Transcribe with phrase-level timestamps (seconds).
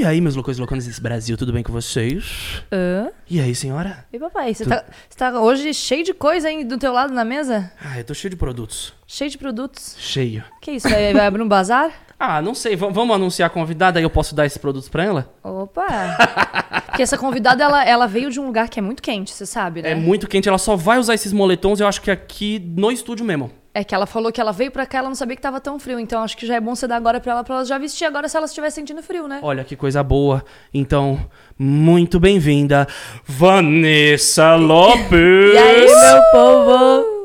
[0.00, 2.62] E aí, meus loucos e louconas desse Brasil, tudo bem com vocês?
[2.72, 3.10] Hã?
[3.28, 4.06] E aí, senhora?
[4.10, 7.12] E papai, você Tu- tá, você tá hoje cheio de coisa aí do teu lado
[7.12, 7.70] na mesa?
[7.84, 8.94] Ah, eu tô cheio de produtos.
[9.06, 9.96] Cheio de produtos.
[9.98, 10.42] Cheio.
[10.62, 10.88] Que isso?
[10.88, 11.90] Vai, vai abrir um bazar?
[12.22, 15.32] Ah, não sei, vamos anunciar a convidada aí eu posso dar esses produtos pra ela?
[15.42, 15.86] Opa!
[16.84, 19.80] Porque essa convidada, ela, ela veio de um lugar que é muito quente, você sabe,
[19.80, 19.92] né?
[19.92, 23.24] É muito quente, ela só vai usar esses moletons, eu acho que aqui no estúdio
[23.24, 23.50] mesmo.
[23.72, 25.78] É que ela falou que ela veio pra cá, ela não sabia que tava tão
[25.78, 26.00] frio.
[26.00, 28.04] Então acho que já é bom você dar agora pra ela, pra ela já vestir
[28.04, 29.38] agora se ela estiver sentindo frio, né?
[29.42, 30.44] Olha que coisa boa.
[30.74, 31.20] Então,
[31.58, 32.86] muito bem-vinda,
[33.24, 35.10] Vanessa Lopes!
[35.54, 37.19] E aí, meu povo?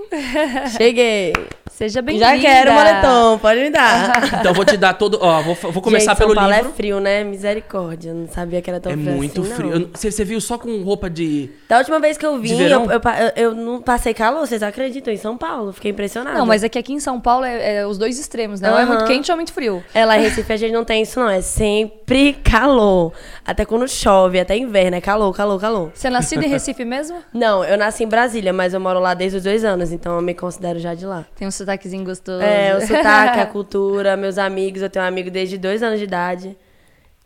[0.77, 1.33] Cheguei.
[1.71, 2.25] Seja bem-vinda.
[2.37, 4.23] Já quero moletom, pode me dar.
[4.39, 5.17] Então, vou te dar todo.
[5.21, 6.69] Ó, vou, vou começar Gente, pelo São Paulo livro.
[6.69, 7.23] é frio, né?
[7.23, 8.11] Misericórdia.
[8.11, 9.89] Eu não sabia que era tão É frio muito assim, frio.
[9.93, 11.49] Você, você viu só com roupa de.
[11.67, 13.01] Da última vez que eu vim, eu, eu, eu-
[13.35, 15.13] eu não passei calor, vocês acreditam?
[15.13, 16.37] Em São Paulo, fiquei impressionada.
[16.37, 18.71] Não, mas é que aqui em São Paulo é, é os dois extremos, né?
[18.71, 19.83] Ou é muito quente ou é muito frio.
[19.93, 21.29] É, lá em Recife a gente não tem isso, não.
[21.29, 23.11] É sempre calor.
[23.45, 25.91] Até quando chove, até inverno, é calor, calor, calor.
[25.93, 27.17] Você é nascido em Recife mesmo?
[27.33, 30.21] Não, eu nasci em Brasília, mas eu moro lá desde os dois anos, então eu
[30.21, 31.25] me considero já de lá.
[31.35, 32.41] Tem um sotaquezinho gostoso.
[32.41, 34.81] É, o sotaque, a cultura, meus amigos.
[34.81, 36.55] Eu tenho um amigo desde dois anos de idade.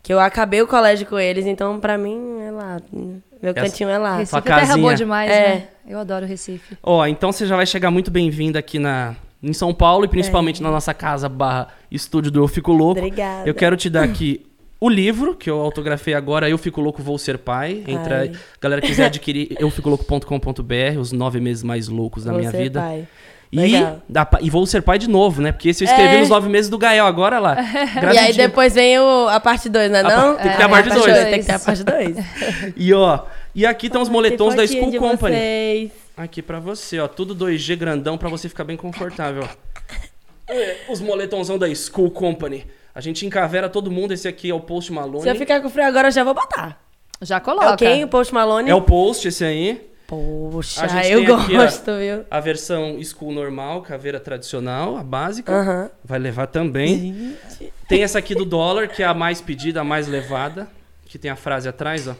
[0.02, 2.80] Que eu acabei o colégio com eles, então pra mim é lá.
[2.90, 4.16] Meu Essa- cantinho é lá.
[4.16, 5.48] Recife é terra boa demais, É.
[5.54, 5.68] né?
[5.86, 6.76] Eu adoro Recife.
[6.82, 9.14] Ó, então você já vai chegar muito bem-vinda aqui na.
[9.42, 12.98] Em São Paulo e principalmente na nossa casa barra estúdio do Eu Fico Louco.
[13.00, 13.48] Obrigada.
[13.48, 14.44] Eu quero te dar aqui
[14.80, 17.84] o livro que eu autografei agora, Eu Fico Louco, Vou Ser Pai.
[17.86, 18.32] Entra, Ai.
[18.60, 22.80] galera quiser adquirir euficolouco.com.br, os nove meses mais loucos da Vou minha ser vida.
[22.80, 23.06] pai.
[23.52, 23.72] E,
[24.24, 25.50] pa- e vou ser pai de novo, né?
[25.50, 26.20] Porque esse eu escrevi É.
[26.20, 27.56] nos nove meses do Gael, agora lá.
[27.60, 28.36] E aí gravidinho.
[28.36, 30.00] depois vem o, a parte 2, né?
[30.00, 30.10] A Não?
[30.36, 31.04] par- tem que ter a parte dois.
[31.24, 32.16] Tem que ter a parte 2.
[32.76, 35.34] E ó, e aqui estão os moletons da School Company.
[35.36, 35.90] Vocês.
[36.16, 39.42] Aqui pra você, ó, tudo 2G grandão pra você ficar bem confortável.
[39.42, 39.48] ó.
[40.52, 42.64] É, Os moletonzão da School Company.
[42.94, 45.22] A gente encavera todo mundo, esse aqui é o Post Malone.
[45.22, 46.80] Se eu ficar com frio agora, eu já vou botar.
[47.22, 47.74] Já É coloca.
[47.74, 48.02] o quem?
[48.04, 48.70] O Post Malone?
[48.70, 49.88] É o Post, esse aí.
[50.06, 52.24] Poxa, A gente eu tem aqui, ó, gosto, viu?
[52.28, 55.52] A versão School normal, caveira tradicional, a básica.
[55.52, 55.90] Aham.
[56.04, 57.36] Vai levar também.
[57.88, 60.66] Tem essa aqui do dólar, que é a mais pedida, a mais levada.
[61.06, 62.16] Que tem a frase atrás, ó.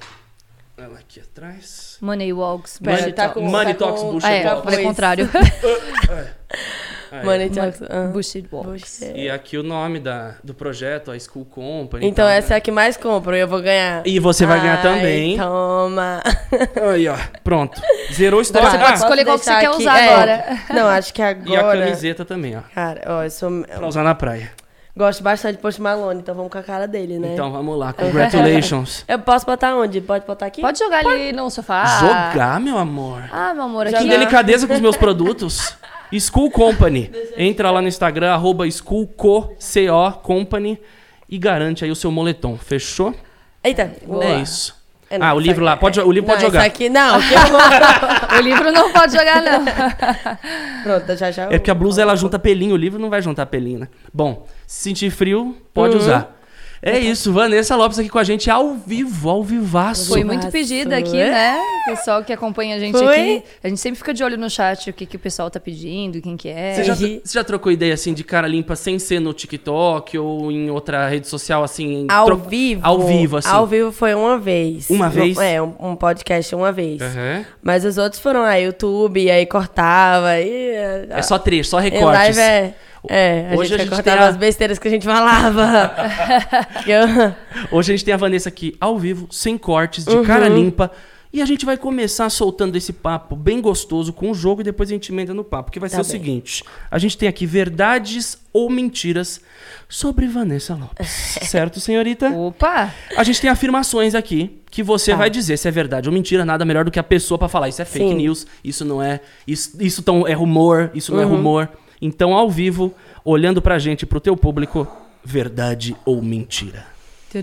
[0.78, 1.98] Ela aqui atrás.
[2.00, 2.78] Money walks.
[2.80, 3.42] Money tá talks.
[3.42, 5.28] com- Money tá talks, com- bullshit Ah, é, falei o contrário.
[7.12, 7.24] Aí.
[7.24, 7.82] Money Talks.
[7.82, 8.08] ah.
[8.12, 9.02] Bullshit walks.
[9.14, 12.06] E aqui o nome da, do projeto, a School Company.
[12.06, 12.56] Então tal, essa é né?
[12.56, 14.06] a que mais compro e eu vou ganhar.
[14.06, 15.36] E você vai ganhar Ai, também.
[15.36, 16.22] Toma.
[16.92, 17.16] Aí, ó.
[17.42, 17.80] Pronto.
[18.12, 18.64] Zerou o estoque.
[18.66, 20.08] Você pode Ah, escolher qual que você deixar quer usar é.
[20.14, 20.44] agora.
[20.72, 21.80] Não, acho que e a agora.
[21.80, 22.60] camiseta também, ó.
[22.74, 23.62] Cara, ó, eu sou.
[23.62, 24.52] Pra usar na praia.
[24.96, 27.32] Gosto bastante de Post Malone, então vamos com a cara dele, né?
[27.32, 27.92] Então vamos lá.
[27.94, 29.04] Congratulations.
[29.06, 30.00] Eu posso botar onde?
[30.00, 30.60] Pode botar aqui?
[30.60, 31.86] Pode jogar ali no sofá.
[32.00, 33.22] Jogar, meu amor.
[33.32, 34.08] Ah, meu amor, Que aqui.
[34.08, 35.74] delicadeza com os meus produtos.
[36.18, 37.10] School Company.
[37.36, 40.80] Entra lá no Instagram, arroba schoolco, C-O, company,
[41.28, 42.56] e garante aí o seu moletom.
[42.56, 43.14] Fechou?
[43.62, 43.92] Eita.
[44.22, 44.80] É isso.
[45.10, 45.76] É, não, ah, o livro lá.
[45.76, 46.64] Pode, o livro não, pode jogar.
[46.64, 47.20] Aqui não.
[47.20, 47.40] que eu-
[48.38, 49.64] O livro não pode jogar, não.
[50.84, 51.44] Pronto, já já.
[51.44, 53.88] É porque a blusa ela junta pelinho, o livro não vai juntar pelinho, né?
[54.14, 56.00] Bom, se sentir frio, pode Uhum.
[56.00, 56.39] usar.
[56.82, 60.08] É isso, Vanessa Lopes aqui com a gente ao vivo, ao vivaço.
[60.08, 61.30] Foi muito pedida aqui, é?
[61.30, 61.58] né?
[61.86, 63.06] O pessoal que acompanha a gente Foi?
[63.20, 63.42] aqui.
[63.62, 66.20] A gente sempre fica de olho no chat, o que, que o pessoal tá pedindo,
[66.22, 66.74] quem que é.
[66.74, 70.50] Você já, você já trocou ideia assim de cara limpa sem ser no TikTok ou
[70.50, 72.06] em outra rede social assim?
[72.10, 72.80] Ao tro- vivo.
[72.82, 73.48] Ao vivo, assim.
[73.50, 74.88] Ao vivo foi uma vez.
[74.88, 75.36] Uma vez?
[75.38, 77.02] É, um, um podcast uma vez.
[77.02, 77.44] Aham.
[77.62, 80.38] Mas os outros foram a YouTube, e aí cortava.
[80.40, 80.70] E,
[81.10, 82.36] É só trecho, só em recortes.
[82.36, 82.74] live é.
[83.08, 85.92] É, a Hoje a gente, gente cortava tem a- as besteiras que a gente falava.
[86.86, 87.34] Eu-
[87.70, 90.20] Hoje a gente tem a Vanessa aqui ao vivo, sem cortes, Uhum.
[90.20, 90.90] de cara limpa.
[91.32, 94.88] E a gente vai começar soltando esse papo bem gostoso com o jogo e depois
[94.90, 95.70] a gente emenda no papo.
[95.70, 96.10] Que vai Tá ser o bem.
[96.10, 99.40] seguinte: a gente tem aqui verdades ou mentiras
[99.88, 101.08] sobre Vanessa Lopes.
[101.48, 102.30] certo, senhorita?
[102.30, 102.92] Opa!
[103.16, 105.18] A gente tem afirmações aqui que você Tá.
[105.18, 107.68] vai dizer se é verdade ou mentira, nada melhor do que a pessoa pra falar.
[107.68, 108.14] Isso é fake Sim.
[108.16, 109.20] news, isso não é.
[109.46, 111.36] Isso, isso tão, é rumor, isso não é Uhum.
[111.36, 111.68] rumor.
[112.00, 112.94] Então, ao vivo,
[113.24, 114.86] olhando pra gente, pro teu público,
[115.24, 116.86] verdade ou mentira?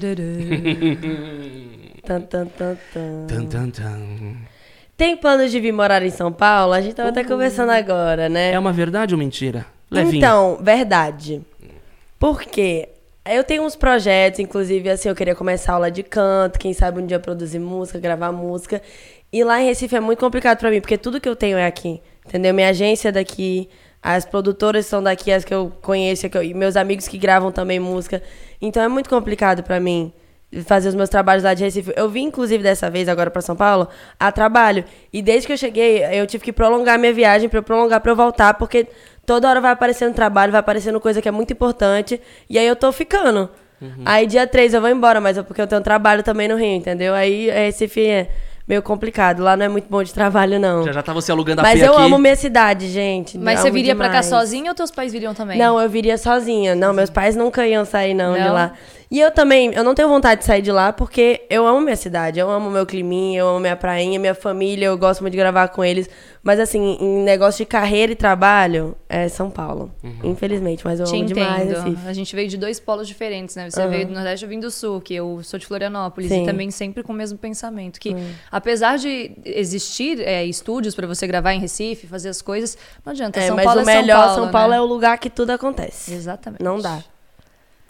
[2.07, 3.27] Tan, tan, tan, tan.
[3.27, 4.35] Tan, tan.
[4.95, 6.71] Tem planos de vir morar em São Paulo?
[6.73, 8.51] A gente tava até conversando agora, né?
[8.51, 9.65] É uma verdade ou mentira?
[9.91, 10.17] Levinho.
[10.17, 11.41] Então, verdade.
[12.17, 12.89] Por quê?
[13.25, 17.05] Eu tenho uns projetos, inclusive, assim, eu queria começar aula de canto, quem sabe um
[17.05, 18.81] dia produzir música, gravar música.
[19.31, 21.65] E lá em Recife é muito complicado pra mim, porque tudo que eu tenho é
[21.65, 22.01] aqui.
[22.25, 22.53] Entendeu?
[22.53, 23.69] Minha agência é daqui,
[24.01, 27.51] as produtoras são daqui, as que eu conheço, que eu- e meus amigos que gravam
[27.51, 28.21] também música.
[28.61, 30.13] Então é muito complicado pra mim
[30.65, 31.91] fazer os meus trabalhos lá de Recife.
[31.95, 33.87] Eu vim, inclusive, dessa vez, agora pra São Paulo,
[34.19, 34.85] a trabalho.
[35.11, 38.11] E desde que eu cheguei, eu tive que prolongar minha viagem pra eu prolongar pra
[38.11, 38.87] eu voltar, porque
[39.25, 42.21] toda hora vai aparecendo trabalho, vai aparecendo coisa que é muito importante.
[42.49, 43.49] E aí eu tô ficando.
[44.05, 46.77] Aí dia 3 eu vou embora, mas é porque eu tenho trabalho também no Rio,
[46.77, 47.13] entendeu?
[47.13, 48.29] Aí Recife é
[48.67, 49.41] meio complicado.
[49.41, 50.83] Lá não é muito bom de trabalho, não.
[50.83, 52.01] Já já tá você alugando a Mas eu aqui.
[52.01, 53.37] amo minha cidade, gente.
[53.37, 54.25] Mas você viria pra cá demais.
[54.25, 55.57] sozinha ou teus pais viriam também?
[55.57, 56.75] Não, eu viria sozinha.
[56.75, 58.53] Não, meus pais nunca iam sair, não, de Não?
[58.53, 58.73] lá.
[59.09, 61.95] E eu também, eu não tenho vontade de sair de lá porque eu amo minha
[61.95, 65.37] cidade, eu amo meu climinha, eu amo minha prainha, minha família, eu gosto muito de
[65.37, 66.09] gravar com eles.
[66.43, 69.91] Mas assim, em negócio de carreira e trabalho, é São Paulo.
[70.23, 71.83] Infelizmente, mas eu Te amo demais entendo.
[71.83, 72.07] Recife.
[72.07, 73.69] A gente veio de dois polos diferentes, né?
[73.69, 73.89] Você Aham.
[73.89, 76.29] veio do Nordeste, eu vim do Sul, que eu sou de Florianópolis.
[76.29, 76.43] Sim.
[76.43, 77.99] E também sempre com o mesmo pensamento.
[77.99, 78.15] Que
[78.51, 83.39] apesar de existir é, estúdios pra você gravar em Recife, fazer as coisas, não adianta.
[83.39, 84.77] É, São mas Paulo o é São melhor, Paulo, São Paulo né?
[84.77, 86.13] é o lugar que tudo acontece.
[86.13, 86.63] Exatamente.
[86.63, 87.01] Não dá.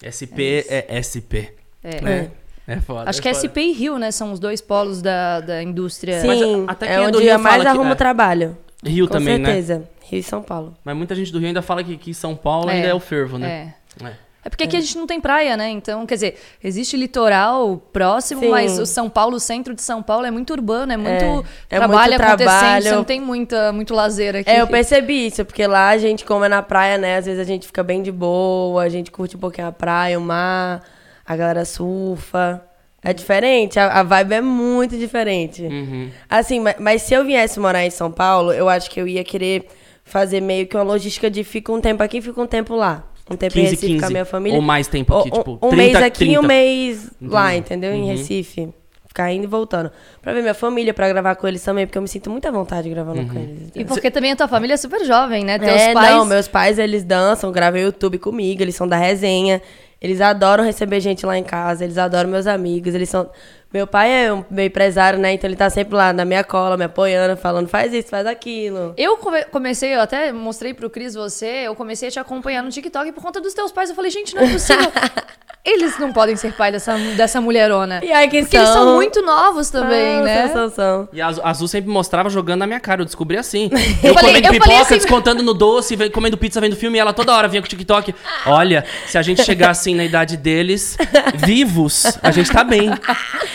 [0.02, 1.52] SP é, SP.
[1.82, 2.00] É.
[2.00, 2.30] Né?
[2.66, 3.08] É foda.
[3.08, 3.46] Acho que é foda.
[3.48, 4.10] SP e Rio, né?
[4.10, 6.22] São os dois polos da, da indústria.
[6.26, 7.94] Mas Sim, até quem é é do onde Rio mais fala que- arrumo é.
[7.94, 8.58] trabalho.
[8.84, 9.46] Rio Com também, né?
[9.46, 9.88] certeza.
[10.04, 10.76] Rio e São Paulo.
[10.84, 12.74] Mas muita gente do Rio ainda fala que, que São Paulo É.
[12.74, 13.74] ainda é o fervo, né?
[14.02, 14.06] É.
[14.06, 14.12] É.
[14.48, 15.68] É porque aqui a gente não tem praia, né?
[15.68, 18.48] Então, quer dizer, existe litoral próximo, Sim.
[18.48, 21.76] mas o São Paulo, o centro de São Paulo é muito urbano, é muito é
[21.76, 22.82] trabalho muito acontecendo, trabalho.
[22.82, 24.48] você não tem muita, muito lazer aqui.
[24.48, 27.18] É, eu percebi isso, porque lá a gente, como é na praia, né?
[27.18, 30.18] Às vezes a gente fica bem de boa, a gente curte um pouquinho a praia,
[30.18, 30.82] o mar,
[31.26, 32.64] a galera surfa.
[33.04, 35.62] É diferente, a, a vibe é muito diferente.
[35.62, 36.10] Uhum.
[36.26, 39.22] Assim, mas, mas se eu viesse morar em São Paulo, eu acho que eu ia
[39.22, 39.68] querer
[40.04, 43.04] fazer meio que uma logística de fica um tempo aqui, fica um tempo lá.
[43.30, 44.04] Um tempo 15, em Recife com 15.
[44.04, 44.56] a minha família.
[44.56, 46.40] Ou mais tempo aqui, Ou- tipo, um 30, mês aqui e 30.
[46.40, 47.58] um mês lá, Entendi.
[47.66, 47.92] entendeu?
[47.92, 48.08] Em Uhum.
[48.08, 48.68] Recife.
[49.06, 49.90] Ficar indo e voltando.
[50.22, 52.88] Pra ver minha família, pra gravar com eles também, porque eu me sinto muita vontade
[52.88, 53.70] gravando com eles.
[53.74, 55.58] E porque também a tua família é super jovem, né?
[55.58, 56.10] Teus É, pais.
[56.10, 59.60] não, meus pais, eles dançam, gravam YouTube comigo, eles são da resenha.
[60.00, 63.28] Eles adoram receber gente lá em casa, eles adoram meus amigos, eles são...
[63.72, 65.32] Meu pai é um meu empresário, né?
[65.34, 68.94] Então ele tá sempre lá na minha cola, me apoiando, falando, faz isso, faz aquilo.
[68.96, 72.70] Eu come- comecei, eu até mostrei pro Cris você, eu comecei a te acompanhar no
[72.70, 73.90] TikTok por conta dos teus pais.
[73.90, 74.90] Eu falei, gente, não é possível.
[75.72, 78.00] eles não podem ser pai dessa, dessa mulherona.
[78.02, 78.84] E aí, quem Porque eles são?
[78.84, 80.48] são muito novos também, Ah, né?
[80.48, 81.08] São, são, são.
[81.12, 83.70] E a Azul- sempre mostrava jogando na minha cara, eu descobri assim.
[84.02, 87.00] Eu, falei- comendo eu pipoca, falei assim- descontando no doce, comendo pizza, vendo filme, e
[87.00, 88.14] ela toda hora vinha com o TikTok.
[88.46, 90.96] Olha, se a gente chegar assim na idade deles,
[91.34, 92.90] vivos, a gente tá bem.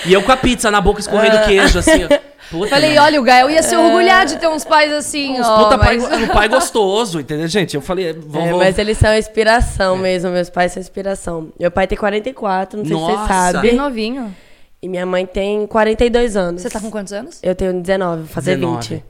[0.06, 2.06] E eu com a pizza na boca escorrendo queijo, assim.
[2.06, 2.33] ó.
[2.54, 3.02] Puta, Falei, mano.
[3.02, 5.64] olha, o Gael ia se orgulhar de ter uns pais assim, Uns ó.
[5.64, 7.74] puta pai, mas- um pai gostoso, entendeu, gente?
[7.74, 11.50] Eu falei, vou, É, mas eles são inspiração mesmo, meus pais são inspiração.
[11.60, 13.24] Meu pai tem 44, não sei se Nossa.
[13.24, 13.68] você sabe.
[13.70, 14.36] Bem novinho.
[14.84, 16.62] E minha mãe tem 42 anos.
[16.62, 17.40] Você tá com quantos anos?
[17.42, 18.88] Eu tenho 19, vou fazer 19.
[18.96, 19.04] 20.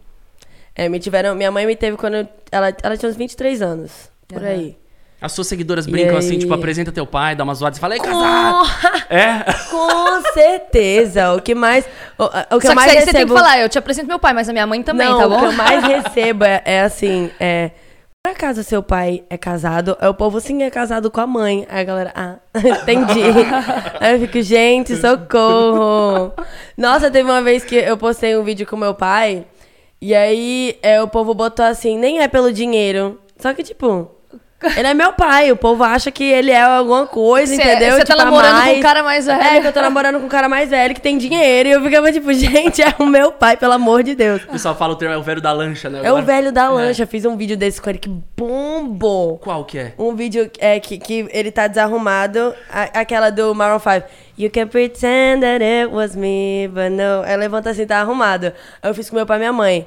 [0.75, 3.91] É, me tiveram, minha mãe me teve quando eu- ela, ela tinha uns 23 anos,
[4.27, 4.47] por Aham.
[4.51, 4.77] aí.
[5.23, 8.01] As suas seguidoras brincam assim, tipo, apresenta teu pai, dá uma zoada e fala, ei,
[8.01, 8.69] casado!
[9.09, 9.45] É?
[9.71, 11.33] Com certeza.
[11.33, 11.85] O que mais.
[12.17, 13.05] O, o que Só eu que mais você, recebo.
[13.05, 15.17] você tem que falar, eu te apresento meu pai, mas a minha mãe também, não,
[15.17, 15.37] tá bom?
[15.37, 17.71] O que eu mais recebo é, é assim: é.
[18.21, 19.95] Por acaso seu pai é casado?
[20.01, 21.65] Aí o povo sim é casado com a mãe.
[21.69, 23.21] Aí a galera, ah, entendi.
[24.01, 26.33] Aí eu fico, gente, socorro.
[26.77, 29.45] Nossa, teve uma vez que eu postei um vídeo com meu pai.
[30.01, 33.21] E aí é, o povo botou assim: nem é pelo dinheiro.
[33.37, 34.11] Só que, tipo.
[34.77, 37.91] Ele é meu pai, o povo acha que ele é alguma coisa, Cê- entendeu?
[37.97, 39.41] cê tá Tipo, namorando com mais- um cara mais velho.
[39.43, 41.69] É, que eu tô namorando com um cara mais velho que tem dinheiro.
[41.69, 44.43] E eu ficava tipo, gente, é o meu pai, pelo amor de Deus.
[44.43, 45.99] O pessoal fala o termo, é o velho da lancha, né?
[46.03, 46.21] É agora?
[46.21, 47.05] o velho da lancha.
[47.05, 49.37] Fiz um vídeo desse com ele que bombou.
[49.39, 49.93] Qual que é?
[49.97, 52.53] Um vídeo é, que, que ele tá desarrumado.
[52.71, 54.03] a- aquela do Maroon 5.
[54.37, 57.23] You can pretend that it was me, but no.
[57.25, 58.47] Ela levanta assim, tá arrumado.
[58.81, 59.85] Aí eu fiz com meu pai e minha mãe.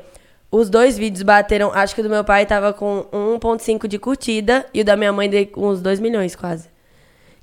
[0.51, 1.73] Os dois vídeos bateram.
[1.73, 4.67] Acho que o do meu pai tava com 1,5 de curtida.
[4.73, 6.69] E o da minha mãe deu uns 2 milhões quase.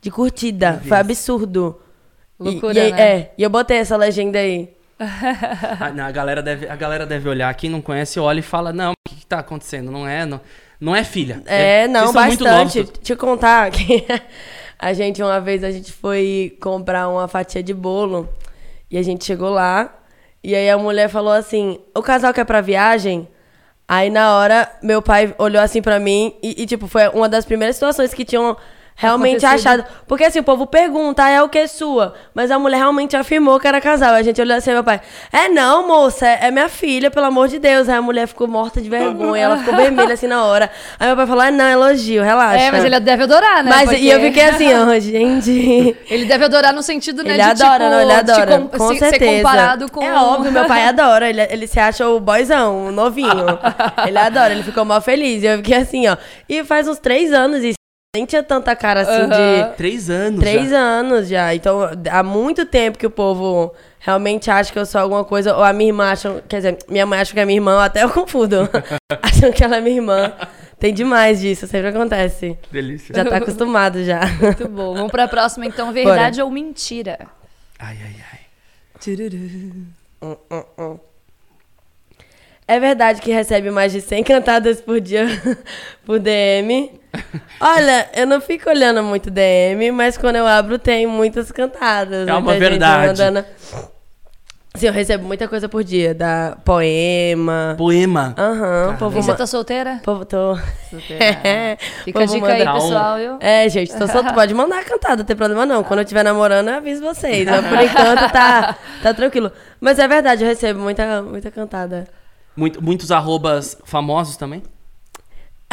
[0.01, 0.81] De curtida.
[0.88, 1.79] Foi absurdo.
[2.39, 3.01] E- Loucura, e, aí- né?
[3.01, 4.69] É, e eu botei essa legenda aí.
[5.00, 8.72] Ah, não, a, galera deve, a galera deve olhar, quem não conhece olha e fala,
[8.72, 9.91] não, o que, que tá acontecendo?
[9.91, 10.39] Não é, não,
[10.79, 11.41] não é filha.
[11.45, 12.79] É, não, são muito bastante.
[12.79, 13.00] novos.
[13.01, 14.05] Te contar que
[14.79, 18.29] a gente, uma vez, a gente foi comprar uma fatia de bolo
[18.89, 19.93] e a gente chegou lá
[20.43, 23.27] e aí a mulher falou assim, o casal quer pra viagem?
[23.88, 27.45] Aí na hora, meu pai olhou assim pra mim e, e, tipo, foi uma das
[27.45, 28.57] primeiras situações que tinham
[28.95, 29.67] realmente Acontecido.
[29.81, 29.85] achado.
[30.07, 32.13] Porque assim, o povo pergunta, ah, é o que sua?
[32.33, 34.13] Mas a mulher realmente afirmou que era casal.
[34.13, 37.47] A gente olhou assim, meu pai, é não, moça, é, é minha filha, pelo amor
[37.47, 37.89] de Deus.
[37.89, 40.69] Aí a mulher ficou morta de vergonha, ela ficou vermelha assim na hora.
[41.00, 42.63] Aí meu pai falou, ah, não, elogio, relaxa.
[42.63, 43.69] É, mas ele deve adorar, né?
[43.69, 45.97] Mas Porque e eu fiquei assim, ó, gente.
[46.09, 48.57] Ele deve adorar no sentido, né, Ele de adora, tipo, não, ele adora.
[48.59, 49.38] com- com se- ser certeza.
[49.43, 50.03] comparado com...
[50.03, 51.29] É óbvio, meu pai adora.
[51.29, 53.45] Ele, ele se acha o boyzão, o novinho.
[54.07, 55.43] ele adora, ele ficou mal feliz.
[55.43, 56.15] E eu fiquei assim, ó.
[56.47, 57.75] E faz uns três anos isso.
[58.15, 59.70] Nem tinha tanta cara assim Aham.
[59.72, 59.75] de.
[59.75, 60.77] Três anos Três já.
[60.77, 61.55] anos já.
[61.55, 61.79] Então,
[62.12, 65.55] há muito tempo que o povo realmente acha que eu sou alguma coisa.
[65.55, 66.43] Ou a minha irmã acha.
[66.48, 68.70] Quer dizer, minha mãe acha que é minha irmã, até eu confundo.
[69.20, 70.32] Acham que ela é minha irmã.
[70.77, 72.55] Tem demais disso, sempre acontece.
[72.72, 73.15] Delícia.
[73.15, 74.20] Já tá acostumado já.
[74.39, 74.93] Muito bom.
[74.93, 75.91] Vamos pra próxima, então.
[75.91, 77.17] Verdade ou mentira?
[77.79, 78.39] Ai, ai, ai.
[82.67, 85.25] É verdade que recebe mais de 100 cantadas por dia
[86.05, 87.01] por DM.
[87.62, 92.27] Olha, eu não fico olhando muito DM, mas quando eu abro tem muitas cantadas.
[92.27, 93.08] É uma verdade.
[93.08, 93.46] mandando-
[94.75, 97.75] Sim, eu recebo muita coisa por dia, da poema.
[97.77, 98.34] Poema.
[98.36, 100.01] Aham, povo E você tá solteira?
[100.03, 100.58] povo tô.
[100.89, 101.77] Solteira.
[102.03, 103.38] Fica a Povo dica aí, manda- pessoal, viu?
[103.39, 105.84] É, gente, tô solto, pode mandar a cantada, não tem problema não.
[105.84, 107.46] Quando eu estiver namorando, eu aviso vocês.
[107.46, 109.51] Mas por enquanto tá, tá tranquilo.
[109.79, 112.08] Mas é verdade, eu recebo muita, muita cantada.
[112.58, 114.63] Muito- muitos arrobas famosos também?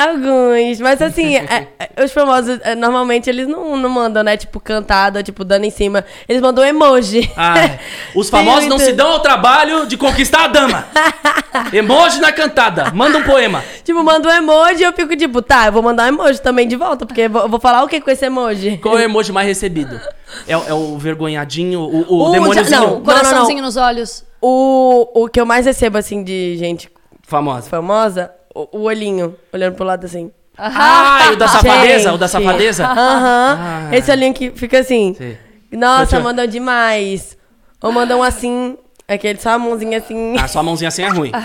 [0.09, 4.37] Alguns, mas assim, é- é, os famosos, é, normalmente eles não, não mandam, né?
[4.37, 6.04] Tipo, cantada, tipo, dando em cima.
[6.28, 7.30] Eles mandam emoji.
[7.37, 7.54] Ah,
[8.14, 10.87] os Tem famosos não se dão ao trabalho de conquistar a dama.
[11.73, 12.90] Emoji na cantada.
[12.92, 13.62] Manda um poema.
[13.85, 16.66] tipo, manda um emoji e eu fico tipo, tá, eu vou mandar um emoji também
[16.66, 18.78] de volta, porque eu vou, eu vou falar o que com esse emoji?
[18.78, 20.00] Qual é o emoji mais recebido?
[20.47, 23.00] É, o- é o vergonhadinho, o, o, O demôniozinho já- O não.
[23.02, 24.25] coraçãozinho nos olhos.
[24.40, 26.88] O, o que eu mais recebo, assim, de gente
[27.26, 27.69] famosa.
[27.69, 30.30] famosa, o, o olhinho, olhando pro lado assim.
[30.59, 32.12] Ah, e o da safadeza?
[32.12, 32.45] O da Gente.
[32.45, 32.87] safadeza?
[32.87, 33.59] Aham.
[33.59, 33.97] Ah.
[33.97, 35.14] Esse olhinho que fica assim.
[35.16, 35.37] Sim.
[35.73, 37.37] Nossa, eu- mandam demais.
[37.83, 38.76] Ou mandam assim,
[39.09, 40.37] aquele só a mãozinha assim.
[40.38, 41.33] Ah, sua mãozinha assim é ruim.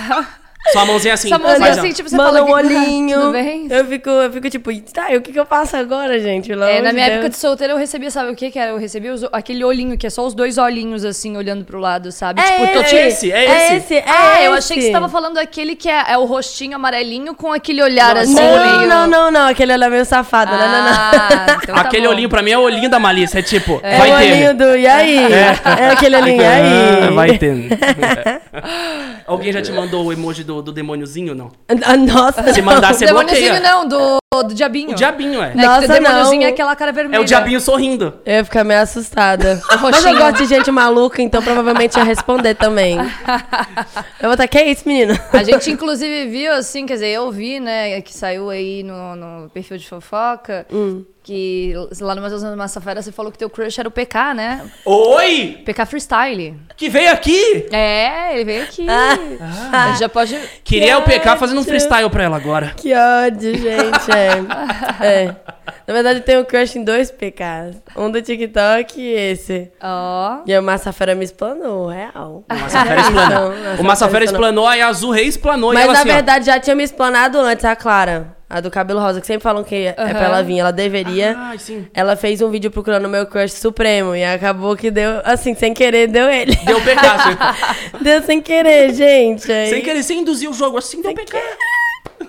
[0.71, 1.27] Sua mãozinha assim.
[1.29, 3.19] Sua mãozinha assim, a- tipo, você Manda fala um que- olhinho.
[3.19, 3.67] Tudo bem?
[3.69, 6.47] Eu fico, eu fico tipo, tá, e o que, que eu faço agora, gente?
[6.49, 7.15] Pelo É, na minha Deus.
[7.17, 8.71] época de solteira eu recebia, sabe o que que era?
[8.71, 12.11] Eu recebia os- aquele olhinho que é só os dois olhinhos assim, olhando pro lado,
[12.11, 12.41] sabe?
[12.41, 13.95] É tipo, tô esse, te- esse, é é esse.
[13.95, 14.57] é Ah, eu esse.
[14.73, 18.17] achei que você tava falando daquele que é, é o rostinho amarelinho com aquele olhar
[18.17, 18.89] assim, Não, meio...
[18.89, 20.91] não, não, não, aquele olhar meio safado, não, não, não.
[20.93, 22.13] Ah, então tá Aquele bom.
[22.13, 23.39] olhinho pra mim é o olhinho da malícia.
[23.39, 24.31] É tipo, É vai o ter.
[24.31, 25.17] olhinho do, e aí?
[25.33, 27.03] É, aquele olhinho, e aí?
[27.07, 27.55] Ah, Vai ter.
[29.27, 31.51] Alguém já te mandou o emoji do, do demôniozinho, não?
[31.83, 33.71] Ah, Nossa, Se mandar, você Demôniozinho bloqueia.
[33.71, 34.91] não, do, do diabinho.
[34.91, 35.55] O diabinho, é.
[35.55, 36.47] Né, Nossa, o demôniozinho não.
[36.47, 37.19] é aquela cara vermelha.
[37.19, 38.13] É o diabinho sorrindo.
[38.25, 39.59] Eu ia ficar meio assustada.
[39.67, 40.17] Mas eu roxinho.
[40.17, 42.97] gosto de gente maluca, então provavelmente ia responder também.
[44.19, 45.17] Eu vou estar, que é isso, menino?
[45.33, 49.49] A gente, inclusive, viu, assim, quer dizer, eu vi, né, que saiu aí no, no
[49.49, 51.03] perfil de fofoca, Hum.
[51.25, 54.35] Que lá no Matheus da Massa Fera você falou que teu crush era o PK,
[54.35, 54.69] né?
[54.85, 55.59] Oi!
[55.65, 56.55] PK Freestyle.
[56.77, 57.65] Que veio aqui!
[57.71, 58.85] É, ele veio aqui.
[58.87, 59.85] Ah.
[59.85, 60.39] A gente já pode...
[60.63, 61.39] Queria o PK ódio.
[61.39, 62.73] fazendo um freestyle pra ela agora.
[62.77, 64.11] Que ódio, gente.
[64.11, 65.03] É.
[65.03, 65.35] é.
[65.87, 67.77] Na verdade, eu tenho crush em dois PKs.
[67.97, 69.71] Um do TikTok e esse.
[69.81, 70.43] Ó...
[70.45, 72.43] E a Massa Fera me explanou, real.
[72.47, 73.51] O Massafera explanou.
[73.79, 76.13] O Massafera explanou, aí a Azul Rei explanou e Mas ela na assim, ó.
[76.13, 78.34] verdade já tinha me explanado antes, a Clara.
[78.47, 80.59] A do cabelo rosa, que sempre falam que é pra ela vir.
[80.59, 81.35] Ela deveria.
[81.35, 81.87] Ai, sim.
[81.93, 84.15] Ela fez um vídeo procurando o meu crush supremo.
[84.15, 86.55] E acabou que deu, assim, sem querer, deu ele.
[86.63, 87.37] Deu PK, assim.
[88.03, 89.51] Deu sem querer, gente.
[89.51, 91.37] Aí Sem querer, sem induzir o jogo assim, deu PK.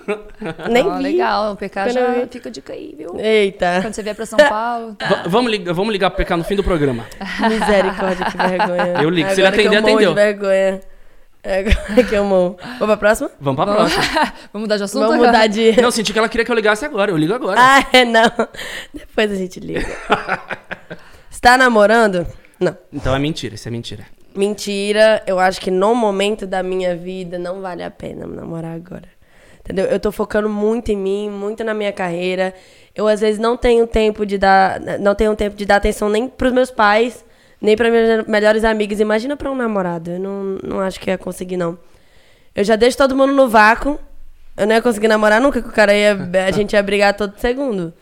[0.69, 1.03] Nem Ó, vi.
[1.03, 3.15] legal, o PK Quando já eu fica dica aí, viu?
[3.19, 3.79] Eita.
[3.81, 4.95] Quando você vier pra São Paulo...
[4.95, 5.07] tá.
[5.07, 7.05] Va- vamos, ligar, vamos ligar pro PK no fim do programa.
[7.47, 9.01] Misericórdia, que vergonha.
[9.01, 9.29] Eu ligo.
[9.31, 10.15] Se Agora ele atender, atendeu.
[11.47, 12.57] Agora que eu morro.
[12.61, 13.31] Vamos pra próxima?
[13.39, 14.03] Vamos pra próxima.
[14.51, 15.31] Vamos mudar de assunto Vamos agora?
[15.31, 15.81] mudar de...
[15.81, 17.09] Não, senti que ela queria que eu ligasse agora.
[17.11, 17.59] Eu ligo agora.
[17.61, 18.29] Ah, é, não.
[18.93, 19.85] Depois a gente liga.
[21.31, 22.27] Está namorando?
[22.59, 22.77] Não.
[22.91, 24.05] Então é mentira, isso é mentira.
[24.35, 29.07] Mentira, eu acho que no momento da minha vida não vale a pena namorar agora.
[29.61, 29.85] Entendeu?
[29.85, 32.53] Eu tô focando muito em mim, muito na minha carreira.
[32.95, 36.27] Eu às vezes não tenho tempo de dar, não tenho tempo de dar atenção nem
[36.27, 37.25] pros meus pais,
[37.61, 38.99] nem para minhas melhores amigas.
[38.99, 40.11] Imagina pra um namorado.
[40.11, 41.77] Eu não, não acho que ia conseguir não.
[42.55, 43.99] Eu já deixo todo mundo no vácuo.
[44.55, 47.33] Eu não ia conseguir namorar nunca, que o cara ia, a gente ia brigar todo
[47.37, 47.93] segundo.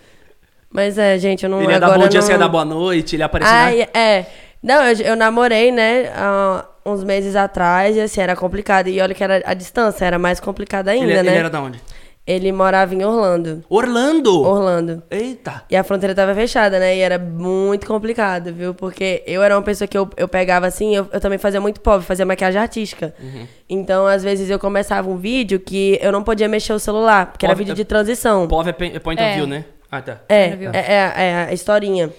[0.71, 2.27] Mas é, gente, eu não Ele ia dar bom dia, não...
[2.27, 3.63] você ia dar boa noite, ele ia aparecer na...
[3.63, 4.25] Ai, é.
[4.61, 8.87] Não, eu, eu namorei, né, há uns meses atrás, e assim, era complicado.
[8.87, 11.29] E olha que era a distância, era mais complicada ainda, ele, né?
[11.29, 11.79] ele era da onde?
[12.27, 13.63] Ele morava em Orlando.
[13.69, 14.41] Orlando!
[14.41, 15.03] Orlando.
[15.11, 15.61] Eita!
[15.69, 16.97] E a fronteira tava fechada, né?
[16.97, 18.73] E era muito complicado, viu?
[18.73, 21.79] Porque eu era uma pessoa que eu, eu pegava assim, eu, eu também fazia muito
[21.81, 23.13] pobre, fazia maquiagem artística.
[23.21, 23.45] Uhum.
[23.69, 27.45] Então, às vezes, eu começava um vídeo que eu não podia mexer o celular, porque
[27.45, 28.47] era Pov- vídeo de transição.
[28.47, 29.35] POV é é point of É.
[29.35, 29.65] view, né?
[29.91, 30.21] Ah, tá.
[30.27, 30.71] É, Viu?
[30.73, 32.09] é, é, é a historinha.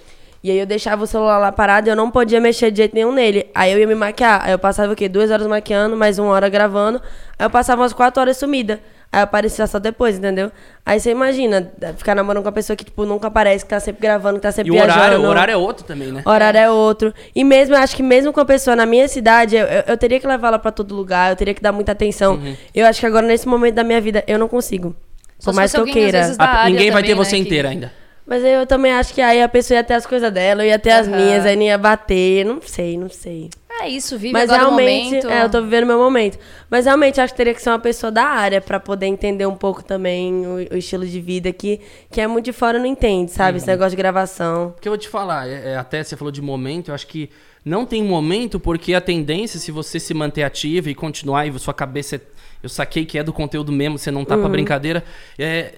[0.43, 2.95] E aí eu deixava o celular lá parado e eu não podia mexer de jeito
[2.95, 3.51] nenhum nele.
[3.53, 4.43] Aí eu ia me maquiar.
[4.45, 5.09] Aí eu passava o quê?
[5.09, 7.03] Duas horas maquiando, mais uma hora gravando.
[7.37, 8.79] Aí eu passava umas quatro horas sumida.
[9.13, 10.51] Aí eu aparecia só depois, entendeu?
[10.85, 14.03] Aí você imagina, ficar namorando com uma pessoa que, tipo, nunca aparece, que tá sempre
[14.03, 14.99] gravando, que tá E sempre o viajando.
[15.01, 16.23] horário, o horário é outro também, né?
[16.25, 17.15] Horário é outro.
[17.35, 19.97] E mesmo, eu acho que mesmo com a pessoa na minha cidade, eu, eu, eu
[19.97, 22.35] teria que levar ela pra todo lugar, eu teria que dar muita atenção.
[22.35, 22.57] Uhum.
[22.75, 24.95] Eu acho que agora, nesse momento da minha vida, eu não consigo.
[25.39, 26.23] Só Por mais que eu queira.
[26.67, 27.93] ninguém vai ter também, você né, que- inteira ainda.
[28.27, 30.79] Mas eu também acho que aí a pessoa ia ter as coisas dela, eu ia
[30.81, 31.17] ter as Aham.
[31.17, 33.51] minhas, aí não ia bater, não sei, não sei.
[33.80, 35.28] É isso, vive Mas agora o realmente, momento.
[35.30, 36.38] é, eu tô vivendo meu momento.
[36.71, 39.54] Mas realmente acho que teria que ser uma pessoa da área pra poder entender um
[39.54, 41.80] pouco também o, o estilo de vida que,
[42.11, 43.52] que é muito de fora não entende, sabe?
[43.52, 43.56] Uhum.
[43.59, 44.71] Esse negócio de gravação.
[44.73, 47.28] Porque eu vou te falar, é- é, até você falou de momento, eu acho que
[47.64, 51.75] não tem momento, porque a tendência, se você se manter ativa e continuar, e sua
[51.75, 52.21] cabeça, é-
[52.66, 54.42] eu saquei que é do conteúdo mesmo, você não tá Uhum.
[54.42, 55.02] pra brincadeira,
[55.38, 55.73] é,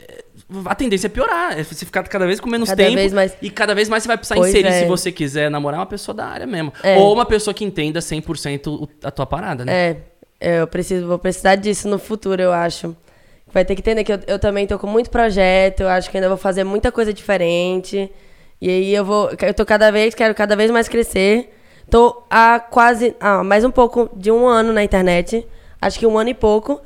[0.65, 3.37] a tendência é piorar, é você ficar cada vez com menos Cada tempo vez mais-
[3.41, 4.81] e cada vez mais você vai precisar Pois inserir, é.
[4.81, 6.73] se você quiser namorar, uma pessoa da área mesmo.
[6.83, 6.97] É.
[6.97, 9.73] Ou uma pessoa que entenda 100% o- a tua parada, né?
[9.73, 9.97] É,
[10.41, 12.97] é, eu preciso, vou precisar disso no futuro, eu acho.
[13.53, 16.17] Vai ter que entender que eu, eu também tô com muito projeto, eu acho que
[16.17, 18.11] ainda vou fazer muita coisa diferente.
[18.61, 21.55] E aí eu vou, eu tô cada vez, quero cada vez mais crescer.
[21.91, 25.47] Tô há quase, ah, mais um pouco de um ano na internet,
[25.81, 26.81] acho que um ano e pouco.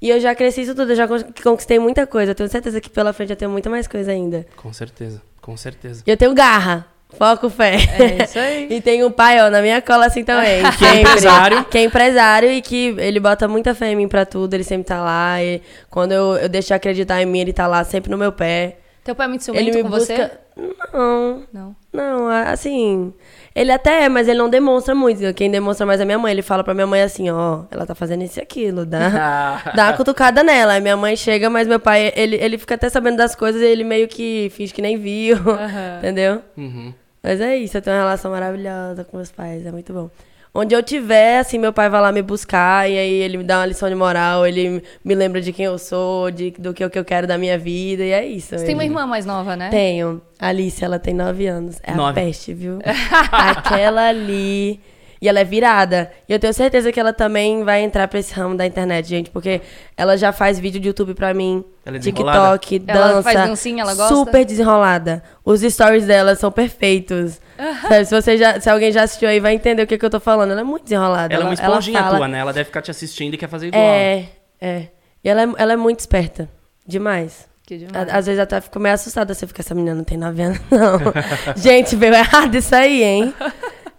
[0.00, 2.32] E eu já cresci isso tudo, eu já con- conquistei muita coisa.
[2.32, 4.46] Eu tenho certeza que pela frente eu tenho muita mais coisa ainda.
[4.56, 6.02] Com certeza, com certeza.
[6.06, 6.86] E eu tenho garra.
[7.16, 7.76] Foco, fé.
[7.98, 8.66] É isso aí.
[8.76, 10.60] e tem um pai, ó, na minha cola assim também.
[10.76, 11.64] Que é empresário.
[11.64, 14.52] Que é empresário e que ele bota muita fé em mim pra tudo.
[14.52, 15.42] Ele sempre tá lá.
[15.42, 18.32] E quando eu, eu deixo de acreditar em mim, ele tá lá sempre no meu
[18.32, 18.78] pé.
[19.04, 20.14] Teu pai é muito ele ciumento me com busca.
[20.56, 20.70] você?
[20.92, 21.76] Não, Não.
[21.96, 23.12] Não, assim.
[23.54, 25.32] Ele até é, mas ele não demonstra muito.
[25.32, 26.30] Quem demonstra mais é minha mãe.
[26.30, 29.84] Ele fala pra minha mãe assim, ó, ela tá fazendo isso e aquilo, dá, dá
[29.86, 30.74] uma cutucada nela.
[30.74, 33.64] Aí minha mãe chega, mas meu pai, ele, ele fica até sabendo das coisas e
[33.64, 35.98] ele meio que finge que nem viu, Aham.
[35.98, 36.42] entendeu?
[36.56, 36.92] Uhum.
[37.22, 40.10] Mas é isso, eu tenho uma relação maravilhosa com meus pais, é muito bom.
[40.58, 43.58] Onde eu tiver, assim, meu pai vai lá me buscar e aí ele me dá
[43.58, 46.88] uma lição de moral, ele me lembra de quem eu sou, de, do que, eu-
[46.90, 48.56] que eu quero da minha vida, e é isso.
[48.56, 49.68] Você tem uma irmã mais nova, né?
[49.70, 50.20] Tenho.
[50.40, 51.76] A Alice, ela tem nove anos.
[51.82, 52.20] É Nove.
[52.20, 52.78] a peste, viu?
[53.32, 54.80] Aquela ali.
[55.20, 56.10] E ela é virada.
[56.28, 59.30] E eu tenho certeza que ela também vai entrar pra esse ramo da internet, gente,
[59.30, 59.62] porque
[59.96, 61.64] ela já faz vídeo de YouTube pra mim.
[61.86, 62.58] Ela é desenrolada?
[62.58, 63.22] TikTok, Ela dança.
[63.22, 64.14] faz dancinha, ela gosta?
[64.14, 65.22] Super desenrolada.
[65.44, 67.40] Os stories dela são perfeitos.
[67.82, 70.10] Sabe, se, você já, se alguém já assistiu aí, vai entender o que, que eu
[70.10, 70.50] tô falando.
[70.52, 71.32] Ela é muito desenrolada.
[71.34, 72.38] Ela é uma esponjinha fala- tua, né?
[72.38, 73.82] Ela deve ficar te assistindo e quer fazer igual.
[73.82, 74.26] É,
[74.60, 74.88] é.
[75.24, 76.48] E ela é, ela é muito esperta.
[76.86, 77.48] Demais.
[77.66, 78.08] Que demais.
[78.08, 79.34] À- Às vezes até fico meio assustada.
[79.34, 81.00] Você fica, essa menina não tem 9 anos, não.
[81.56, 83.34] Gente, veio errado isso aí, hein?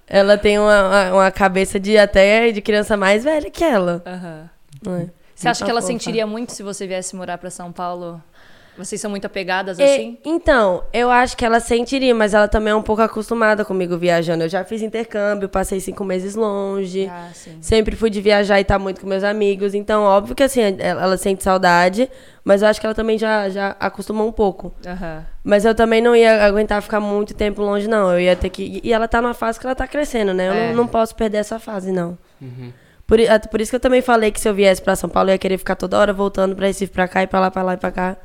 [0.07, 4.01] Ela tem uma, uma, uma cabeça de até de criança mais velha que ela.
[4.05, 4.49] Aham.
[4.85, 5.07] não é?
[5.35, 5.93] Você acha que ela fofa.
[5.93, 8.23] sentiria muito se você viesse morar pra São Paulo?
[8.77, 10.17] Vocês são muito apegadas E- assim?
[10.23, 14.43] então, eu acho que ela sentiria, mas ela também é um pouco acostumada comigo viajando.
[14.43, 17.07] Eu já fiz intercâmbio, passei cinco meses longe.
[17.11, 17.57] Ah, sim.
[17.61, 19.73] Sempre fui de viajar e estar muito com meus amigos.
[19.73, 22.09] Então, óbvio que assim, ela, ela sente saudade,
[22.43, 24.73] mas eu acho que ela também já, já acostumou um pouco.
[24.85, 25.25] Aham.
[25.43, 28.11] Mas eu também não ia aguentar ficar muito tempo longe, não.
[28.13, 28.79] Eu ia ter que.
[28.83, 30.49] E ela tá numa fase que ela tá crescendo, né?
[30.49, 30.67] Eu É.
[30.69, 32.17] não, não posso perder essa fase, não.
[32.41, 32.71] Uhum.
[33.07, 35.29] Por, até por isso que eu também falei que se eu viesse pra São Paulo,
[35.29, 37.63] eu ia querer ficar toda hora voltando pra Recife, pra cá e pra lá, pra
[37.63, 38.17] lá e pra cá.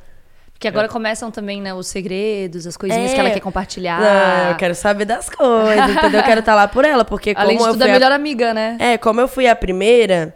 [0.62, 3.14] Porque agora começam também, né, os segredos, as coisinhas É.
[3.14, 4.00] que ela quer compartilhar.
[4.00, 6.20] Não, eu quero saber das coisas, entendeu?
[6.20, 7.96] Eu quero estar lá por ela, porque Além como de eu tudo, é fui a
[7.96, 8.76] a- melhor amiga, né?
[8.78, 10.32] É, como eu fui a primeira,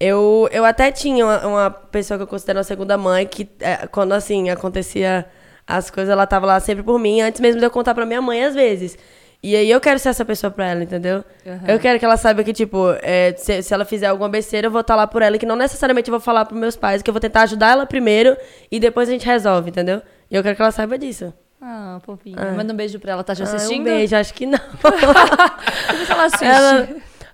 [0.00, 3.86] eu, eu até tinha uma, uma pessoa que eu considero uma segunda mãe, que é,
[3.86, 5.24] quando, assim, acontecia
[5.64, 8.20] as coisas, ela tava lá sempre por mim, antes mesmo de eu contar pra minha
[8.20, 8.98] mãe, às vezes.
[9.42, 11.24] E aí eu quero ser essa pessoa pra ela, entendeu?
[11.46, 11.60] Aham.
[11.68, 14.70] Eu quero que ela saiba que, tipo, é, se, se ela fizer alguma besteira, eu
[14.70, 17.08] vou estar lá por ela, que não necessariamente eu vou falar pros meus pais, que
[17.10, 18.36] eu vou tentar ajudar ela primeiro,
[18.70, 20.02] e depois a gente resolve, entendeu?
[20.28, 21.32] E eu quero que ela saiba disso.
[21.62, 22.36] Ah, fofinha.
[22.38, 22.52] Ah.
[22.52, 23.24] Manda um beijo pra ela.
[23.24, 23.80] Tá te Ah, assistindo?
[23.80, 24.58] um beijo, acho que não.
[26.06, 26.44] Se ela assiste.
[26.44, 26.88] ela,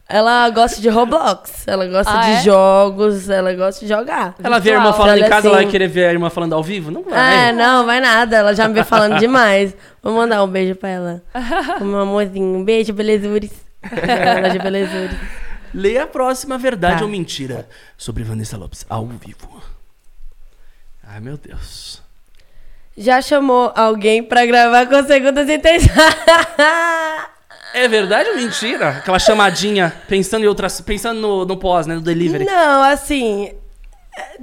[0.09, 2.43] ela gosta de Roblox, ela gosta Ah, de é?
[2.43, 4.35] jogos, ela gosta de jogar.
[4.43, 5.03] Ela vê a irmã Virtual.
[5.07, 5.73] falando em Olha casa, ela vai assim.
[5.73, 6.91] querer ver a irmã falando ao vivo?
[6.91, 7.53] Não É, vai.
[7.53, 8.37] não, vai nada.
[8.37, 9.75] Ela já me vê falando demais.
[10.03, 11.23] Vou mandar um beijo pra ela.
[11.81, 12.59] O meu amorzinho.
[12.59, 13.51] Um beijo, belezures.
[13.83, 15.17] Ela de belezures.
[15.73, 17.05] Lê a próxima verdade Tá.
[17.05, 17.67] ou mentira
[17.99, 19.63] sobre Vanessa Lopes ao vivo.
[21.07, 22.01] Ai, meu Deus.
[22.97, 25.91] Já chamou alguém pra gravar com segundas intenções?
[27.75, 28.89] É verdade ou mentira?
[28.91, 30.81] Aquela chamadinha, pensando em outras.
[30.81, 31.97] Pensando no, no pós, né?
[31.97, 32.45] No delivery.
[32.45, 33.53] Não, assim.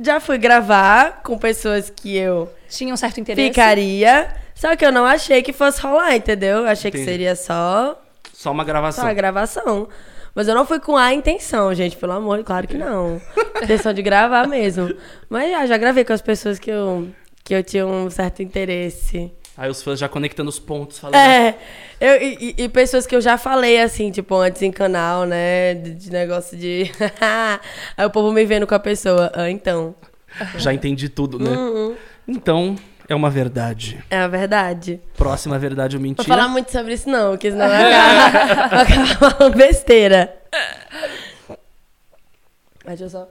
[0.03, 3.47] Já fui gravar com pessoas que eu Tinha um certo interesse.
[3.47, 4.27] ficaria.
[4.53, 6.67] Só que eu não achei que fosse rolar, entendeu?
[6.67, 7.09] Achei que Entendi.
[7.11, 7.97] seria só
[8.33, 9.07] Só uma Só gravação.
[9.07, 9.87] a gravação.
[10.35, 13.21] Mas eu não fui com a intenção, gente, pelo amor, claro que não.
[13.63, 14.93] intenção de gravar mesmo.
[15.29, 17.07] Mas já, já gravei com as pessoas que eu,
[17.43, 19.31] que eu tinha um certo interesse.
[19.61, 21.17] Aí os fãs já conectando os pontos, falando.
[21.17, 21.53] É,
[21.99, 25.75] eu, e, e- pessoas que eu já falei, assim, tipo, antes em canal, né?
[25.75, 26.91] De, de negócio de.
[27.95, 29.31] Aí o povo me vendo com a pessoa.
[29.35, 29.93] Ah, então.
[30.57, 31.51] Já entendi tudo, né?
[31.51, 31.95] Uhum.
[32.27, 32.75] Então,
[33.07, 34.03] é uma verdade.
[34.09, 34.99] É a verdade.
[35.15, 36.27] Próxima verdade ou Não mentira?
[36.27, 40.35] vou falar muito sobre isso, não, porque senão vai acabar, vai acabar falando besteira.
[42.83, 43.29] Mas eu só.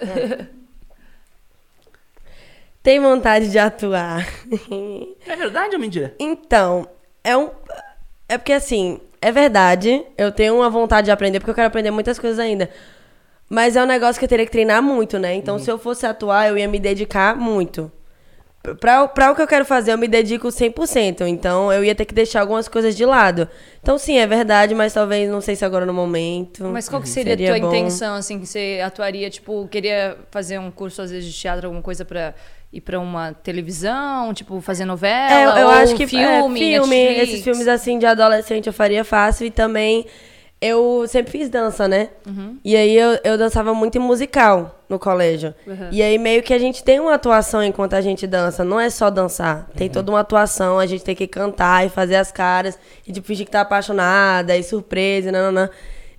[2.88, 4.26] Tem vontade de atuar.
[5.26, 6.14] É verdade ou mentira?
[6.18, 6.88] Então,
[7.22, 7.50] é um.
[8.26, 10.02] É porque assim, é verdade.
[10.16, 12.70] Eu tenho uma vontade de aprender, porque eu quero aprender muitas coisas ainda.
[13.46, 15.34] Mas é um negócio que eu teria que treinar muito, né?
[15.34, 17.92] Então, se eu fosse atuar, eu ia me dedicar muito.
[18.80, 21.26] Pra, pra o que eu quero fazer, eu me dedico 100%.
[21.28, 23.46] Então, eu ia ter que deixar algumas coisas de lado.
[23.82, 26.64] Então, sim, é verdade, mas talvez, não sei se agora no momento.
[26.64, 27.60] Mas qual que seria, a tua Uhum.
[27.70, 27.76] bom.
[27.76, 31.82] intenção, assim, que você atuaria, tipo, queria fazer um curso, às vezes, de teatro, alguma
[31.82, 32.34] coisa pra
[32.72, 37.28] ir pra uma televisão, tipo, fazer novela, É, eu, acho que filme, é, filme Netflix?
[37.28, 40.06] esses filmes assim de adolescente eu faria fácil e também
[40.60, 42.08] eu sempre fiz dança, né?
[42.26, 42.58] Uhum.
[42.64, 45.54] E aí eu, eu dançava muito em musical no colégio.
[45.66, 45.88] Uhum.
[45.92, 48.90] E aí meio que a gente tem uma atuação enquanto a gente dança, não é
[48.90, 49.68] só dançar.
[49.76, 53.26] Tem toda uma atuação, a gente tem que cantar e fazer as caras e tipo
[53.26, 55.70] fingir que tá apaixonada e surpresa, e nananã.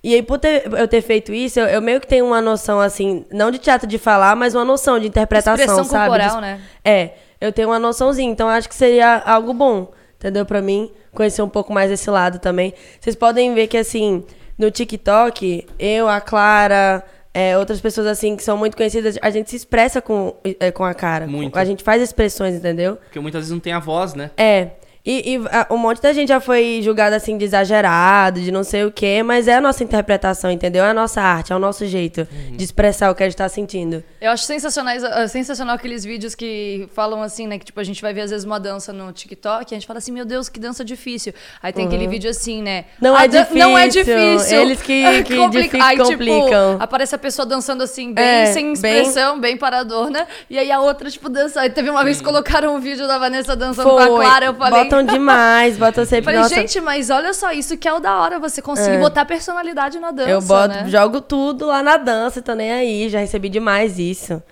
[0.02, 2.80] E aí, por ter- eu ter feito isso, eu, eu meio que tenho uma noção,
[2.80, 6.08] assim, não de teatro de falar, mas uma noção de interpretação, Expressão sabe?
[6.08, 6.60] corporal, De- né?
[6.84, 7.10] é,
[7.40, 10.46] eu tenho uma noçãozinha, então acho que seria algo bom, entendeu?
[10.46, 12.72] Pra mim, conhecer um pouco mais esse lado também.
[13.00, 14.24] Vocês podem ver que, assim,
[14.58, 17.02] no TikTok, eu, a Clara,
[17.34, 20.84] é, outras pessoas, assim, que são muito conhecidas, a gente se expressa com, é, com
[20.84, 21.26] a cara.
[21.26, 21.56] Muito.
[21.58, 22.96] A gente faz expressões, entendeu?
[22.96, 24.30] Porque muitas vezes não tem a voz, né?
[24.36, 24.68] É.
[25.04, 28.62] E, e, a- um monte da gente já foi julgado assim de exagerado, de não
[28.62, 30.84] sei o quê, mas é a nossa interpretação, entendeu?
[30.84, 33.48] É a nossa arte, é o nosso jeito de expressar o que a gente tá
[33.48, 34.04] sentindo.
[34.20, 37.58] Eu acho sensacionais, ah, sensacional aqueles vídeos que falam assim, né?
[37.58, 39.86] Que tipo, a gente vai ver às vezes uma dança no TikTok e a gente
[39.86, 41.32] fala assim, meu Deus, que dança difícil.
[41.62, 42.84] Aí tem aquele vídeo assim, né?
[43.00, 44.60] Não "A é dan- Não é difícil." difícil.
[44.60, 46.76] Eles que- que Aí, tipo, complicam.
[46.78, 49.56] aparece a pessoa dançando assim, bem É, sem bem- expressão, bem...
[49.56, 50.26] paradona.
[50.50, 51.60] E aí a outra, tipo, dança.
[51.62, 54.46] Aí teve uma vez que colocaram um vídeo da Vanessa dançando com a Clara.
[54.46, 54.89] Eu falei.
[54.90, 56.24] Botam demais, botam sempre.
[56.24, 58.98] Falei, nossa, gente, mas olha só, isso que é o da hora, você conseguir É.
[59.00, 60.30] botar personalidade na dança.
[60.30, 60.88] eu boto, né?
[60.88, 63.08] jogo tudo lá na dança, tô nem aí.
[63.08, 64.42] Já recebi demais isso.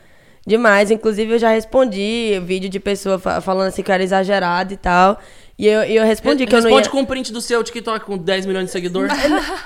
[0.46, 0.90] Demais.
[0.90, 4.76] Inclusive, eu já respondi vídeo de pessoa fa- falando assim que eu era exagerado e
[4.76, 5.18] tal.
[5.58, 6.76] E eu, eu respondi que eu não ia.
[6.76, 9.12] Responde com um print do seu TikTok com 10 milhões de seguidores.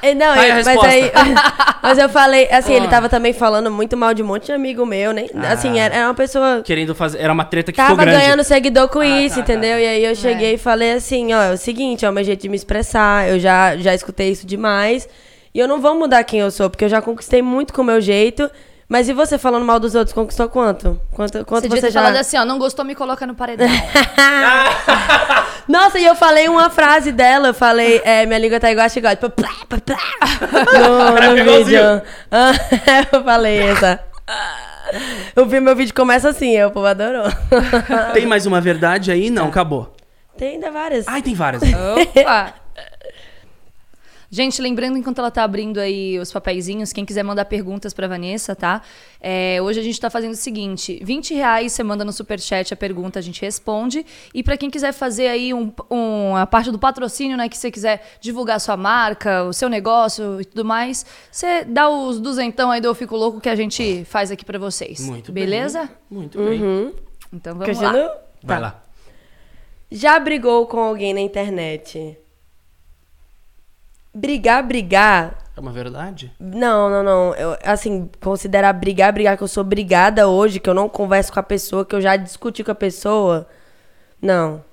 [0.01, 1.13] É, Não, Tá aí eu- a mas aí.
[1.83, 2.89] mas eu falei, assim, ele Ah.
[2.91, 5.27] tava também falando muito mal de um monte de amigo meu, né?
[5.51, 6.63] Assim, era, era uma pessoa.
[6.65, 7.19] Querendo fazer.
[7.21, 8.23] Era uma treta que ficou Tava grande.
[8.25, 9.53] ganhando seguidor com Ah, isso, tá, tá.
[9.53, 9.79] entendeu?
[9.79, 12.41] E aí eu cheguei e falei assim, ó, é o seguinte, é o meu jeito
[12.41, 15.07] de me expressar, eu já, já escutei isso demais,
[15.55, 17.85] e eu não vou mudar quem eu sou, porque eu já conquistei muito com o
[17.85, 18.51] meu jeito,
[18.93, 21.01] mas e você falando mal dos outros, conquistou quanto?
[21.15, 22.03] Quanto, quanto Você você, devia ter já...
[22.03, 23.67] falado assim, ó, não gostou, me coloca no paredão.
[25.67, 28.91] Nossa, e eu falei uma frase dela, eu falei, é, minha língua tá igual a
[28.91, 29.99] chicote, tipo, plá, plá, plá,
[30.79, 32.03] no, no vídeo.
[32.31, 32.53] Ah,
[33.11, 33.99] eu falei essa.
[35.35, 37.33] Eu vi meu vídeo começa assim, eu, o povo adorou.
[38.13, 39.31] Tem mais uma verdade aí?
[39.31, 39.97] Não, acabou.
[40.37, 41.09] Tem ainda várias.
[41.09, 41.63] Ai, tem várias.
[41.63, 42.53] Opa!
[44.35, 48.57] Gente, lembrando enquanto ela tá abrindo aí os papeizinhos, quem quiser mandar perguntas pra Vanessa,
[48.57, 48.81] tá?
[49.21, 52.77] É, hoje a gente tá fazendo o seguinte: 20 reais você manda no superchat a
[52.77, 54.07] pergunta, a gente responde.
[54.33, 57.47] E pra quem quiser fazer aí um, um- a parte do patrocínio, né?
[57.47, 61.91] Que você quiser divulgar a sua marca, o seu negócio e tudo mais, você dá
[61.91, 64.99] os duzentão aí do Eu Fico Louco que a gente faz aqui pra vocês.
[65.01, 65.45] Muito bem.
[65.45, 65.91] Beleza?
[66.11, 66.91] Muito bem.
[67.31, 67.93] Então vamos Continua?
[67.93, 68.17] lá.
[68.43, 68.59] Vai Tá.
[68.63, 68.83] lá.
[69.91, 72.17] Já brigou com alguém na internet?
[74.15, 75.39] Brigar, brigar.
[75.57, 76.33] É uma verdade?
[76.39, 77.35] Não, não, não.
[77.35, 81.41] Eu, assim, considerar brigar, brigar que eu sou brigada hoje, que eu não converso com
[81.41, 83.47] a pessoa, que eu já discuti com a pessoa.
[84.21, 84.65] Não.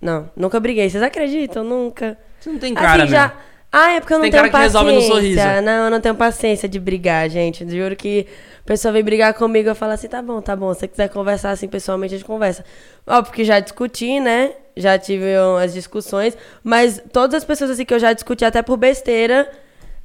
[0.00, 0.30] Não.
[0.36, 0.88] Nunca briguei.
[0.88, 1.64] Vocês acreditam?
[1.64, 2.18] Nunca.
[2.40, 3.28] Você não tem cara, assim, já.
[3.28, 3.36] meu.
[3.78, 4.78] Ah, é porque eu não Tem tenho cara que paciência.
[4.80, 5.40] resolve no sorriso.
[5.62, 7.68] Não, eu não tenho paciência de brigar, gente.
[7.68, 8.26] Juro que
[8.60, 10.72] a pessoa vem brigar comigo, eu falo assim, tá bom, tá bom.
[10.72, 12.64] Se você quiser conversar assim pessoalmente, a gente conversa.
[13.06, 14.52] Óbvio que já discuti, né?
[14.74, 15.26] Já tive
[15.62, 16.34] as discussões.
[16.64, 19.46] Mas todas as pessoas assim que eu já discuti, até por besteira,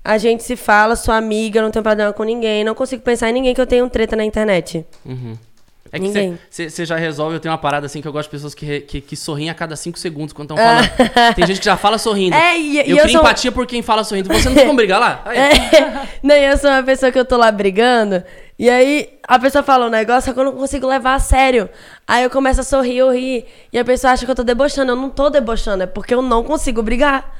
[0.03, 2.65] a gente se fala, sou amiga, não tenho problema com ninguém.
[2.65, 4.85] Não consigo pensar em ninguém que eu tenho treta na internet.
[5.05, 5.37] Uhum.
[5.93, 8.55] É que você já resolve, eu tenho uma parada assim que eu gosto de pessoas
[8.55, 10.83] que, que, que sorriem a cada cinco segundos quando estão Ah.
[10.83, 11.35] falando.
[11.35, 12.33] Tem gente que já fala sorrindo.
[12.41, 14.29] É, e- e eu eu crio sou- empatia por quem fala sorrindo.
[14.33, 15.23] Você não como brigar lá?
[15.33, 18.23] É, não, eu sou uma pessoa que eu tô lá brigando,
[18.57, 21.69] e aí a pessoa fala um negócio, só que eu não consigo levar a sério.
[22.07, 24.91] Aí eu começo a sorrir, eu rir, e a pessoa acha que eu tô debochando.
[24.93, 27.35] Eu não tô debochando, é porque eu não consigo brigar.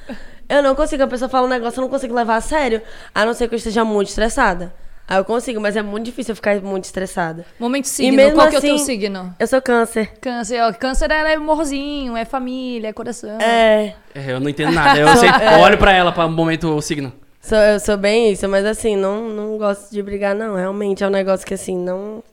[0.50, 2.82] Eu não consigo, a pessoa fala um negócio, eu não consigo levar a sério,
[3.16, 4.74] a não ser que eu esteja muito estressada.
[5.12, 7.46] Aí eu consigo, mas é muito difícil eu ficar muito estressada.
[7.60, 8.16] Momento signo.
[8.16, 9.36] mesmo Qual que é o assim- teu signo?
[9.38, 10.14] Eu sou câncer.
[10.22, 10.72] Câncer, ó.
[10.72, 13.38] Câncer é amorzinho, é família, é coração.
[13.42, 14.98] É, É, eu não entendo nada.
[14.98, 17.12] Eu, sei, eu olho pra ela pra um momento o signo.
[17.42, 20.56] sou, eu sou bem isso, mas assim, não, não gosto de brigar, não.
[20.56, 22.24] Realmente é um negócio que assim, não.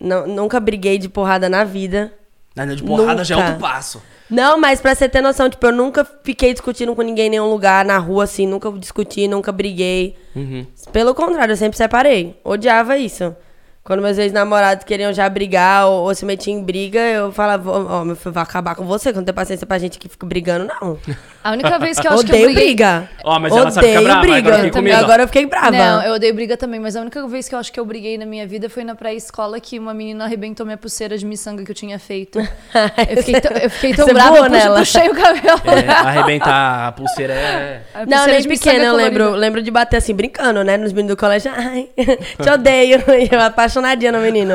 [0.00, 2.12] não nunca briguei de porrada na vida.
[2.56, 3.50] Nada de porrada já é Nunca.
[3.52, 4.02] outro passo.
[4.30, 7.50] Não, mas pra você ter noção, tipo, eu nunca fiquei discutindo com ninguém em nenhum
[7.50, 10.16] lugar, na rua, assim, nunca discuti, nunca briguei.
[10.36, 10.66] Uhum.
[10.92, 12.38] Pelo contrário, eu sempre separei.
[12.44, 13.34] Odiava isso.
[13.82, 18.04] Quando meus ex-namorados queriam já brigar ou, ou se metiam em briga, eu falava, ó,
[18.04, 20.70] meu filho, vai acabar com você, que não tem paciência pra gente que fica brigando,
[20.80, 20.98] não.
[21.42, 22.64] A única vez que eu acho que eu Odeio briguei...
[22.66, 23.08] briga.
[23.24, 24.36] Ó, mas ela sabe ficar Odeio brava, briga.
[24.38, 24.96] agora fiquei com medo.
[25.04, 25.70] Agora eu fiquei brava.
[25.70, 28.18] Não, eu odeio briga também, mas a única vez que eu acho que eu briguei
[28.18, 31.70] na minha vida foi na pré-escola que uma menina arrebentou minha pulseira de miçanga que
[31.70, 32.38] eu tinha feito.
[33.10, 34.78] Eu fiquei, tão- eu fiquei tão Você brava, eu puxei, nela.
[34.78, 35.60] puxei o cabelo.
[35.66, 37.82] É, arrebentar a pulseira é.
[37.94, 40.76] A Não, pulseira desde de miçanga pequena eu lembro, lembro de bater assim, brincando, né?
[40.76, 41.50] Nos meninos do colégio.
[41.56, 43.02] Ai, te odeio.
[43.20, 43.40] E eu
[43.70, 44.54] apaixonadinha no menino.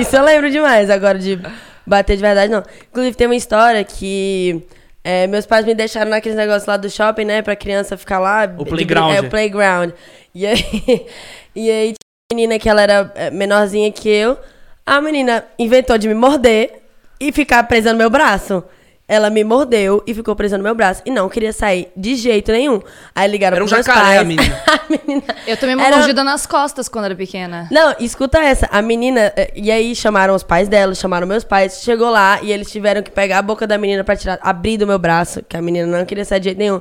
[0.00, 0.88] Isso eu lembro demais.
[0.88, 1.38] Agora de
[1.86, 2.62] bater de verdade, não.
[2.90, 4.62] Inclusive, tem uma história que
[5.04, 7.42] é, meus pais me deixaram naqueles negócios lá do shopping, né?
[7.42, 8.46] Pra criança ficar lá.
[8.46, 9.14] brin- playground.
[9.16, 9.90] É, o playground.
[10.34, 10.64] E aí,
[11.54, 14.38] e aí tinha uma menina que ela era é, menorzinha que eu.
[14.86, 16.82] A menina inventou de me morder
[17.20, 18.64] e ficar presa no meu braço.
[19.08, 21.02] Ela me mordeu e ficou presa no meu braço.
[21.04, 22.80] E não queria sair de jeito nenhum.
[23.14, 24.20] Aí ligaram Era um pros meus jacaré, pais.
[24.20, 24.62] a menina.
[24.66, 25.24] a menina.
[25.46, 27.68] Eu tomei uma Era- mordida nas costas quando era pequena.
[27.70, 28.66] Não, escuta essa.
[28.72, 29.32] A menina.
[29.36, 31.82] eh, E aí chamaram os pais dela, chamaram meus pais.
[31.82, 34.86] Chegou lá e eles tiveram que pegar a boca da menina pra tirar, abrir do
[34.86, 36.80] meu braço, que a menina não queria sair de jeito nenhum.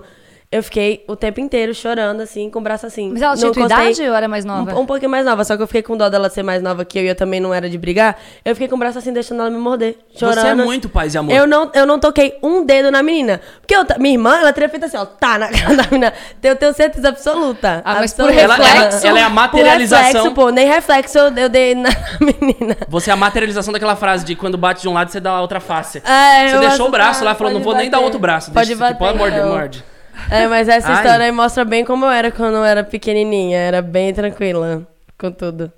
[0.51, 3.09] Eu fiquei o tempo inteiro chorando, assim, com o braço assim.
[3.09, 4.75] Mas ela tinha Não tua encostei- idade ou era mais nova?
[4.75, 6.83] Um, um pouquinho mais nova, só que eu fiquei com dó dela ser mais nova
[6.83, 8.17] que eu e eu também não era de brigar.
[8.43, 10.41] Eu fiquei com o braço assim, deixando ela me morder, chorando.
[10.41, 11.33] Você é muito paz e amor.
[11.33, 13.39] Eu não, eu não toquei um dedo na menina.
[13.61, 16.13] Porque eu minha irmã, ela teria feito assim, ó, tá na cara da menina.
[16.43, 17.81] Eu tenho certeza absoluta.
[17.85, 18.41] Ah, mas por absoluta.
[18.41, 19.07] Ela- ela- reflexo.
[19.07, 20.05] ela é a Por materialização.
[20.05, 22.75] reflexo, pô, nem reflexo eu, eu dei na menina.
[22.89, 25.41] Você é a materialização daquela frase de quando bate de um lado, você dá a
[25.41, 25.99] outra face.
[26.05, 28.03] É, você deixou o braço lá e falou, não vou nem dar bater.
[28.03, 28.51] outro braço.
[28.51, 29.49] Pode deixa bater, pode morder, então.
[29.49, 29.85] morde.
[30.29, 30.95] É, mas essa Ai.
[30.95, 33.57] história aí mostra bem como eu era quando eu era pequenininha.
[33.57, 35.71] Era bem tranquila com tudo.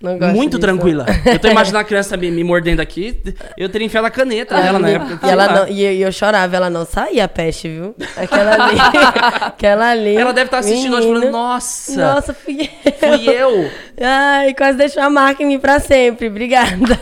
[0.00, 0.60] Não gosto Muito disso.
[0.60, 1.04] tranquila.
[1.26, 3.20] Eu tô imaginando a criança me, me mordendo aqui,
[3.56, 5.26] eu teria enfiado a caneta nela na época.
[5.26, 7.96] E, ela não, e, eu- chorava, ela não saía a peste, viu?
[8.16, 8.78] Aquela ali.
[9.42, 10.16] aquela ali.
[10.16, 12.92] Ela deve estar assistindo hoje falando, nossa, Nossa, fui eu.
[12.92, 13.70] fui eu.
[14.00, 16.28] Ai, quase deixou a marca em mim pra sempre.
[16.28, 16.96] Obrigada.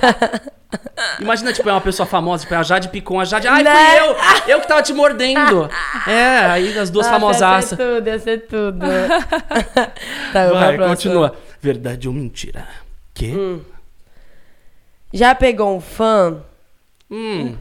[1.20, 3.70] Imagina, tipo, é uma pessoa famosa, tipo, é a Jade Picon, a Jade, ai, Né?
[3.74, 4.16] fui eu,
[4.56, 5.68] eu que tava te mordendo.
[6.06, 7.72] É, aí as duas Nossa, famosaças.
[7.72, 8.86] Ia ser tudo, ia ser tudo.
[10.32, 11.34] tá, Vai, continua.
[11.60, 12.66] Verdade ou mentira?
[13.12, 13.32] Quê?
[13.34, 13.60] Hum.
[15.12, 16.42] Já pegou um fã?
[17.10, 17.56] Hum.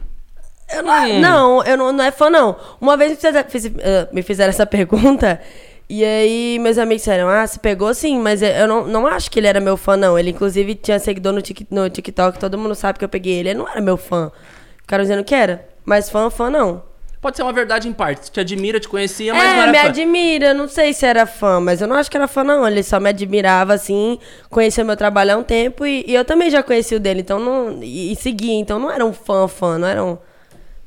[0.72, 2.56] Eu não, não, eu não, não é fã, não.
[2.80, 5.40] Uma vez me fizeram, fiz- eh, me fizeram essa pergunta,
[5.88, 9.38] e aí meus amigos disseram, ah, se pegou sim, mas eu não, não acho que
[9.38, 10.18] ele era meu fã, não.
[10.18, 13.50] Ele, inclusive, tinha seguidor no, Tik- no TikTok, todo mundo sabe que eu peguei ele.
[13.50, 14.30] Ele não era meu fã.
[14.78, 16.82] Ficaram dizendo que era, mas fã, fã, não.
[17.20, 18.30] Pode ser uma verdade em parte.
[18.30, 19.86] Te admira, te conhecia, mas não É, era me fã.
[19.88, 22.66] admira, não sei se era fã, mas eu não acho que era fã, não.
[22.66, 24.18] Ele só me admirava, assim,
[24.50, 27.38] conhecia meu trabalho há um tempo, e, e eu também já conheci o dele, então
[27.40, 27.82] não.
[27.82, 30.18] E, e seguia, então não era um fã, fã, não era um.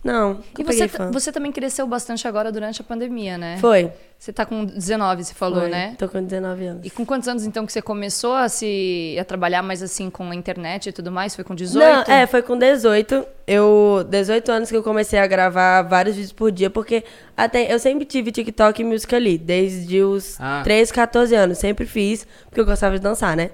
[0.01, 1.11] Não, não E você, fã.
[1.11, 3.57] você também cresceu bastante agora durante a pandemia, né?
[3.59, 3.91] Foi.
[4.17, 5.69] Você tá com 19, você falou, Foi.
[5.69, 5.95] né?
[5.97, 6.85] Tô com 19 anos.
[6.85, 10.29] E com quantos anos, então, que você começou a se a trabalhar mais assim com
[10.31, 11.35] a internet e tudo mais?
[11.35, 12.09] Foi com 18?
[12.09, 13.25] Não, é, foi com 18.
[13.45, 17.03] Eu, 18 anos que eu comecei a gravar vários vídeos por dia, porque
[17.35, 20.61] até eu sempre tive TikTok e música ali, desde os Ah.
[20.63, 21.57] 13, 14 anos.
[21.57, 23.51] Sempre fiz, porque eu gostava de dançar, né?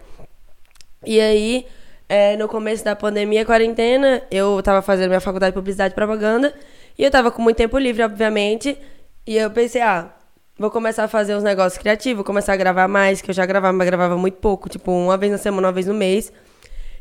[1.05, 1.65] E aí,
[2.08, 6.54] é, no começo da pandemia, quarentena, eu tava fazendo minha faculdade de publicidade e propaganda,
[6.98, 8.78] e eu tava com muito tempo livre, obviamente,
[9.26, 10.10] e eu pensei, ah,
[10.58, 13.76] vou começar a fazer uns negócios criativos, começar a gravar mais, que eu já gravava,
[13.76, 16.32] mas gravava muito pouco, tipo, uma vez na semana, uma vez no mês.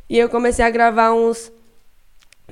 [0.09, 1.53] E eu comecei a gravar uns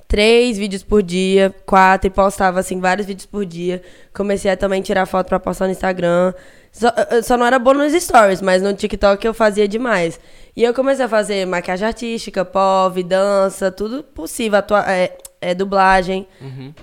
[0.06, 3.82] três vídeos por dia, quatro, e postava, assim, vários vídeos por dia.
[4.12, 6.32] Comecei a também tirar foto pra postar no Instagram.
[6.72, 10.18] Só, eu só não era boa nos stories, mas no TikTok eu fazia demais.
[10.56, 14.58] E eu comecei a fazer maquiagem artística, pop, dança, tudo possível.
[14.58, 16.26] Atua é, é, dublagem,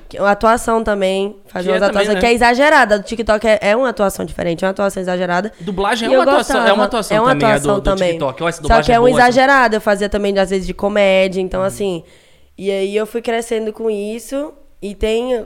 [0.07, 1.37] que- atuação também.
[1.47, 2.19] Fazer Que é umas também, atuações né?
[2.19, 2.99] que é exagerada.
[2.99, 5.51] Do TikTok é, é uma atuação diferente, é uma atuação exagerada.
[5.59, 6.73] Dublagem é uma atuação, é gostava.
[6.79, 8.09] uma atuação É uma também, é atuação do, do também.
[8.11, 8.43] TikTok.
[8.43, 9.75] Olha, essa Só que é um essa- exagerado.
[9.75, 11.41] Eu fazia também, às vezes, de comédia.
[11.41, 12.03] Então, assim...
[12.57, 14.53] E aí eu fui crescendo com isso.
[14.81, 15.45] E tem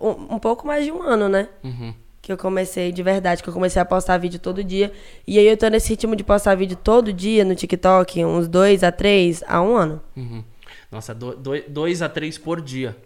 [0.00, 1.48] um, um pouco mais de um ano, né?
[1.64, 1.92] Uhum.
[2.22, 3.42] Que eu comecei de verdade.
[3.42, 4.92] Que eu comecei a postar vídeo todo dia.
[5.26, 8.24] E aí eu tô nesse ritmo de postar vídeo todo dia no TikTok.
[8.24, 10.00] Uns dois a três a um ano.
[10.16, 10.44] Uhum.
[10.90, 12.96] Nossa, do, dois, dois a três por dia.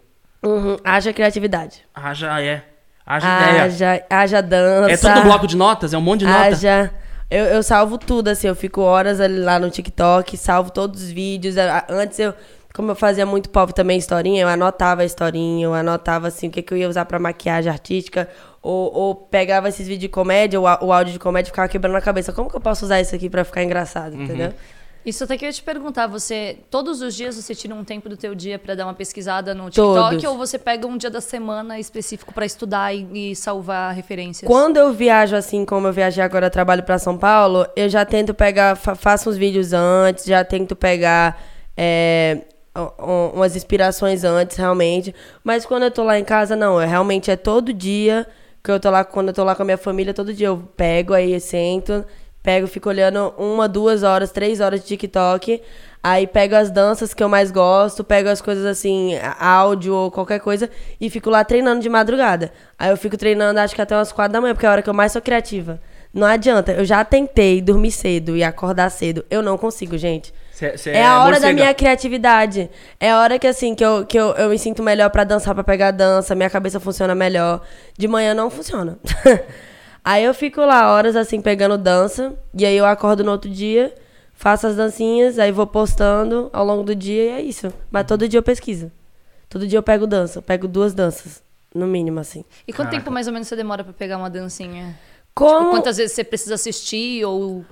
[0.44, 0.76] Uhum.
[0.84, 1.82] Haja criatividade.
[1.94, 2.62] Haja é.
[3.06, 3.62] Haja ideia.
[3.62, 4.90] Haja, haja dança.
[4.92, 5.94] É tudo bloco de notas?
[5.94, 6.40] É um monte de nota?
[6.40, 6.92] Haja.
[7.28, 11.10] Eu, eu salvo tudo, assim, eu fico horas ali lá no TikTok, salvo todos os
[11.10, 11.56] vídeos.
[11.88, 12.32] Antes eu,
[12.76, 16.50] como eu fazia muito pop também, historinha, eu anotava a historinha, eu anotava assim o
[16.50, 18.28] que, que eu ia usar pra maquiagem artística,
[18.62, 21.68] ou, ou pegava esses vídeos de comédia, o, á- o áudio de comédia e ficava
[21.68, 22.32] quebrando a cabeça.
[22.32, 24.52] Como que eu posso usar isso aqui pra ficar engraçado, entendeu?
[25.04, 28.08] Isso até que eu ia te perguntar, você todos os dias você tira um tempo
[28.08, 30.24] do teu dia pra dar uma pesquisada no TikTok Todos.
[30.24, 34.50] ou você pega um dia da semana específico pra estudar e, e salvar referências?
[34.50, 38.04] Quando eu viajo assim, como eu viajei agora, eu trabalho pra São Paulo, eu já
[38.04, 41.40] tento pegar, fa- faço uns vídeos antes, já tento pegar
[41.76, 42.40] é,
[43.34, 45.14] umas inspirações antes, realmente.
[45.42, 48.26] Mas quando eu tô lá em casa, não, é, realmente é todo dia
[48.62, 50.58] que eu tô lá, quando eu tô lá com a minha família, todo dia eu
[50.76, 52.04] pego aí, eu sento,
[52.42, 55.62] pego, fico olhando uma, duas horas, três horas de TikTok.
[56.02, 60.38] Aí pego as danças que eu mais gosto, pego as coisas assim, áudio ou qualquer
[60.38, 62.52] coisa, e fico lá treinando de madrugada.
[62.78, 64.82] Aí eu fico treinando acho que até umas quatro da manhã, porque é a hora
[64.82, 65.80] que eu mais sou criativa.
[66.14, 69.24] Não adianta, eu já tentei dormir cedo e acordar cedo.
[69.28, 70.32] Eu não consigo, gente.
[70.56, 71.52] Cê- cê É a hora da morcega.
[71.52, 72.70] minha criatividade.
[72.98, 75.54] É a hora que, assim, que eu, que eu, eu me sinto melhor pra dançar,
[75.54, 77.60] pra pegar dança, minha cabeça funciona melhor.
[77.98, 78.98] De manhã não funciona.
[80.02, 82.32] aí eu fico lá horas, assim, pegando dança.
[82.54, 83.94] E aí eu acordo no outro dia,
[84.32, 87.70] faço as dancinhas, aí vou postando ao longo do dia e é isso.
[87.90, 88.90] Mas todo dia eu pesquiso.
[89.50, 90.38] Todo dia eu pego dança.
[90.38, 91.42] Eu pego duas danças,
[91.74, 92.46] no mínimo, assim.
[92.66, 92.96] E quanto Caraca.
[92.96, 94.98] tempo mais ou menos você demora pra pegar uma dancinha?
[95.34, 95.58] Como...
[95.58, 97.62] Tipo, quantas vezes você precisa assistir ou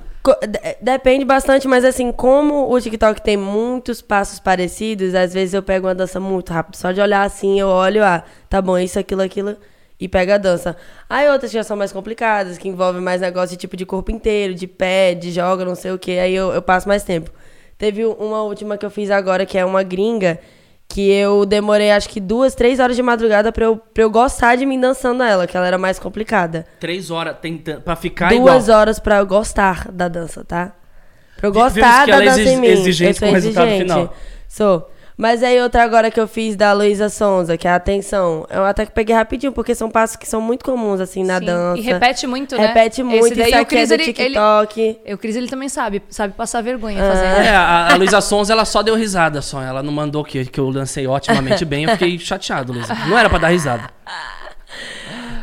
[0.80, 5.86] Depende bastante, mas assim, como o TikTok tem muitos passos parecidos, às vezes eu pego
[5.86, 6.76] uma dança muito rápido.
[6.76, 9.54] Só de olhar assim, eu olho, ah, tá bom, isso, aquilo, aquilo,
[10.00, 10.76] e pego a dança.
[11.10, 14.10] Aí outras que já são mais complicadas, que envolvem mais negócio de tipo de corpo
[14.10, 17.30] inteiro, de pé, de joga, não sei o que, aí eu, eu passo mais tempo.
[17.76, 20.40] Teve uma última que eu fiz agora, que é uma gringa,
[20.94, 24.54] que eu demorei acho que duas, três horas de madrugada pra eu, pra eu gostar
[24.54, 26.64] de mim dançando ela, que ela era mais complicada.
[26.78, 27.80] Três horas tentando.
[27.80, 28.78] Pra ficar Duas igual.
[28.80, 30.70] horas pra eu gostar da dança, tá?
[31.36, 32.66] Pra eu gostar da é dança exi- em mim.
[32.68, 33.90] exigente eu sou com o resultado exigente.
[33.92, 34.14] final.
[34.48, 34.90] Sou.
[35.16, 38.44] Mas aí outra agora que eu fiz da Luísa Sonza, que é a atenção.
[38.50, 41.44] Eu até que peguei rapidinho, porque são passos que são muito comuns, assim, na Sim.
[41.46, 41.78] dança.
[41.78, 42.66] E repete muito, né?
[42.66, 44.98] Repete muito, Esse daí isso o aqui é Cris, do ele- ele- TikTok.
[45.12, 47.08] O Cris, ele também sabe, sabe passar vergonha Ah.
[47.12, 47.46] fazendo.
[47.46, 49.62] É, a, a Luísa Sons, ela só deu risada só.
[49.62, 51.84] Ela não mandou que, que eu lancei otimamente bem.
[51.84, 52.92] Eu fiquei chateado, Luísa.
[53.08, 53.84] Não era pra dar risada.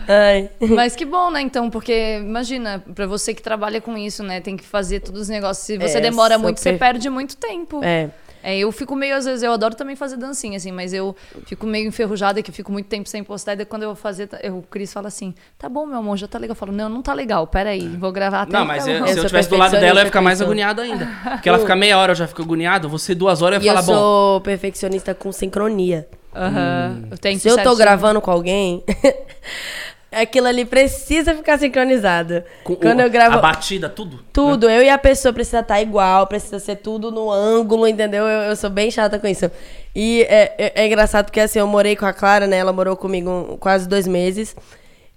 [0.08, 0.50] Ai.
[0.60, 4.58] Mas que bom, né, então, porque imagina, pra você que trabalha com isso, né, tem
[4.58, 5.66] que fazer todos os negócios.
[5.66, 6.74] Se você É, demora muito, super.
[6.74, 7.80] você perde muito tempo.
[7.84, 8.10] É.
[8.44, 11.66] É, eu fico meio, às vezes, eu adoro também fazer dancinha, assim, mas eu fico
[11.66, 14.28] meio enferrujada, que eu fico muito tempo sem postar, e daí quando eu vou fazer,
[14.42, 16.52] eu- o Cris fala assim, tá bom, meu amor, já tá legal.
[16.54, 19.06] Eu falo, não, não tá legal, peraí, vou gravar até Não, mas ficar eu- bom."
[19.06, 21.08] se Eu eu sou tivesse do lado dela, eu ia ficar mais agoniado ainda.
[21.34, 22.90] Porque ela fica meia hora, eu já fico agoniado.
[22.90, 23.94] Você duas horas, eu E ia eu falar, bom.
[23.94, 26.08] sou perfeccionista com sincronia.
[26.34, 28.84] Aham, eu tenho Se eu tô gravando com alguém,
[30.12, 32.44] aquilo ali precisa ficar sincronizado.
[32.64, 33.38] com Quando o- eu gravo.
[33.38, 34.20] A batida, tudo.
[34.34, 38.26] Tudo, eu e a pessoa precisa estar igual, precisa ser tudo no ângulo, entendeu?
[38.26, 39.50] Eu, eu sou bem chata com isso.
[39.96, 42.58] E é, é- é engraçado porque assim, eu morei com a Clara, né?
[42.58, 44.56] Ela morou comigo quase dois meses.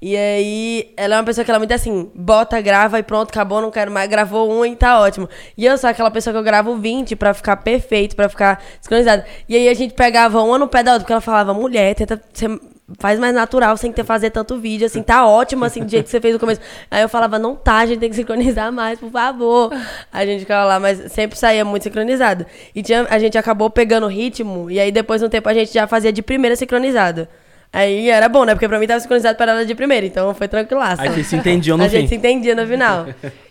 [0.02, 3.30] E aí, ela é uma pessoa que ela é muito assim, bota, grava e pronto,
[3.30, 5.26] acabou, não quero mais, gravou um e tá ótimo.
[5.56, 9.24] E eu sou aquela pessoa que eu gravo 20 pra ficar perfeito, pra ficar sincronizado.
[9.48, 12.20] E aí a gente pegava uma no pé da outra, porque ela falava, mulher, tenta
[12.34, 12.50] ser
[12.98, 16.04] faz mais natural sem ter que fazer tanto vídeo, assim, tá ótimo, assim, do jeito
[16.04, 16.60] que você fez no começo.
[16.90, 19.72] Aí eu falava, não tá, a gente tem que sincronizar mais, por favor.
[20.12, 22.44] A gente ficava lá, mas sempre saía muito sincronizado.
[22.74, 25.54] E tinha, a gente acabou pegando o ritmo, e aí depois de um tempo a
[25.54, 27.26] gente já fazia de primeira sincronizado.
[27.72, 28.54] Aí era bom, né?
[28.54, 31.02] Porque pra mim tava sincronizado para ela de primeira, então foi tranquilaço.
[31.02, 32.08] Aí vocês se entendiam no a gente fim.
[32.08, 33.06] se entendia no final.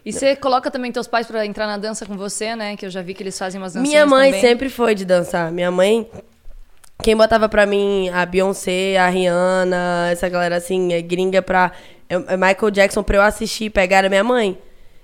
[0.05, 2.77] E você coloca também teus pais pra entrar na dança com você, né?
[2.77, 4.39] Que eu já vi que eles fazem umas dancinhas Minha mãe também.
[4.41, 5.51] sempre foi de dançar.
[5.51, 6.07] Minha mãe.
[7.03, 11.71] Quem botava pra mim a Beyoncé, a Rihanna, essa galera assim, é gringa pra.
[12.09, 14.57] é- é Michael Jackson pra eu assistir, pegar era minha mãe.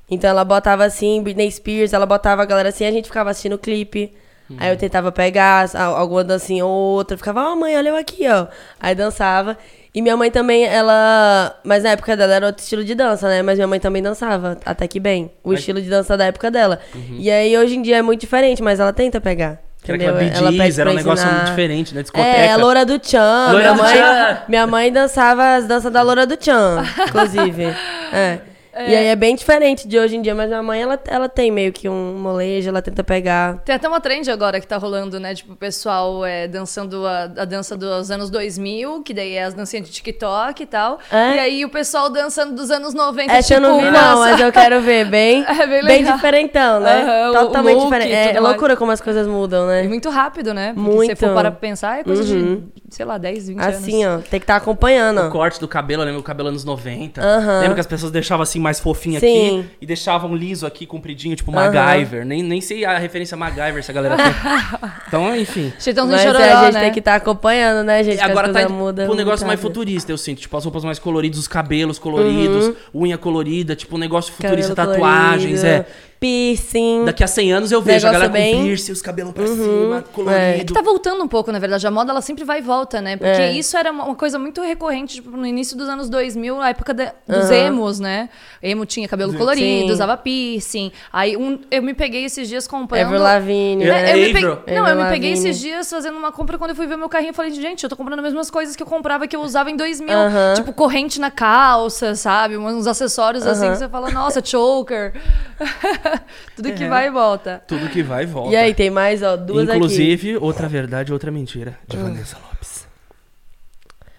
[0.10, 3.54] Então ela botava assim, Britney Spears, ela botava a galera assim, a gente ficava assistindo
[3.54, 4.14] o clipe.
[4.58, 8.28] Aí eu tentava pegar a- alguma dancinha ou outra, ficava, ó, mãe, olha eu aqui,
[8.28, 8.48] ó.
[8.80, 9.56] Aí dançava.
[9.94, 11.56] E minha mãe também, ela.
[11.64, 13.44] Mas na época dela era outro estilo de dança, né?
[13.44, 15.30] Mas minha mãe também dançava, até que bem.
[15.44, 16.80] O Mas- estilo de dança da época dela.
[17.20, 19.60] E aí hoje em dia é muito diferente, mas ela tenta pegar.
[19.98, 20.48] Que era entendeu?
[20.48, 21.38] aquela Gees, era um negócio ensinar.
[21.38, 22.02] muito diferente, né?
[22.02, 22.30] Discoteca.
[22.30, 23.52] É, a Loura do Tchan.
[23.52, 24.38] Loura minha, do mãe, Tchan.
[24.48, 27.64] minha mãe dançava as danças da Loura do Tchan, inclusive.
[28.14, 28.40] é.
[28.74, 31.52] E aí é bem diferente de hoje em dia, mas minha mãe, ela, ela tem
[31.52, 33.58] meio que um molejo, ela tenta pegar.
[33.66, 35.34] Tem até uma trend agora que tá rolando, né?
[35.34, 39.54] Tipo, o pessoal é, dançando a, a dança dos anos 2000, que daí é as
[39.54, 41.00] dancinhas de TikTok e tal.
[41.12, 41.36] É?
[41.36, 44.16] E aí o pessoal dançando dos anos 90, Essa eu tipo, não vi, não, nossa.
[44.32, 45.06] mas eu quero ver.
[45.10, 46.16] Bem, É bem bem, legal.
[46.16, 47.30] diferentão, né?
[47.30, 48.12] O Totalmente look diferente.
[48.14, 48.44] É, é mais.
[48.44, 49.84] loucura como as coisas mudam, né?
[49.86, 50.74] E muito rápido, né?
[50.74, 51.10] Porque Muito.
[51.10, 52.64] se você for para pensar, é coisa Uhum.
[52.86, 54.26] de, sei lá, 10, 20 Assim, anos.
[54.26, 55.22] ó, tem que estar acompanhando.
[55.28, 57.22] O corte do cabelo, eu lembro o cabelo anos 90.
[57.22, 57.60] Aham.
[57.62, 59.60] Lembra que as pessoas deixavam assim mais fofinho Sim.
[59.60, 61.52] aqui e deixavam liso aqui, compridinho, tipo.
[61.52, 62.26] MacGyver.
[62.26, 64.26] Nem, nem sei a referência MacGyver se a galera tem.
[65.08, 65.74] então, enfim.
[65.80, 66.80] Chitãozinho Mas chororó, é, a gente né?
[66.82, 68.18] tem que estar acompanhando, né, gente?
[68.18, 70.42] E agora tá mudam pro negócio mais futurista, eu sinto.
[70.42, 74.94] Tipo, as roupas mais coloridas, os cabelos coloridos, unha colorida, tipo, um negócio futurista, Cabelo
[74.94, 75.86] tatuagens, colorido.
[75.90, 76.09] é.
[76.20, 77.06] Piercing.
[77.06, 78.60] Daqui a 100 anos eu vejo a galera bem- Uhum.
[78.62, 80.74] com piercing, os cabelos pra cima, colorido.
[80.74, 81.88] Tá voltando um pouco, na verdade.
[81.88, 83.16] A moda, ela sempre vai e volta, né?
[83.16, 83.54] Porque É.
[83.54, 87.14] isso era uma coisa muito recorrente tipo, no início dos anos 2000, a época da-
[87.28, 88.30] dos emos, né?
[88.62, 89.92] Emo tinha cabelo colorido, Sim.
[89.94, 90.92] usava piercing.
[91.14, 93.06] Aí um, eu me peguei esses dias comprando...
[93.06, 94.12] Avril Lavigne, É, né?
[94.12, 96.86] É, eu peguei, não, eu me peguei esses dias fazendo uma compra quando eu fui
[96.88, 97.30] ver meu carrinho.
[97.30, 99.72] Eu falei, gente, eu tô comprando as mesmas coisas que eu comprava que eu usava
[99.72, 100.18] em 2000.
[100.18, 100.54] Aham.
[100.56, 102.58] Tipo, corrente na calça, sabe?
[102.58, 105.14] Uns acessórios assim que você fala, nossa, choker.
[106.56, 107.64] Tudo que vai e volta.
[107.68, 108.52] Tudo que vai e volta.
[108.52, 109.78] E aí, tem mais, ó, duas aqui.
[109.78, 112.02] Inclusive, outra verdade, outra mentira de Ah.
[112.02, 112.88] Vanessa Lopes.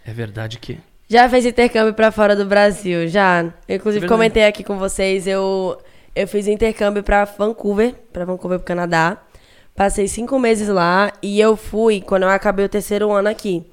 [0.07, 0.79] É verdade que.
[1.09, 3.09] Já fez intercâmbio pra fora do Brasil?
[3.09, 3.43] Já.
[3.69, 4.09] Eu, inclusive, Verdade.
[4.09, 5.77] comentei aqui com vocês, eu,
[6.15, 9.19] eu fiz intercâmbio pra Vancouver, pra Vancouver, pro Canadá.
[9.75, 13.65] Passei cinco meses lá e eu fui quando eu acabei o terceiro ano aqui.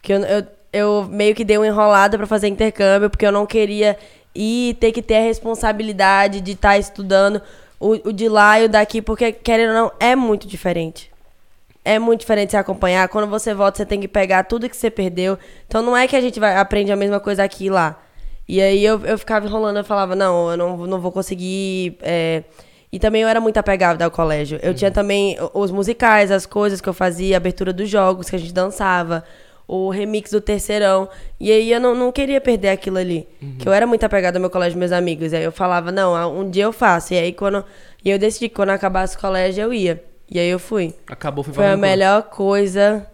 [0.00, 3.44] Que eu, eu, eu meio que dei uma enrolada pra fazer intercâmbio, porque eu não
[3.44, 3.96] queria
[4.34, 7.42] ir ter que ter a responsabilidade de estar estudando
[7.78, 11.10] o, o de lá e o daqui, porque, querendo ou não, é muito diferente.
[11.82, 13.08] É muito diferente se acompanhar.
[13.08, 15.38] Quando você volta, você tem que pegar tudo que você perdeu.
[15.66, 17.98] Então não é que a gente vai aprende a mesma coisa aqui e lá.
[18.46, 21.96] E aí eu, eu ficava enrolando, eu falava, não, eu não, não vou conseguir.
[22.02, 22.44] é.
[22.92, 24.58] E também eu era muito apegada ao colégio.
[24.62, 28.34] Eu tinha também os musicais, as coisas que eu fazia, a abertura dos jogos que
[28.34, 29.22] a gente dançava,
[29.72, 31.08] o remix do terceirão.
[31.38, 33.28] E aí eu não, não queria perder aquilo ali.
[33.56, 35.32] Que eu era muito apegada ao meu colégio, meus amigos.
[35.32, 37.14] E aí eu falava, não, um dia eu faço.
[37.14, 37.64] E aí quando.
[38.04, 40.02] E eu decidi que quando acabasse o colégio eu ia.
[40.28, 40.92] E aí eu fui.
[41.06, 43.06] Acabou, foi Foi a melhor coisa.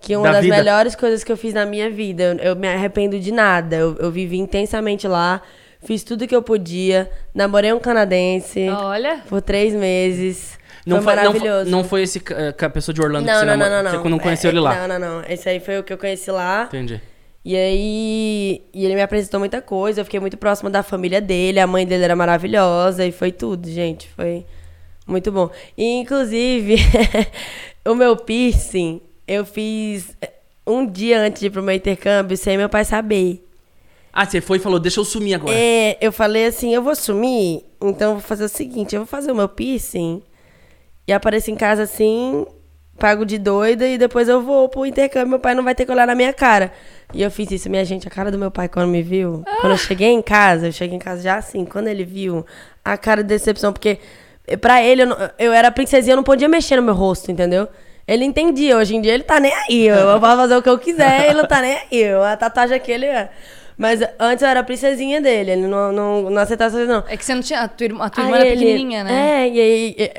[0.00, 0.56] Que uma Da das vida.
[0.56, 2.24] melhores coisas que eu fiz na minha vida.
[2.24, 3.76] Eu, eu me arrependo de nada.
[3.76, 5.40] Eu, eu vivi intensamente lá.
[5.84, 7.08] Fiz tudo que eu podia.
[7.32, 9.22] Namorei um canadense Olha.
[9.28, 10.58] por três meses.
[10.86, 11.62] Não foi foi, não, maravilhoso.
[11.62, 13.82] foi- não foi esse que a pessoa de Orlando que não, você não, não, não,
[13.82, 14.02] não.
[14.02, 14.86] Você não conheceu É, ele lá.
[14.86, 15.24] Não, não, não.
[15.28, 16.64] Esse aí foi o que eu conheci lá.
[16.68, 17.00] Entendi.
[17.44, 21.60] E aí, e ele me apresentou muita coisa, eu fiquei muito próxima da família dele,
[21.60, 24.46] a mãe dele era maravilhosa e foi tudo, gente, foi
[25.06, 25.50] muito bom.
[25.76, 26.76] E inclusive,
[27.86, 30.16] o meu piercing, eu fiz
[30.66, 33.46] um dia antes de ir pro meu intercâmbio sem meu pai saber.
[34.10, 35.54] Ah, você foi e falou, deixa eu sumir agora.
[35.54, 39.06] É, eu falei assim, eu vou sumir, então eu vou fazer o seguinte, eu vou
[39.06, 40.22] fazer o meu piercing
[41.06, 42.46] e apareço em casa assim,
[42.98, 45.92] pago de doida e depois eu vou pro intercâmbio, meu pai não vai ter que
[45.92, 46.72] olhar na minha cara.
[47.12, 49.72] E eu fiz isso, minha gente, a cara do meu pai quando me viu, quando
[49.72, 52.44] eu cheguei em casa, eu cheguei em casa já assim, quando ele viu,
[52.84, 53.98] a cara de decepção, porque
[54.60, 57.68] pra ele eu, não- eu era princesinha, eu não podia mexer no meu rosto, entendeu?
[58.06, 60.68] Ele entendia, hoje em dia ele tá nem aí, eu, eu posso fazer o que
[60.68, 63.30] eu quiser, ele não tá nem aí, a tatuagem aqui ele é.
[63.76, 67.04] Mas antes eu era princesinha dele, ele não, não, não aceitava essas coisas, não.
[67.12, 67.60] É que você não tinha.
[67.60, 69.12] A tua irmã, a tua irmã era ele- pequenininha, né?
[69.12, 70.10] É, e aí e-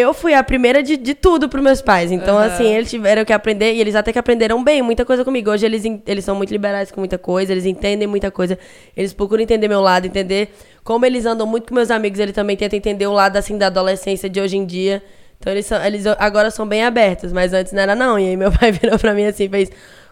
[0.00, 2.12] eu- fui a primeira de, de tudo pros meus pais.
[2.12, 5.50] Então, assim, eles tiveram que aprender, e eles até que aprenderam bem muita coisa comigo.
[5.50, 8.56] Hoje eles, eles são muito liberais com muita coisa, eles entendem muita coisa,
[8.96, 10.54] eles procuram entender meu lado, entender
[10.84, 13.66] como eles andam muito com meus amigos, eles também tentam entender o lado, assim, da
[13.66, 15.02] adolescência de hoje em dia.
[15.40, 18.18] Então, eles, são, eles agora são bem abertos, mas antes não era não.
[18.18, 19.68] E aí meu pai virou pra mim assim, fez...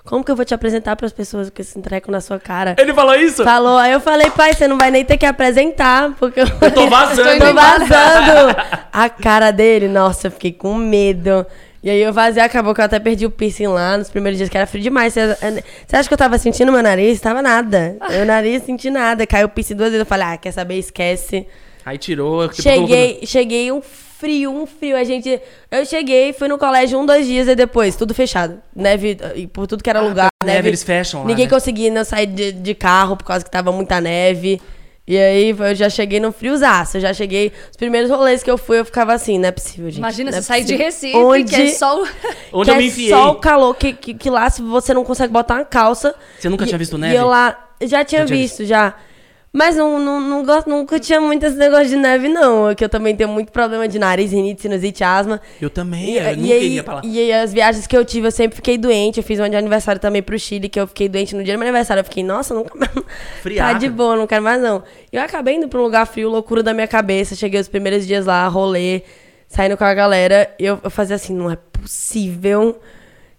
[0.09, 2.75] Como que eu vou te apresentar pras pessoas com esse treco na sua cara?
[2.79, 3.45] Ele falou isso?
[3.45, 6.71] Falou, aí eu falei, pai, você não vai nem ter que apresentar, porque eu, Eu
[6.73, 7.39] tô vazando.
[7.39, 8.57] tô vazando.
[8.91, 11.45] A cara dele, nossa, eu fiquei com medo.
[11.83, 14.49] E aí eu vazei, acabou que eu até perdi o piercing lá nos primeiros dias,
[14.49, 15.13] que era frio demais.
[15.13, 15.27] Você,
[15.87, 17.21] você acha que eu tava sentindo meu nariz?
[17.21, 17.95] Tava nada.
[18.11, 19.27] Meu nariz senti nada.
[19.27, 21.47] Caiu o piercing duas vezes, eu falei, ah, quer saber, esquece.
[21.85, 22.49] Aí tirou.
[22.49, 23.83] tipo, Cheguei, cheguei um
[24.19, 24.97] frio, um frio.
[24.97, 25.41] A gente.
[25.71, 28.61] Eu cheguei, fui no colégio um, dois dias e depois, tudo fechado.
[28.75, 30.29] Neve, e por tudo que era lugar.
[30.41, 31.51] por neve eles fecham lá, Ninguém né?
[31.51, 34.61] conseguia sair de, de carro por causa que tava muita neve.
[35.07, 36.99] E aí eu já cheguei no friozaço.
[36.99, 37.51] Eu já cheguei.
[37.71, 39.97] Os primeiros rolês que eu fui, eu ficava assim, não é possível, gente.
[39.99, 40.77] Imagina, é você sair de.
[40.77, 42.07] Recife, Onde, que é só o...
[42.53, 43.09] Onde que eu me é enfiei.
[43.09, 46.15] só o calor, que, que, que lá você não consegue botar uma calça.
[46.39, 47.15] Você nunca E- tinha visto E neve?
[47.17, 48.95] eu lá, já tinha Já tinha visto, já.
[49.59, 52.73] Mas não, não, não gosto, nunca tinha muito esse negócio de neve, não.
[52.77, 55.41] Que eu também tenho muito problema de nariz, rinite, sinusite, asma.
[55.61, 57.01] Eu também, E, eu e nunca aí, iria pra lá.
[57.05, 59.17] e aí, as viagens que eu tive, eu sempre fiquei doente.
[59.19, 61.59] Eu fiz uma de aniversário também pro Chile, que eu fiquei doente no dia do
[61.59, 62.03] meu aniversário.
[62.03, 62.93] Eu fiquei, nossa, nunca mais.
[63.57, 64.85] Tá de boa, não quero mais não.
[65.13, 67.35] E eu acabei indo pra um lugar frio, loucura da minha cabeça.
[67.35, 69.03] Cheguei os primeiros dias lá, rolê,
[69.49, 70.49] saindo com a galera.
[70.57, 72.79] E eu, eu fazia assim, não é possível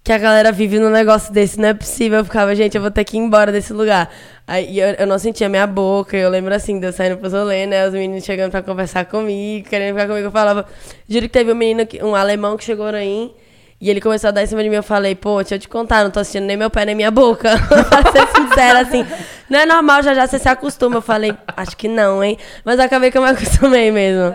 [0.10, 2.18] que a galera vive num negócio desse, não é possível.
[2.18, 4.12] Eu ficava, gente, eu vou ter que ir embora desse lugar.
[4.47, 7.68] Aí eu, eu não sentia minha boca, eu lembro assim, de eu saindo pro rolê,
[7.68, 7.88] né?
[7.88, 10.26] Os meninos chegando pra conversar comigo, querendo ficar comigo.
[10.26, 10.66] Eu falava,
[11.07, 13.32] juro que teve um menino, um alemão que chegou aí.
[13.80, 15.70] E ele começou a dar em cima de mim, eu falei, pô, deixa eu te
[15.70, 17.51] contar, não tô assistindo nem meu pé nem minha boca.
[17.70, 19.05] pra ser sincera, assim.
[19.50, 20.97] Não é normal, já já você se acostuma.
[20.97, 22.38] Eu falei, acho que não, hein?
[22.64, 24.34] Mas acabei que eu me acostumei mesmo.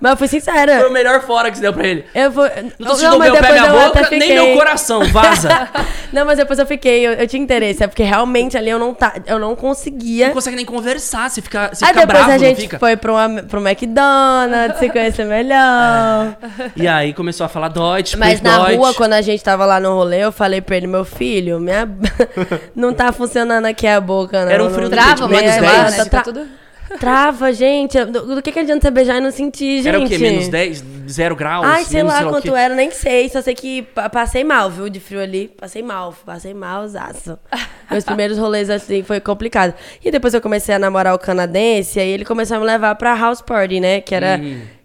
[0.00, 0.78] Mas eu fui sincera.
[0.78, 2.04] Foi o melhor fora que você deu pra ele.
[2.14, 2.48] Eu fui...
[2.78, 5.04] Não sentindo meu pé, minha boca, nem meu coração.
[5.06, 5.68] Vaza.
[6.12, 7.82] não, mas depois eu fiquei, eu, eu, tinha interesse.
[7.82, 10.26] É porque realmente ali eu não, tá, eu não conseguia.
[10.26, 12.78] Não consegue nem conversar, você fica, você Aí fica depois bravo, a gente não fica?
[12.78, 13.14] foi pro,
[13.48, 16.36] pro McDonald's, se conhecer melhor.
[16.76, 18.76] E aí começou a falar Deutsch, Mas na Deutsch.
[18.76, 21.88] rua, quando a gente tava lá no rolê, eu falei pra ele, meu filho, minha...
[22.74, 24.51] não tá funcionando aqui a boca, não.
[24.52, 24.90] Era um frio não...
[24.90, 25.94] do Trava, menos menos 10.
[25.94, 26.22] 10, né?
[26.22, 26.46] Tudo...
[26.98, 28.02] Trava, gente.
[28.04, 29.88] Do, do que, que adianta você beijar e não sentir, gente?
[29.88, 30.18] Era o quê?
[30.18, 30.84] Menos 10?
[31.08, 31.64] Zero graus?
[31.66, 33.28] Ai, sei lá quanto era, nem sei.
[33.28, 35.48] Só sei que pa- passei mal, viu, de frio ali.
[35.48, 37.38] Passei mal, passei mal, zaço.
[37.90, 39.74] Meus primeiros rolês, assim, foi complicado.
[40.02, 43.14] E depois eu comecei a namorar o canadense, aí ele começou a me levar pra
[43.14, 44.00] house party, né?
[44.00, 44.40] Que era...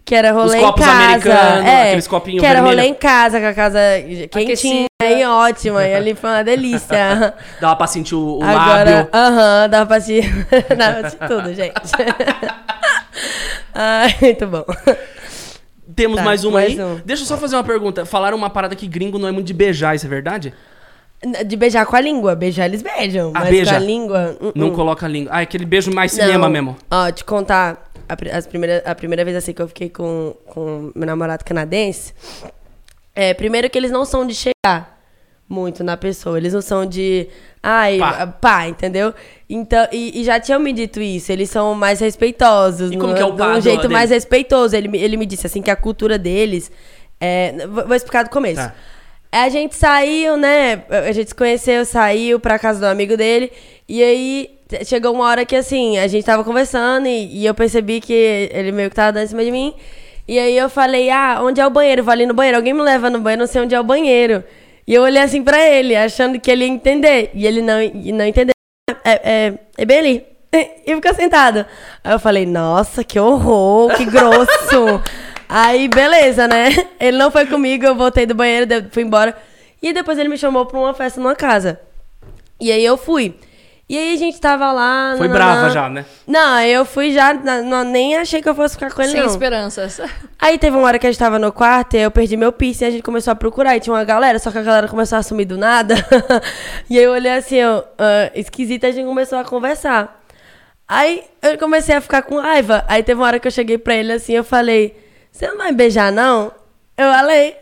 [0.08, 0.56] Que era rolê.
[0.56, 1.04] Os copos em casa.
[1.04, 2.94] americanos, é, aqueles copinhos Que era rolê vermelho.
[2.94, 3.78] em casa, com a casa
[4.30, 5.86] quentinha e ótima.
[5.86, 7.34] E ali foi uma delícia.
[7.60, 9.08] Dava pra sentir o, o Agora, lábio.
[9.12, 10.46] aham, dava pra assistir.
[10.74, 11.74] dava pra assistir tudo, gente.
[13.74, 14.64] Ai, muito bom.
[15.94, 16.84] Temos Tá, mais uma mais aí.
[16.84, 17.00] um.
[17.04, 18.06] Deixa eu só fazer uma pergunta.
[18.06, 20.54] Falaram uma parada que gringo não é muito de beijar, isso é verdade?
[21.46, 22.34] De beijar com a língua.
[22.36, 23.32] Beijar eles beijam.
[23.34, 23.70] Ah, mas beija?
[23.72, 24.36] com a língua.
[24.40, 24.72] uh, Não uh.
[24.72, 25.32] coloca a língua.
[25.34, 26.48] Ah, aquele beijo mais cinema Não.
[26.50, 26.76] mesmo.
[26.90, 27.90] Ó, te contar.
[28.08, 32.14] A, as primeira, a primeira vez assim que eu fiquei com, com meu namorado canadense.
[33.14, 34.96] É, primeiro que eles não são de chegar
[35.48, 36.38] muito na pessoa.
[36.38, 37.28] Eles não são de.
[37.62, 38.26] Ai, Pá.
[38.28, 39.12] pá, entendeu?
[39.50, 41.32] Então, e, e já tinham me dito isso.
[41.32, 42.92] Eles são mais respeitosos.
[42.92, 43.92] E como no- que é o de pá um do- jeito dele?
[43.92, 44.76] mais respeitoso.
[44.76, 46.70] Ele, me- ele me disse assim que a cultura deles.
[47.20, 48.56] É, vou, vou explicar do começo.
[48.62, 48.74] Tá.
[49.30, 50.82] A gente saiu, né?
[50.88, 53.52] A gente se conheceu, saiu pra casa do amigo dele.
[53.88, 54.50] E aí
[54.84, 58.72] chegou uma hora que assim, a gente tava conversando e, e eu percebi que ele
[58.72, 59.74] meio que tava dando em cima de mim.
[60.26, 62.04] E aí eu falei, ah, onde é o banheiro?
[62.04, 62.58] Vou ali no banheiro.
[62.58, 64.44] Alguém me leva no banheiro, não sei onde é o banheiro.
[64.86, 67.30] E eu olhei assim pra ele, achando que ele ia entender.
[67.34, 68.52] E ele não, e não entendeu.
[69.04, 70.26] É, é, é bem ali.
[70.86, 71.66] E ficou sentado.
[72.02, 75.02] Aí eu falei, nossa, que horror, que grosso.
[75.48, 76.70] Aí, beleza, né?
[77.00, 79.36] Ele não foi comigo, eu voltei do banheiro, fui embora.
[79.82, 81.80] E depois ele me chamou pra uma festa numa casa.
[82.60, 83.36] E aí eu fui.
[83.88, 85.14] E aí a gente tava lá.
[85.16, 86.04] Foi brava já, né?
[86.26, 87.32] Não, eu fui já.
[87.32, 89.26] não, nem achei que eu fosse ficar com ele, Sem não.
[89.26, 89.98] esperanças.
[90.38, 92.84] Aí teve uma hora que a gente tava no quarto e eu perdi meu piercing
[92.84, 93.76] e a gente começou a procurar.
[93.76, 95.94] E tinha uma galera, só que a galera começou a sumir do nada.
[96.90, 100.22] e aí eu olhei assim, ó, ah, esquisita, a gente começou a conversar.
[100.86, 102.84] Aí eu comecei a ficar com raiva.
[102.88, 104.94] Aí teve uma hora que eu cheguei pra ele assim, eu falei,
[105.38, 106.52] você não vai me beijar, não?
[106.96, 107.56] Eu falei.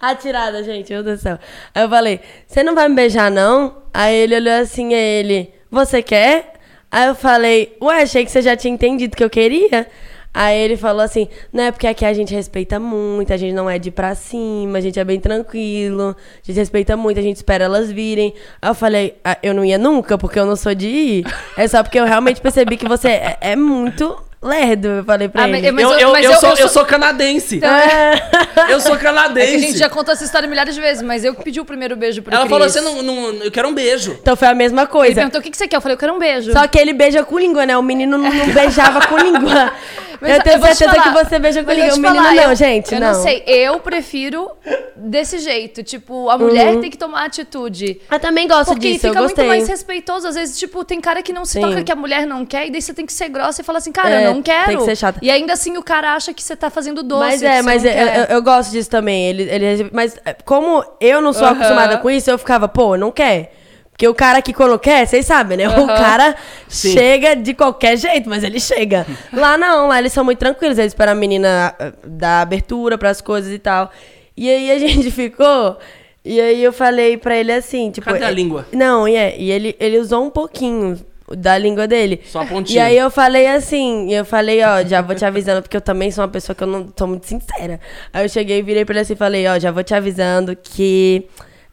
[0.00, 1.38] A tirada, gente, meu Deus do céu.
[1.74, 3.78] Aí eu falei, você não vai me beijar, não?
[3.92, 6.52] Aí ele olhou assim, aí ele, você quer?
[6.88, 9.88] Aí eu falei, ué, achei que você já tinha entendido que eu queria.
[10.32, 13.68] Aí ele falou assim, não é porque aqui a gente respeita muito, a gente não
[13.68, 17.36] é de pra cima, a gente é bem tranquilo, a gente respeita muito, a gente
[17.36, 18.32] espera elas virem.
[18.62, 21.26] Aí eu falei, ah, eu não ia nunca, porque eu não sou de ir.
[21.56, 25.44] É só porque eu realmente percebi que você é, é muito lerdo, eu falei pra
[25.44, 25.70] Ah, ele.
[25.70, 27.60] mas eu, eu- mas eu eu- sou, eu eu sou- sou canadense.
[28.68, 29.48] Eu sou É canadense.
[29.50, 31.64] que a gente já contou essa história milhares de vezes, mas eu que pedi o
[31.64, 32.50] primeiro beijo pro Ela Cris.
[32.50, 33.32] falou, você não, não.
[33.44, 34.16] Eu quero um beijo.
[34.20, 35.14] Então foi a mesma Ele coisa.
[35.14, 35.76] perguntou, o que, que você quer?
[35.76, 36.52] Eu falei, eu quero um beijo.
[36.52, 37.76] Só que ele beija com língua, né?
[37.76, 39.72] O menino não, não beijava com língua.
[40.22, 42.42] Mas eu tenho te certeza que você beija com eu te O menino falar, não,
[42.50, 43.12] eu- gente, Eu não.
[43.12, 44.50] não sei, eu prefiro
[44.96, 45.82] desse jeito.
[45.82, 48.00] Tipo, a mulher tem que tomar atitude.
[48.10, 50.28] Eu também gosto Porque disso, eu fica muito mais respeitoso.
[50.28, 51.60] Às vezes, tipo, tem cara que não se Sim.
[51.60, 53.78] toca que a mulher não quer, e daí você tem que ser grossa e falar
[53.78, 54.66] assim, cara, É, eu não quero.
[54.68, 55.18] tem que ser chata.
[55.20, 57.20] E ainda assim o cara acha que você tá fazendo doce.
[57.24, 59.28] Mas é, mas não eu, eu- eu gosto disso também.
[59.28, 61.54] Ele, ele, mas é, como eu não sou Aham.
[61.56, 63.52] acostumada com isso, eu ficava, pô, não quer.
[64.02, 65.68] Porque o cara que quando quer, vocês sabem, né?
[65.68, 65.86] O Aham.
[65.86, 66.34] cara
[66.66, 66.90] Sim.
[66.92, 69.06] chega de qualquer jeito, mas ele chega.
[69.32, 70.76] Lá não, lá eles são muito tranquilos.
[70.76, 73.92] Eles esperam a menina ah, dar abertura pras coisas e tal.
[74.36, 75.78] E aí a gente ficou.
[76.24, 78.04] E aí eu falei pra ele assim, tipo.
[78.10, 78.66] Cadê a é- língua?
[78.72, 80.98] Não, e, é, e ele, ele usou um pouquinho
[81.36, 82.22] da língua dele.
[82.24, 82.84] Só a E pontinha.
[82.86, 86.24] aí eu falei assim, eu falei, ó, já vou te avisando, porque eu também sou
[86.24, 87.78] uma pessoa que eu não sou muito sincera.
[88.12, 90.56] Aí eu cheguei e virei pra ele assim e falei, ó, já vou te avisando
[90.56, 91.24] que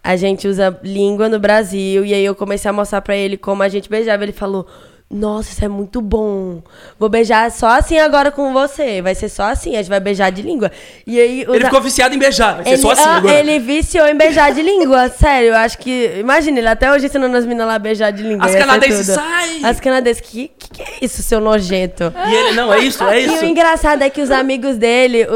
[0.03, 2.05] a gente usa língua no Brasil.
[2.05, 4.23] E aí eu comecei a mostrar pra ele como a gente beijava.
[4.23, 4.67] Ele falou,
[5.11, 6.61] nossa, isso é muito bom.
[6.99, 9.01] Vou beijar só assim agora com você.
[9.01, 10.71] Vai ser só assim, a gente vai beijar de língua.
[11.05, 12.55] E aí Ele ficou viciado em beijar.
[12.57, 13.33] Vai ser ele, só assim ah, agora.
[13.33, 15.49] ele viciou em beijar de língua, sério.
[15.49, 16.13] Eu acho que.
[16.19, 18.45] Imagina, ele até hoje ensinando as meninas lá a beijar de língua.
[18.45, 19.61] As canadenses, sai!
[19.63, 22.13] As canadenses, que, que que é isso, seu nojento?
[22.27, 23.45] E ele, não, é isso, é E o isso.
[23.45, 25.27] engraçado é que os amigos dele,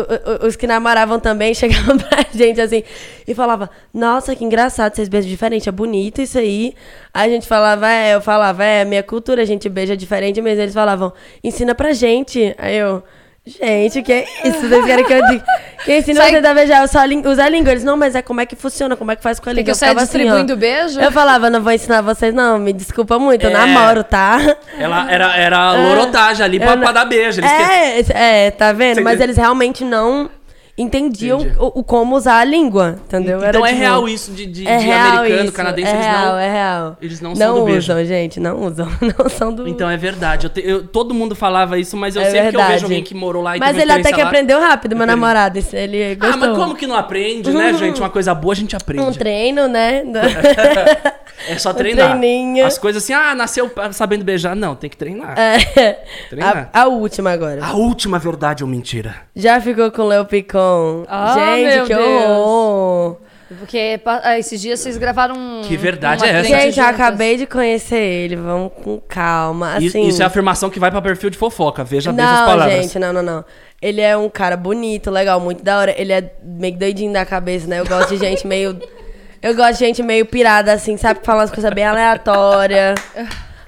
[0.46, 2.84] os que namoravam também, chegavam pra gente assim
[3.28, 6.74] e falavam: Nossa, que engraçado, vocês beijam diferente, é bonito isso aí.
[7.14, 10.58] Aí a gente falava: É, eu falava: É, minha cultura, a gente beija diferente, mas
[10.60, 11.12] eles falavam:
[11.44, 12.56] Ensina pra gente.
[12.58, 13.04] Aí eu.
[13.46, 14.62] Gente, que é isso?
[14.70, 15.44] Vocês querem que eu diga?
[15.84, 17.72] Quem ensina Sai- vocês a beijar só a língua, usar a língua?
[17.74, 18.96] Eles, não, mas é como é que funciona?
[18.96, 19.66] Como é que faz com a Tem língua?
[19.66, 20.98] que Eu sair assim, distribuindo beijo?
[20.98, 22.58] Eu falava, não vou ensinar vocês, não.
[22.58, 23.52] Me desculpa muito, eu É.
[23.54, 24.38] namoro, tá?
[24.80, 27.42] Ela era, era lorotagem ali pra, Eu não- pra dar beijo.
[27.42, 28.96] Eles que- É, é, tá vendo?
[28.96, 30.30] Você Mas eles realmente não
[30.76, 31.56] entendiam Entendi.
[31.60, 33.38] o, o como usar a língua, entendeu?
[33.40, 36.06] Era, Então é tipo, real isso de, de, é de americano, isso, canadense, é eles
[36.06, 36.40] real, não.
[36.40, 36.98] é real.
[37.02, 37.80] eles não são não do beijo.
[37.94, 38.88] usam, gente, não usam.
[39.20, 39.68] Não são do...
[39.68, 40.48] Então é verdade.
[40.48, 42.72] Eu te- eu- todo mundo falava isso, mas eu É sempre que eu verdade.
[42.74, 45.60] vejo alguém que morou lá e Mas ele até que lá- aprendeu rápido, meu namorado.
[45.60, 46.40] esse- Ele Ah, gostou.
[46.50, 48.00] mas como que não aprende, né, gente?
[48.02, 49.04] Uma coisa boa a gente aprende.
[49.04, 50.04] Um treino, né?
[51.50, 52.10] É só treinar.
[52.18, 52.66] treininho.
[52.66, 54.56] As coisas assim, ah, nasceu sabendo beijar.
[54.56, 55.38] Não, tem que treinar.
[55.38, 55.98] É.
[56.30, 56.70] Treinar.
[56.72, 57.64] A, a última agora.
[57.66, 59.16] A última verdade ou mentira?
[59.36, 60.63] Já ficou com o Leo Picon?
[61.08, 62.30] Ah, Gente, que Deus.
[62.30, 63.18] horror.
[63.60, 65.62] Porque ah, esses dias vocês gravaram um.
[65.64, 66.50] Que verdade é essa?
[66.50, 68.36] Gente, eu acabei de conhecer ele.
[68.36, 69.78] Vamos com calma.
[69.78, 71.84] Isso- Assim, Isso é afirmação que vai pra perfil de fofoca.
[71.84, 72.82] Veja bem as Não, palavras.
[72.82, 73.46] gente, não, não, não.
[73.82, 75.94] Ele é um cara bonito, legal, muito da hora.
[75.96, 77.80] Ele é meio doidinho da cabeça, né?
[77.80, 78.80] Eu gosto de gente meio.
[79.42, 81.20] Eu gosto de gente meio pirada, assim, sabe?
[81.20, 82.96] Que fala umas coisas bem aleatórias.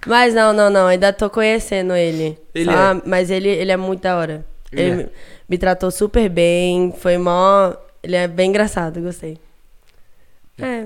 [0.08, 0.88] Mas não, não, não.
[0.88, 2.40] Ainda tô conhecendo ele.
[2.56, 3.02] Ele Só- é.
[3.06, 4.46] Mas ele, ele é muito da hora.
[4.72, 5.10] Ele Ele, é.
[5.50, 6.94] Me- tratou super bem.
[6.98, 7.74] Foi mó.
[8.04, 9.38] Ele é bem engraçado, gostei.
[10.62, 10.86] É.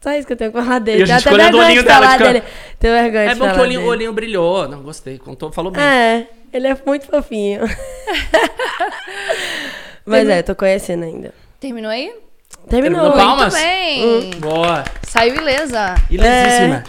[0.00, 1.00] Só isso que eu tenho que falar dele.
[1.00, 2.44] E a gente até olhando o vergonha olhinho de dela, falar tipo, dele.
[2.78, 3.90] Tenho vergonha É de bom que o falar olhinho, o dele.
[3.96, 4.68] olhinho brilhou.
[4.68, 5.18] Não, gostei.
[5.18, 5.82] Contou, falou bem.
[5.82, 7.62] É, ele é muito fofinho.
[10.06, 11.34] Mas é, tô conhecendo ainda.
[11.60, 12.12] Terminou aí?
[12.68, 13.00] Terminou.
[13.00, 13.54] Terminou palmas?
[13.54, 14.30] Muito bem.
[14.40, 14.84] Boa.
[15.02, 15.94] Saiu ilesa.
[16.10, 16.84] Ilesíssima.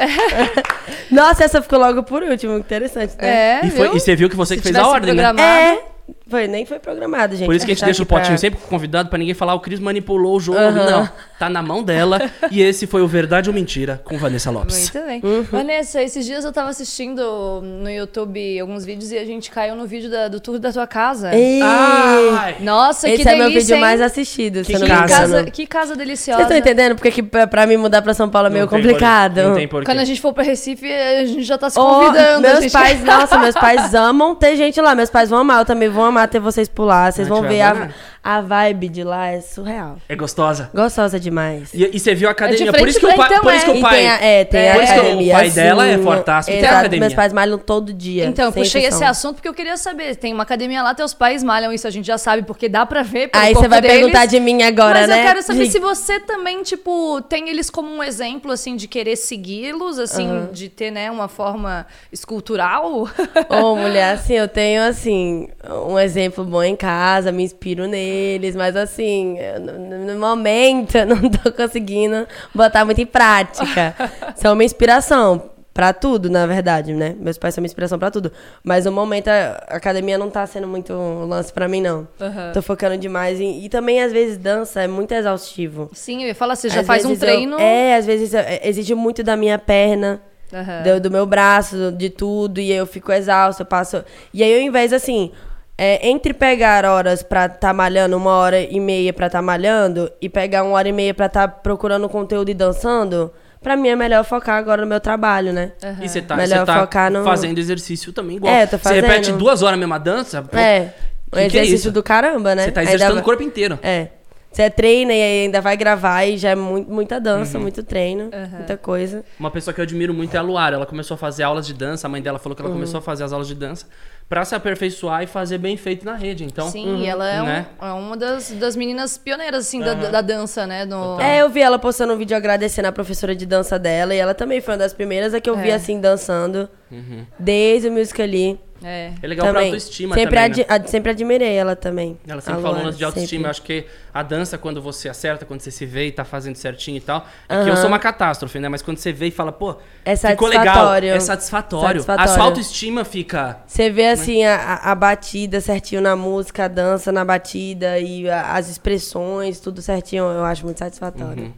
[1.11, 2.57] Nossa, essa ficou logo por último.
[2.57, 3.59] Interessante, né?
[3.61, 5.23] É, E, foi- e você viu que você Se que fez a ordem, né?
[5.37, 5.81] É.
[6.27, 7.45] Foi, nem foi programado, gente.
[7.45, 9.33] Por isso que a gente Tá deixa o aqui pra- potinho sempre convidado pra ninguém
[9.33, 10.57] falar o Cris manipulou o jogo.
[10.59, 10.89] Aham.
[10.91, 11.09] Não,
[11.39, 12.19] tá na mão dela.
[12.51, 14.91] e esse foi o Verdade ou Mentira com Vanessa Lopes.
[14.93, 15.21] Muito bem.
[15.23, 15.43] Uhum.
[15.43, 19.87] Vanessa, esses dias eu tava assistindo no YouTube alguns vídeos e a gente caiu no
[19.87, 21.33] vídeo da- do tour da tua casa.
[21.33, 23.81] Ei, Ai, Nossa, Esse que é delícia, meu vídeo hein?
[23.81, 25.51] mais assistido, Que Que me casa, casa, engano.
[25.51, 26.37] que casa deliciosa.
[26.43, 26.95] Vocês estão entendendo?
[26.95, 29.37] Porque que pra pra mim mudar pra São Paulo é meio não complicado.
[29.41, 29.85] Não tem porquê.
[29.85, 32.37] Quando a gente for pra Recife, a gente já tá se Oh, convidando.
[32.47, 34.93] a meus gente- pais, nossa, meus pais amam ter gente lá.
[34.95, 37.11] Meus pais vão amar, eu também vou amar ter vocês por lá.
[37.11, 37.89] Vocês vão ver a.
[38.23, 39.97] a vibe de lá, é surreal.
[40.09, 40.69] É gostosa.
[40.73, 41.73] Gostosa demais.
[41.73, 42.69] E, e você viu a academia.
[42.69, 43.27] É por isso que o pai.
[43.29, 43.97] pra Por isso que então, o E pai.
[43.99, 45.33] tem a, é, tem Por a isso que o academia.
[45.33, 46.99] pai dela é fortaço, tem exato, academia.
[46.99, 48.25] Meus pais malham todo dia.
[48.25, 50.15] Então, eu puxei esse assunto porque eu queria saber.
[50.15, 53.03] Tem uma academia lá, teus pais malham isso, a gente já sabe, porque dá pra
[53.03, 53.97] ver pelo Aí você vai deles.
[53.97, 55.21] perguntar de mim agora, Mas né?
[55.21, 59.15] eu quero saber se você também, tipo, tem eles como um exemplo, assim, de querer
[59.15, 63.07] segui-los, assim, de ter, né, uma forma escultural.
[63.49, 65.49] Ô, mulher, assim, eu tenho, assim,
[65.87, 67.87] um exemplo bom em casa, me inspiro
[68.19, 73.95] neles, mas, assim, no, no momento eu não tô conseguindo botar muito em prática.
[74.35, 77.15] São uma inspiração pra tudo, na verdade, né?
[77.19, 78.31] Meus pais são uma inspiração pra tudo.
[78.61, 82.05] Mas no momento a academia não tá sendo muito um lance pra mim, não.
[82.19, 82.51] Aham.
[82.53, 83.63] Tô focando demais em...
[83.63, 85.89] E também, às vezes, dança é muito exaustivo.
[85.93, 87.57] Sim, eu ia falar, você já Às faz um vezes eu- treino.
[87.59, 90.19] é, às vezes eu- é, exige muito da minha perna
[90.53, 90.83] Aham.
[90.83, 94.03] do, do meu braço, de tudo, e eu fico exausto, eu passo.
[94.33, 95.31] E aí, ao invés, assim,
[95.79, 100.27] é, entre pegar horas pra tá malhando, uma hora e meia pra tá malhando, e
[100.27, 104.23] pegar uma hora e meia pra tá procurando conteúdo e dançando, pra mim é melhor
[104.25, 105.71] focar agora no meu trabalho, né?
[105.83, 106.03] Aham.
[106.03, 108.53] E você tá, Melhor tá focar no- fazendo exercício também igual.
[108.53, 109.37] É, eu tô Você repete fazendo.
[109.37, 110.41] duas horas a mesma dança?
[110.41, 110.93] pô, É.
[111.33, 111.91] Um é exercício isso?
[111.91, 112.63] do caramba, né?
[112.65, 113.77] Você tá Ainda exercitando vai- o corpo inteiro.
[113.83, 114.07] É.
[114.51, 117.61] Você treina e aí ainda vai gravar e já é muito, muita dança, Uhum.
[117.65, 119.23] muito treino, muita coisa.
[119.39, 120.75] Uma pessoa que eu admiro muito é a Luara.
[120.75, 122.07] Ela começou a fazer aulas de dança.
[122.07, 122.77] A mãe dela falou que ela Uhum.
[122.77, 123.85] começou a fazer as aulas de dança
[124.29, 126.43] pra se aperfeiçoar e fazer bem feito na rede.
[126.43, 127.65] Então, Sim, e ela é, um- Né?
[127.81, 130.85] é uma das, das meninas pioneiras, assim, da, da dança, né?
[130.85, 131.19] No...
[131.19, 134.13] É, eu vi ela postando um vídeo agradecendo a professora de dança dela.
[134.13, 135.73] E ela também foi uma das primeiras a que eu vi É.
[135.73, 136.69] assim, dançando.
[136.91, 137.25] Uhum.
[137.39, 138.59] Desde o Musical.ly.
[138.83, 139.11] É.
[139.21, 139.67] é legal pra também.
[139.69, 140.65] autoestima sempre, também, né?
[140.69, 142.17] ad- sempre admirei ela também.
[142.27, 143.29] Ela a sempre falou Luana, lance de autoestima.
[143.29, 143.45] sempre.
[143.47, 146.55] Eu acho que a dança, quando você acerta, quando você se vê e tá fazendo
[146.55, 147.25] certinho e tal.
[147.47, 148.69] É que eu sou uma catástrofe, né?
[148.69, 149.75] Mas quando você vê e fala, pô,
[150.05, 150.65] É ficou legal.
[150.65, 151.09] satisfatório.
[151.09, 151.85] É satisfatório.
[152.01, 152.33] A Satisfatório.
[152.33, 153.57] sua autoestima fica.
[153.67, 158.29] Você vê assim a, a- a batida certinho na música, a dança na batida e
[158.29, 161.53] a- as expressões, tudo certinho, eu acho muito satisfatório.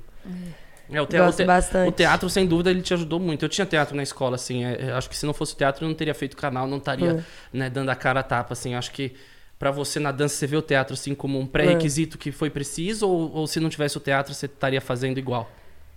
[0.91, 1.89] É, o, te- Gosto o te- bastante.
[1.89, 3.45] o teatro, sem dúvida, ele te ajudou muito.
[3.45, 4.63] Eu tinha teatro na escola, assim.
[4.65, 6.77] é, é, acho que se não fosse o teatro, eu não teria feito canal, não
[6.77, 7.21] estaria Hum.
[7.53, 8.75] né, dando a cara a tapa, assim.
[8.75, 9.13] Acho que
[9.57, 13.07] pra você na dança, você vê o teatro, assim, como um pré-requisito que foi preciso?
[13.07, 15.49] Ou, ou se não tivesse o teatro, você estaria fazendo igual?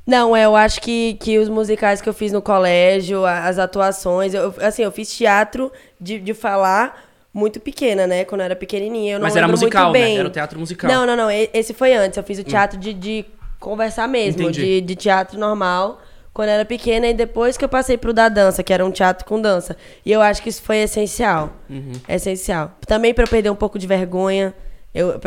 [0.07, 4.35] Não, é, eu acho que, que os musicais que eu fiz no colégio, as atuações,
[4.35, 8.25] eu, assim, eu fiz teatro de, de falar muito pequena, né?
[8.25, 10.05] Quando eu era pequenininha, eu não Mas era musical, muito né?
[10.07, 10.19] bem.
[10.19, 10.91] Era o teatro musical.
[10.91, 12.19] Não, não, não, esse foi antes.
[12.19, 13.25] Eu fiz o teatro de, de
[13.65, 16.01] conversar mesmo, de, de teatro normal,
[16.33, 19.25] quando era pequena e depois que eu passei pro da dança, que era um teatro
[19.25, 19.77] com dança.
[20.05, 21.51] E eu acho que isso foi essencial.
[21.71, 21.93] Uhum.
[22.09, 22.73] Essencial.
[22.87, 24.53] Também pra eu perder um pouco de vergonha.
[24.95, 25.19] Eu,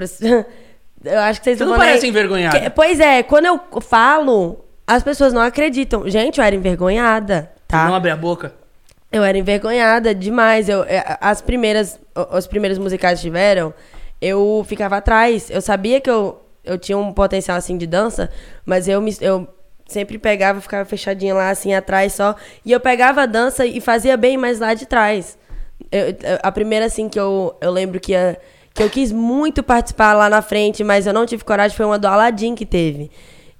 [1.04, 2.70] eu acho que vocês Você não vão nem- parece envergonhada.
[2.70, 6.08] Pois é, quando eu falo, as pessoas não acreditam.
[6.10, 7.88] Gente, eu era envergonhada, tá?
[7.88, 8.54] Não abre a boca.
[9.12, 10.68] Eu era envergonhada demais.
[10.68, 12.00] Eu, é, as primeiras,
[12.34, 13.74] os primeiros musicais que tiveram,
[14.22, 15.50] eu ficava atrás.
[15.50, 18.30] Eu sabia que eu, eu tinha um potencial assim de dança,
[18.66, 19.48] mas eu, me, eu
[19.88, 22.36] sempre pegava, ficava fechadinha lá assim atrás só.
[22.66, 25.38] E eu pegava a dança e fazia bem, mas lá de trás.
[25.92, 28.36] Eu- a primeira assim que eu, eu lembro que, a-
[28.74, 31.98] que eu quis muito participar lá na frente, mas eu não tive coragem, foi uma
[32.00, 33.10] do Aladdin que teve.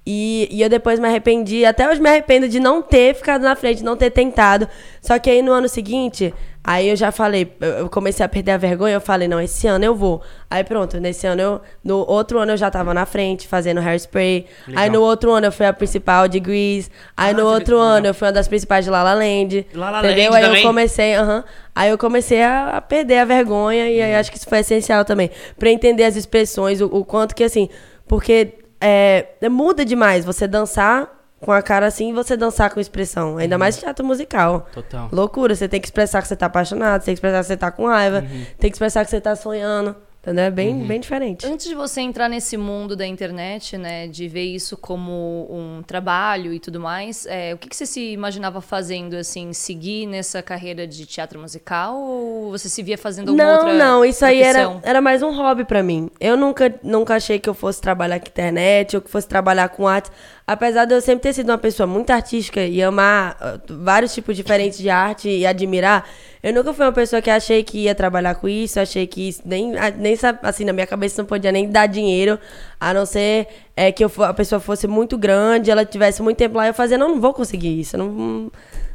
[0.06, 3.54] E, e eu depois me arrependi, até hoje me arrependo de não ter ficado na
[3.54, 4.66] frente, não ter tentado.
[5.02, 6.32] Só que aí no ano seguinte,
[6.70, 9.84] aí eu já falei, eu comecei a perder a vergonha, eu falei, não, esse ano
[9.86, 10.20] eu vou.
[10.50, 11.60] Aí pronto, nesse ano eu.
[11.82, 14.44] No outro ano eu já tava na frente, fazendo hairspray.
[14.66, 14.82] Legal.
[14.84, 16.90] Aí no outro ano eu fui a principal de Grease.
[17.16, 19.66] Aí Ah, no outro ano eu fui uma das principais de La La Land.
[19.72, 20.30] La La entendeu?
[20.30, 20.62] Land aí também?
[20.62, 21.44] eu comecei, aham.
[21.74, 24.20] Aí eu comecei a, perder a vergonha e aí Uhum.
[24.20, 25.30] acho que isso foi essencial também.
[25.58, 27.68] Pra entender as expressões, o, o quanto que assim.
[28.06, 33.38] Porque é, muda demais você dançar com a cara assim e você dançar com expressão.
[33.38, 33.60] Ainda Uhum.
[33.60, 34.66] mais teatro musical.
[34.72, 35.08] Total.
[35.12, 37.56] Loucura, você tem que expressar que você tá apaixonado, você tem que expressar que você
[37.56, 38.44] tá com raiva, Uhum.
[38.58, 39.94] tem que expressar que você tá sonhando.
[40.20, 40.44] Entendeu?
[40.44, 41.46] É bem, bem diferente.
[41.46, 46.52] Antes de você entrar nesse mundo da internet, né, de ver isso como um trabalho
[46.52, 50.86] e tudo mais, é, o que, que você se imaginava fazendo, assim, seguir nessa carreira
[50.86, 54.64] de teatro musical ou você se via fazendo alguma Não, outra não, isso aí era,
[54.64, 54.80] profissão?
[54.84, 56.10] era mais um hobby pra mim.
[56.20, 59.86] Eu nunca, nunca achei que eu fosse trabalhar com internet ou que fosse trabalhar com
[59.86, 60.10] arte.
[60.46, 64.34] Apesar de eu sempre ter sido uma pessoa muito artística e amar ah, vários tipos
[64.34, 66.08] diferentes de arte e admirar,
[66.42, 69.42] eu nunca fui uma pessoa que achei que ia trabalhar com isso, achei que isso
[69.44, 72.38] nem, nem sa- assim, na minha cabeça não podia nem dar dinheiro,
[72.80, 76.56] a não ser é, que eu, a pessoa fosse muito grande, ela tivesse muito tempo
[76.56, 78.50] lá, eu fazia, não, não vou conseguir isso, não,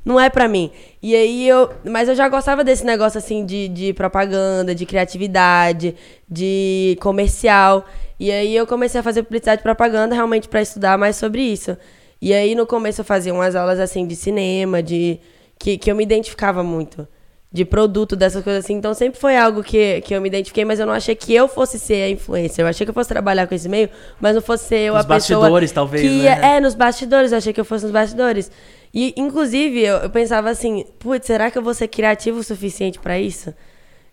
[0.05, 0.71] não é pra mim.
[1.01, 1.69] E aí eu.
[1.85, 5.95] Mas eu já gostava desse negócio assim de, de propaganda, de criatividade,
[6.29, 7.85] de comercial.
[8.19, 11.77] E aí eu comecei a fazer publicidade e propaganda realmente pra estudar mais sobre isso.
[12.21, 15.19] E aí no começo eu fazia umas aulas assim de cinema, de.
[15.59, 17.07] que, que eu me identificava muito.
[17.53, 18.73] De produto, dessas coisas assim.
[18.73, 21.47] Então sempre foi algo que, que eu me identifiquei, mas eu não achei que eu
[21.47, 22.65] fosse ser a influencer.
[22.65, 23.89] Eu achei que eu fosse trabalhar com esse meio,
[24.19, 25.39] mas não fosse ser eu Nos a pessoa.
[25.41, 26.57] bastidores, talvez, que né?
[26.57, 28.49] é, nos bastidores, eu achei que eu fosse nos bastidores.
[28.91, 32.97] E, inclusive, eu, eu pensava assim, putz, será que eu vou ser criativo o suficiente
[32.99, 33.53] pra isso?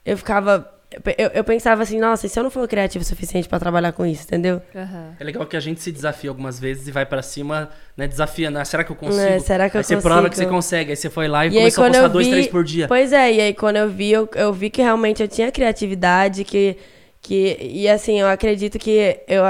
[0.05, 0.71] Eu ficava.
[1.17, 3.93] Eu, eu pensava assim, nossa, e se eu não for criativo o suficiente pra trabalhar
[3.93, 4.61] com isso, entendeu?
[4.75, 5.15] Aham.
[5.21, 8.59] É legal que a gente se desafia algumas vezes e vai pra cima, né, desafiando.
[8.59, 9.23] Ah, será que eu consigo?
[9.23, 10.49] É, será que eu aí você prova que consigo?
[10.49, 10.91] você consegue.
[10.91, 12.33] Aí você foi lá e, E aí, começou a quando postar eu dois, vi.
[12.33, 12.89] três por dia.
[12.89, 16.43] Pois é, e aí quando eu vi, eu, eu vi que realmente eu tinha criatividade,
[16.43, 16.77] que.
[17.23, 19.45] que e assim, eu acredito que eu,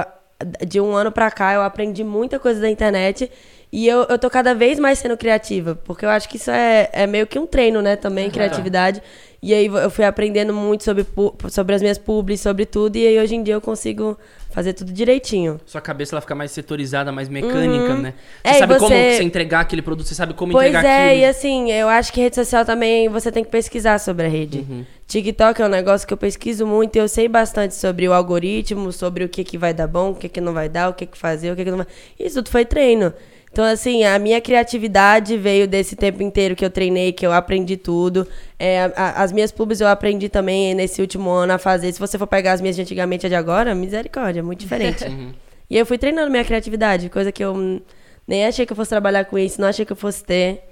[0.67, 3.31] de um ano pra cá eu aprendi muita coisa da internet.
[3.73, 6.91] E eu, eu tô cada vez mais sendo criativa, porque eu acho que isso é,
[6.93, 9.01] é meio que um treino, né, também, criatividade.
[9.43, 11.07] E aí eu fui aprendendo muito sobre,
[11.49, 14.19] sobre as minhas publis, sobre tudo, e aí hoje em dia eu consigo
[14.51, 15.59] fazer tudo direitinho.
[15.65, 18.13] Sua cabeça ela fica mais setorizada, mais mecânica, né?
[18.45, 21.07] Você É, sabe como você- você entregar aquele produto, você sabe como Pois entregar é,
[21.07, 21.21] aquilo.
[21.21, 24.59] e assim, eu acho que rede social também você tem que pesquisar sobre a rede.
[24.69, 24.85] Uhum.
[25.07, 28.93] TikTok é um negócio que eu pesquiso muito e eu sei bastante sobre o algoritmo,
[28.93, 31.07] sobre o que, que vai dar bom, o que, que não vai dar, o que,
[31.07, 31.87] que fazer, o que, que não vai.
[32.19, 33.13] Isso tudo foi treino.
[33.53, 37.77] Então, assim, a minha criatividade veio desse tempo inteiro que eu treinei, que eu aprendi
[37.77, 38.27] tudo.
[38.59, 41.93] É, a- as minhas pubs eu aprendi também nesse último ano a fazer.
[41.93, 44.61] Se você for pegar as minhas de antigamente e a de agora, misericórdia, é muito
[44.61, 45.05] diferente.
[45.05, 45.33] Uhum.
[45.69, 47.83] E eu fui treinando minha criatividade, coisa que eu
[48.27, 50.63] nem achei que eu fosse trabalhar com isso, não achei que eu fosse ter.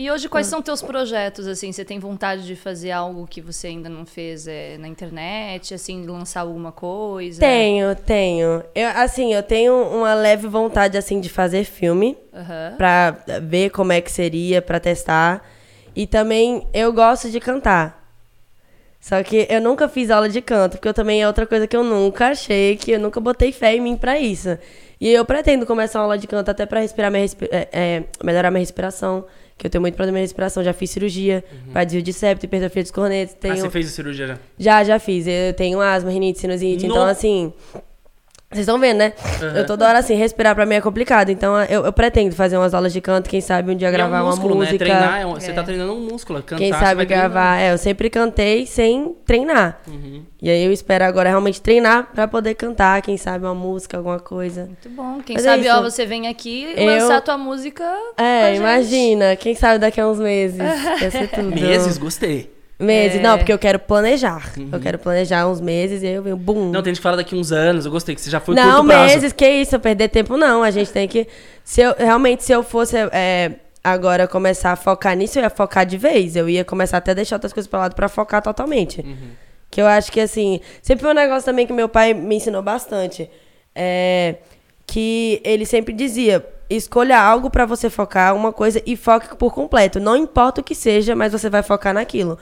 [0.00, 0.50] E hoje, quais Hum.
[0.50, 1.72] são teus projetos, assim?
[1.72, 6.06] Você tem vontade de fazer algo que você ainda não fez é, na internet, assim,
[6.06, 7.40] lançar alguma coisa?
[7.40, 8.62] Tenho, tenho.
[8.76, 12.16] Eu, assim, eu tenho uma leve vontade, assim, de fazer filme.
[12.32, 12.74] Aham.
[12.76, 13.10] Pra
[13.42, 15.44] ver como é que seria, pra testar.
[15.96, 17.98] E também eu gosto de cantar.
[19.00, 21.76] Só que eu nunca fiz aula de canto, porque eu também é outra coisa que
[21.76, 24.56] eu nunca achei, que eu nunca botei fé em mim pra isso.
[25.00, 28.04] E eu pretendo começar uma aula de canto até pra respirar minha respi- é, é,
[28.22, 29.24] melhorar minha respiração,
[29.58, 32.82] que eu tenho muito problema de respiração, já fiz cirurgia pra desvio de septo, hipertrofia
[32.82, 34.38] dos cornetos, Ah, tenho você fez a cirurgia já.
[34.56, 35.26] já, já fiz.
[35.26, 36.86] Eu tenho asma, rinite, sinusite.
[36.86, 37.52] Então, No- assim.
[38.50, 39.12] Vocês estão vendo, né?
[39.54, 41.28] Eu toda hora assim, respirar pra mim é complicado.
[41.28, 44.22] Então, eu, eu pretendo fazer umas aulas de canto, quem sabe um dia gravar é
[44.22, 44.70] um músculo, uma né?
[44.70, 44.84] música.
[44.86, 45.52] Treinar, é um- você É.
[45.54, 46.42] tá treinando um músculo.
[46.42, 47.60] Cantar, Quem você sabe gravar.
[47.60, 49.80] É, eu sempre cantei sem treinar.
[49.86, 50.22] Uhum.
[50.40, 54.18] E aí eu espero agora realmente treinar pra poder cantar, quem sabe uma música, alguma
[54.18, 54.64] coisa.
[54.64, 55.18] Muito bom.
[55.24, 55.76] Quem Mas é sabe, isso.
[55.76, 57.84] ó, você vem aqui Eu- lançar tua música
[58.16, 58.58] com a É, gente.
[58.60, 59.36] imagina.
[59.36, 60.56] Quem sabe daqui a uns meses.
[61.00, 61.50] Vai ser tudo.
[61.54, 62.50] Meses, gostei.
[62.78, 63.22] Meses, É.
[63.22, 64.52] não, porque eu quero planejar.
[64.70, 66.54] Eu quero planejar uns meses e aí eu venho, bum.
[66.54, 66.70] Uhum.
[66.70, 68.84] Não, tem gente que fala daqui uns anos, eu gostei, que você já foi Não,
[68.84, 70.62] meses, que isso, eu perder tempo não.
[70.62, 71.26] A gente tem que.
[71.64, 73.52] Se eu, realmente, se eu fosse é,
[73.82, 76.36] agora começar a focar nisso, eu ia focar de vez.
[76.36, 79.04] Eu ia começar até a deixar outras coisas pra lado pra focar totalmente.
[79.70, 80.60] Que eu acho que assim.
[80.80, 83.28] Sempre foi um negócio também que meu pai me ensinou bastante.
[83.74, 84.36] É,
[84.86, 89.98] que ele sempre dizia: escolha algo pra você focar, uma coisa, e foque por completo.
[89.98, 92.38] Não importa o que seja, mas você vai focar naquilo.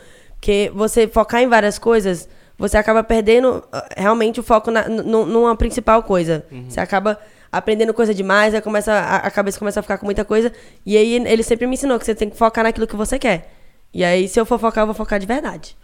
[0.46, 5.26] Porque você focar em várias coisas, você acaba perdendo ah, realmente o foco na, nu-
[5.26, 6.46] numa principal coisa.
[6.68, 7.18] Você acaba
[7.50, 10.52] aprendendo coisa demais, aí começa, a, a cabeça começa a ficar com muita coisa.
[10.84, 13.52] E aí ele sempre me ensinou que você tem que focar naquilo que você quer.
[13.92, 15.76] E aí, se eu for focar, eu vou focar de verdade.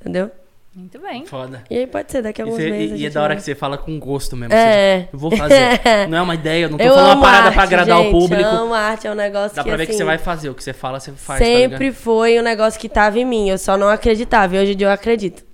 [0.00, 0.30] Entendeu?
[0.76, 1.24] Muito bem.
[1.24, 1.62] Foda.
[1.70, 2.98] E aí pode ser daqui a E, alguns você- meses.
[2.98, 3.36] e- e é da hora vai.
[3.36, 4.52] que você fala com gosto mesmo.
[4.54, 5.02] É.
[5.02, 5.80] Tipo, eu vou fazer.
[6.10, 8.08] Não é uma ideia, eu não tô Eu falando uma parada arte, pra agradar gente,
[8.08, 8.44] o público.
[8.48, 10.48] amo arte, é um negócio Dá que pra ver que assim, você vai fazer.
[10.50, 11.38] O que você fala, você faz.
[11.38, 11.94] tá Sempre ligado?
[12.00, 13.48] foi um negócio que tava em mim.
[13.48, 14.56] Eu só não acreditava.
[14.56, 15.44] E hoje em dia eu acredito.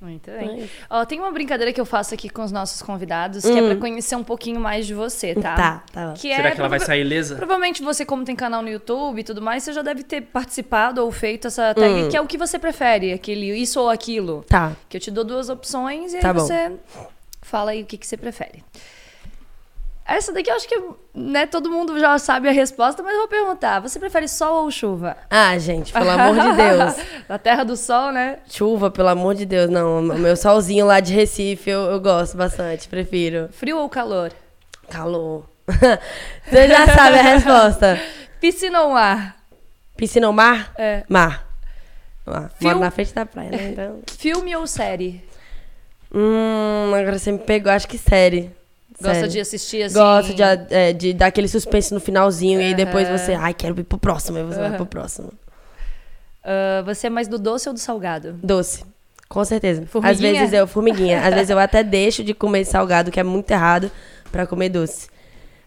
[0.00, 0.68] Muito bem.
[0.90, 3.76] Ó, tem uma brincadeira que eu faço aqui com os nossos convidados, que é pra
[3.76, 5.52] conhecer um pouquinho mais de você, tá?
[5.52, 5.56] Hum.
[5.56, 6.14] Tá, tá bom.
[6.14, 7.36] Que Será é que ela vai sair ilesa?
[7.36, 11.02] Provavelmente você, como tem canal no YouTube e tudo mais, você já deve ter participado
[11.04, 14.38] ou feito essa tag, que é o que você prefere, aquele isso ou aquilo.
[14.38, 14.44] Hum.
[14.48, 14.72] Tá.
[14.88, 16.40] Que eu te dou duas opções e Tá aí bom.
[16.40, 16.72] você
[17.40, 18.62] fala aí o que, que você prefere.
[20.04, 20.82] Essa daqui eu acho que
[21.14, 24.70] né, todo mundo já sabe a resposta, mas eu vou perguntar: você prefere sol ou
[24.70, 25.16] chuva?
[25.30, 26.96] Ah, gente, pelo amor de Deus.
[27.28, 28.38] Na terra do sol, né?
[28.48, 29.70] Chuva, pelo amor de Deus.
[29.70, 32.88] Não, o meu solzinho lá de Recife eu, eu gosto bastante.
[32.88, 33.48] Prefiro.
[33.52, 34.32] Frio ou calor?
[34.90, 35.44] Calor.
[36.48, 38.00] Você já sabe a resposta.
[38.40, 39.36] Piscina ou mar?
[39.96, 40.72] Piscina ou mar?
[40.76, 41.04] É.
[41.08, 41.46] Mar.
[42.60, 43.70] Moro na frente da praia, né?
[43.70, 44.00] Então...
[44.18, 45.22] Filme ou série?
[46.14, 48.50] Hum, agora você me pegou, acho que série.
[49.02, 49.28] Gosta Série.
[49.32, 49.94] de assistir assim?
[49.94, 53.78] Gosto de, é, de dar aquele suspense no finalzinho e aí depois você, ai, quero
[53.78, 55.30] ir pro próximo, aí você vai pro próximo.
[56.44, 58.38] Ah, você é mais do doce ou do salgado?
[58.42, 58.84] Doce.
[59.28, 59.84] Com certeza.
[60.02, 61.22] Às vezes eu, formiguinha.
[61.26, 63.90] Às vezes eu até deixo de comer salgado, que é muito errado,
[64.30, 65.08] pra comer doce.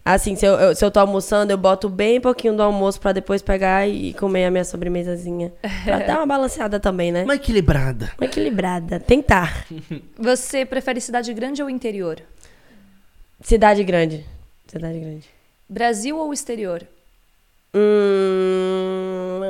[0.04, 3.10] Assim, se eu, eu- se eu tô almoçando, eu boto bem pouquinho do almoço pra
[3.10, 5.52] depois pegar e comer a minha sobremesazinha.
[5.82, 7.24] Pra dar uma balanceada também, né?
[7.24, 8.12] Uma equilibrada.
[8.16, 9.00] Uma equilibrada.
[9.00, 9.66] Tentar.
[10.16, 12.20] Você prefere cidade grande ou interior?
[13.40, 14.24] Cidade grande.
[14.66, 15.28] Cidade grande.
[15.68, 16.86] Brasil ou exterior?
[17.74, 19.40] Hum,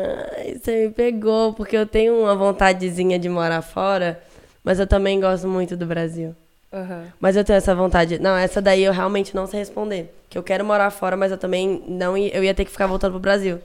[0.58, 4.20] você me pegou, porque eu tenho uma vontadezinha de morar fora,
[4.64, 6.34] mas eu também gosto muito do Brasil.
[7.20, 8.18] Mas eu tenho essa vontade.
[8.18, 10.12] Não, essa daí eu realmente não sei responder.
[10.28, 12.86] Que eu quero morar fora, mas eu também não ia, eu ia ter que ficar
[12.86, 13.60] voltando pro Brasil.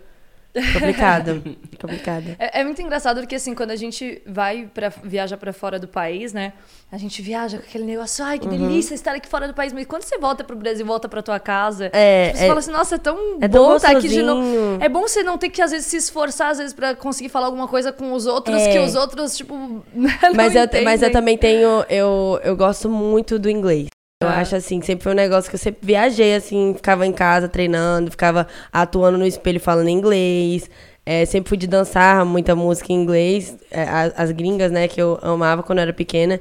[0.73, 1.41] Complicado.
[1.79, 2.35] Complicado.
[2.37, 5.87] É, é muito engraçado porque, assim, quando a gente vai para viaja pra fora do
[5.87, 6.53] país, né?
[6.91, 8.57] A gente viaja com aquele negócio, ai, que Uhum.
[8.67, 9.71] delícia estar aqui fora do país.
[9.71, 12.59] Mas quando você volta pro Brasil, volta pra tua casa, É, tipo, você é- fala
[12.59, 14.77] assim, nossa, é tão é tão bom estar aqui de novo.
[14.81, 17.45] É bom você não ter que, às vezes, se esforçar, às vezes, pra conseguir falar
[17.45, 18.71] alguma coisa com os outros, É.
[18.73, 19.55] que os outros, tipo,
[20.35, 21.85] Mas eu, mas eu também tenho.
[21.89, 23.87] Eu, eu gosto muito do inglês.
[24.21, 24.37] Eu Ah.
[24.37, 28.11] acho assim, sempre foi um negócio que eu sempre viajei, assim, ficava em casa treinando,
[28.11, 30.69] ficava atuando no espelho falando inglês.
[31.03, 35.01] É, sempre fui de dançar muita música em inglês, é, a- as gringas, né, que
[35.01, 36.39] eu amava quando eu era pequena.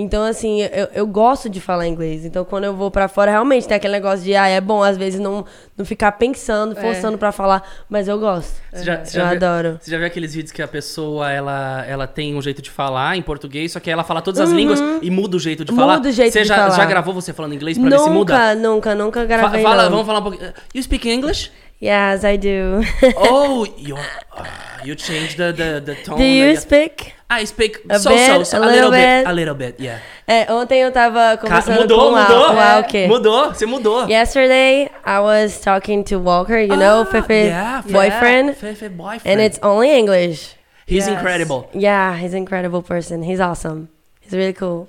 [0.00, 2.24] Então, assim, eu, eu gosto de falar inglês.
[2.24, 4.96] Então, quando eu vou pra fora, realmente tem aquele negócio de, ah, é bom às
[4.96, 5.44] vezes não,
[5.76, 8.54] não ficar pensando, forçando pra falar, mas eu gosto.
[8.72, 9.78] Você já, você Eu já viu- adoro.
[9.82, 13.16] Você já viu aqueles vídeos que a pessoa, ela, ela tem um jeito de falar
[13.16, 15.82] em português, só que ela fala todas as línguas e muda o jeito de Muda
[15.82, 16.00] falar?
[16.00, 16.76] o jeito você de já, falar.
[16.76, 18.54] já gravou você falando inglês pra ver se muda?
[18.54, 19.90] Nunca, nunca, nunca Fa- gravei, fala, não.
[19.90, 20.52] vamos falar um pouquinho.
[20.74, 21.50] You speak English?
[21.82, 22.84] Yes, I do.
[23.16, 24.44] Oh, you, uh,
[24.84, 26.16] you changed the, the, the tone.
[26.18, 27.17] do you like- speak?
[27.30, 29.26] I speak A so, bit, so, so, a a little little bit, bit?
[29.26, 30.00] a little bit, yeah.
[30.26, 32.54] É, ontem eu tava Ca- conversando mudou, com mudou.
[32.54, 33.06] o Alke.
[33.06, 34.08] Mudou, você mudou.
[34.08, 39.26] Yesterday, I was talking to Walker, you know, Ah, Fefe yeah, boyfriend, Fefe boyfriend.
[39.26, 40.54] and it's only English.
[40.86, 41.08] He's Yes.
[41.08, 41.68] incredible.
[41.74, 43.22] Yeah, he's an incredible person.
[43.22, 43.88] He's awesome.
[44.22, 44.88] He's really cool.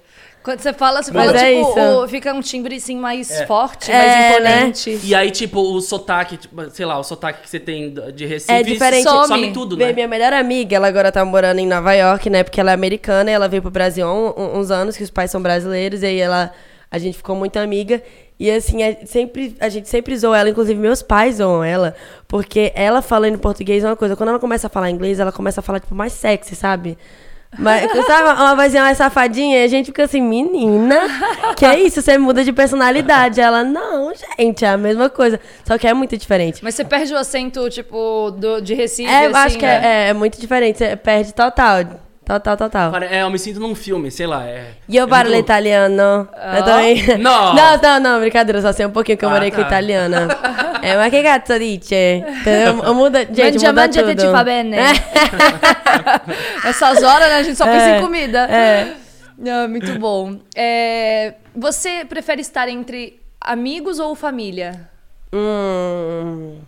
[0.49, 1.79] Quando você fala, você Mas fala, é tipo, isso.
[2.03, 3.45] o- fica um timbre, assim, mais É.
[3.45, 4.29] forte, É, mais né?
[4.61, 4.99] imponente.
[5.03, 8.51] E aí, tipo, o sotaque, tipo, sei lá, o sotaque que você tem de Recife...
[8.51, 9.03] É diferente.
[9.03, 9.53] Some, Some.
[9.53, 9.93] tudo, Bem, né?
[9.93, 12.41] Minha melhor amiga, ela agora tá morando em Nova York, né?
[12.43, 15.03] Porque ela é americana e ela veio pro Brasil há um- um- uns anos, que
[15.03, 16.51] os pais são brasileiros, e aí ela,
[16.89, 18.01] a gente ficou muito amiga.
[18.39, 21.93] E assim, a, sempre, a gente sempre zoa ela, inclusive meus pais zoam ela,
[22.27, 25.59] porque ela falando português é uma coisa, quando ela começa a falar inglês, ela começa
[25.59, 26.97] a falar, tipo, mais sexy, sabe?
[27.57, 30.99] Mas, sabe, uma vozinha mais safadinha, e a gente fica assim, menina,
[31.57, 32.01] que é isso?
[32.01, 33.41] Você muda de personalidade.
[33.41, 35.39] Ela, não, gente, é a mesma coisa.
[35.65, 36.63] Só que é muito diferente.
[36.63, 39.81] Mas você perde o acento, tipo, do, de Recife, É, eu assim, acho que né?
[39.83, 40.77] é, é muito diferente.
[40.77, 41.85] Você perde total.
[42.29, 42.91] Total, total.
[42.91, 44.45] Pare- É, eu me sinto num filme, sei lá.
[44.45, 46.27] É, Io é parlo muito- italiano.
[46.55, 47.03] Eu também.
[47.17, 47.23] No.
[47.57, 49.67] não, não, não, brincadeira, só sei um pouquinho que eu Ah, morei com tá.
[49.67, 50.27] italiana.
[50.81, 52.23] É, mas que cazzo dice?
[52.85, 54.15] Eu muda, gente, Mangia, muda mangia tudo.
[54.15, 54.77] che ti fa bene.
[56.63, 57.35] Essas horas, né?
[57.35, 58.39] A gente só pensa em comida.
[58.49, 58.93] É.
[59.37, 60.37] Não, muito bom.
[60.55, 64.87] É, você prefere estar entre amigos ou família?
[65.33, 66.59] Hum.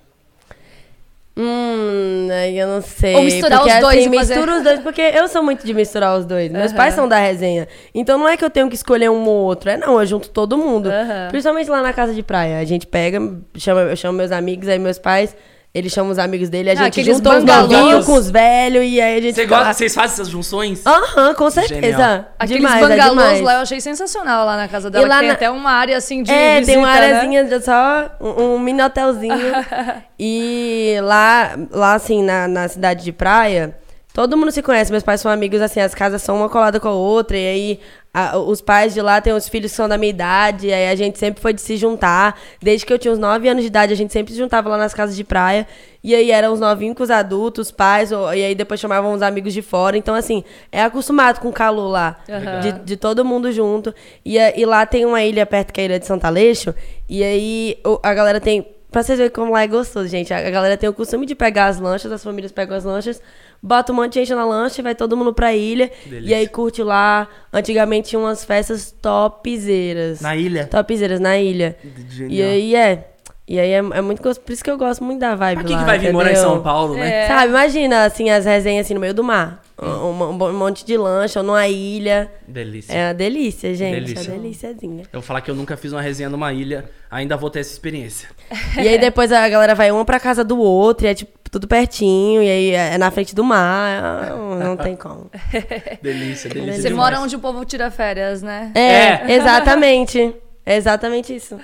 [1.36, 3.16] Hum, aí eu não sei.
[3.16, 5.74] Ou misturar porque, os dois assim, fazer- mistura os dois, porque eu sou muito de
[5.74, 6.52] misturar os dois.
[6.52, 7.68] Meus pais são da resenha.
[7.96, 9.70] Então não é que eu tenho que escolher um ou outro.
[9.70, 10.88] É não, eu junto todo mundo.
[10.88, 11.30] Aham.
[11.30, 12.60] Principalmente lá na casa de praia.
[12.60, 13.20] A gente pega,
[13.56, 15.36] chama, eu chamo meus amigos, aí meus pais,
[15.74, 19.00] eles chamam os amigos dele, a Ah, gente junta os novinhos com os velhos e
[19.00, 19.74] aí a gente Você fica gosta, lá.
[19.74, 20.86] vocês fazem essas junções?
[20.86, 21.82] Aham, com certeza.
[21.82, 22.26] Genial.
[22.38, 23.42] Aqueles demais, é bangalôs demais.
[23.42, 25.08] lá eu achei sensacional lá na casa dela.
[25.08, 27.00] lá que tem na- até uma área assim de É, visita, tem uma né?
[27.06, 29.34] areazinha de só, um, um mini hotelzinho.
[30.20, 33.76] e lá, lá assim, na, na cidade de praia,
[34.14, 34.92] todo mundo se conhece.
[34.92, 37.38] Meus pais são amigos, assim, as casas são uma colada com a outra.
[37.38, 37.80] E aí,
[38.14, 40.68] a- os pais de lá têm os filhos que são da minha idade.
[40.68, 42.38] E aí, a gente sempre foi de se juntar.
[42.62, 44.78] Desde que eu tinha uns 9 anos de idade, a gente sempre se juntava lá
[44.78, 45.66] nas casas de praia.
[46.04, 48.12] E aí, eram os novinhos com os adultos, os pais.
[48.12, 49.98] ou- E aí, depois chamavam os amigos de fora.
[49.98, 52.18] Então, assim, é acostumado com o calor lá.
[52.62, 53.94] De, de todo mundo junto.
[54.26, 56.74] E, a- e lá tem uma ilha perto que é a ilha de Santa Aleixo.
[57.10, 58.66] E aí a galera tem.
[58.92, 60.34] Pra vocês verem como lá é gostoso, gente.
[60.34, 63.22] A galera tem o costume de pegar as lanchas, as famílias pegam as lanchas,
[63.62, 65.92] bota um monte de gente na lancha, vai todo mundo pra ilha.
[66.10, 67.28] E aí curte lá.
[67.54, 70.22] Antigamente tinha umas festas topzeiras.
[70.22, 70.68] Na ilha?
[70.68, 71.78] Topzeiras na ilha.
[72.10, 72.32] Genial.
[72.32, 73.08] E aí é.
[73.48, 74.46] E aí é, é muito gostoso.
[74.46, 76.30] Por isso que eu gosto muito da vibe Pra que, lá, que vai vir morar
[76.30, 76.50] em entendeu?
[76.50, 77.26] São Paulo, né?
[77.26, 77.28] É.
[77.28, 79.62] Sabe, imagina, assim, as resenhas assim no meio do mar.
[79.82, 82.32] Um, um- um monte de lancha, ou numa ilha.
[82.48, 82.94] Delícia.
[82.94, 83.96] É uma delícia, gente.
[83.96, 84.30] Delícia.
[84.30, 85.04] É uma deliciazinha.
[85.12, 87.72] Eu vou falar que eu nunca fiz uma resenha numa ilha, ainda vou ter essa
[87.72, 88.30] experiência.
[88.78, 91.68] E aí depois a galera vai uma pra casa do outro, e é tipo tudo
[91.68, 94.30] pertinho, e aí é na frente do mar.
[94.30, 95.30] Não, não tem como.
[96.02, 96.74] Delícia, delícia.
[96.82, 96.96] Você demais.
[96.96, 98.72] mora onde o povo tira férias, né?
[98.76, 100.34] É, exatamente.
[100.66, 101.58] É exatamente isso.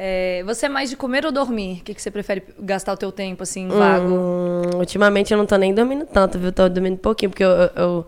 [0.00, 1.80] É, você é mais de comer ou dormir?
[1.80, 4.14] O que, que você prefere gastar o teu tempo, assim, vago?
[4.14, 6.52] Hum, ultimamente eu não tô nem dormindo tanto, viu?
[6.52, 8.06] Tô dormindo pouquinho, porque eu, eu- eu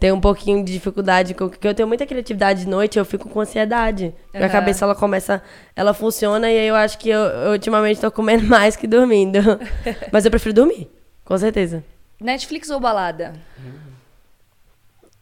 [0.00, 3.28] tenho um pouquinho de dificuldade, com- porque eu tenho muita criatividade de noite, eu fico
[3.28, 4.12] com ansiedade.
[4.34, 4.52] Minha Aham.
[4.52, 5.40] cabeça, ela começa,
[5.76, 9.38] ela funciona, e aí eu acho que eu, eu ultimamente tô comendo mais que dormindo.
[10.10, 10.90] Mas eu prefiro dormir,
[11.24, 11.84] com certeza.
[12.20, 13.34] Netflix ou balada?
[13.60, 13.92] Hum.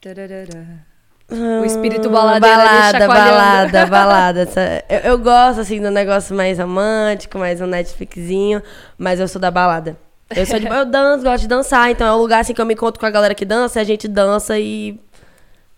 [0.00, 0.86] Tararara.
[1.28, 3.30] O espírito baladeiro ali balada, chacoalhando.
[3.72, 4.40] balada, balada.
[4.42, 8.62] Essa- Eu, eu gosto, assim, do negócio mais romântico, mais um Netflixzinho,
[8.96, 9.96] mas eu sou da balada.
[10.34, 10.66] Eu sou de...
[10.70, 13.06] Eu danço, gosto de dançar, então é um lugar, assim, que eu me encontro com
[13.06, 15.00] a galera que dança, a gente dança e...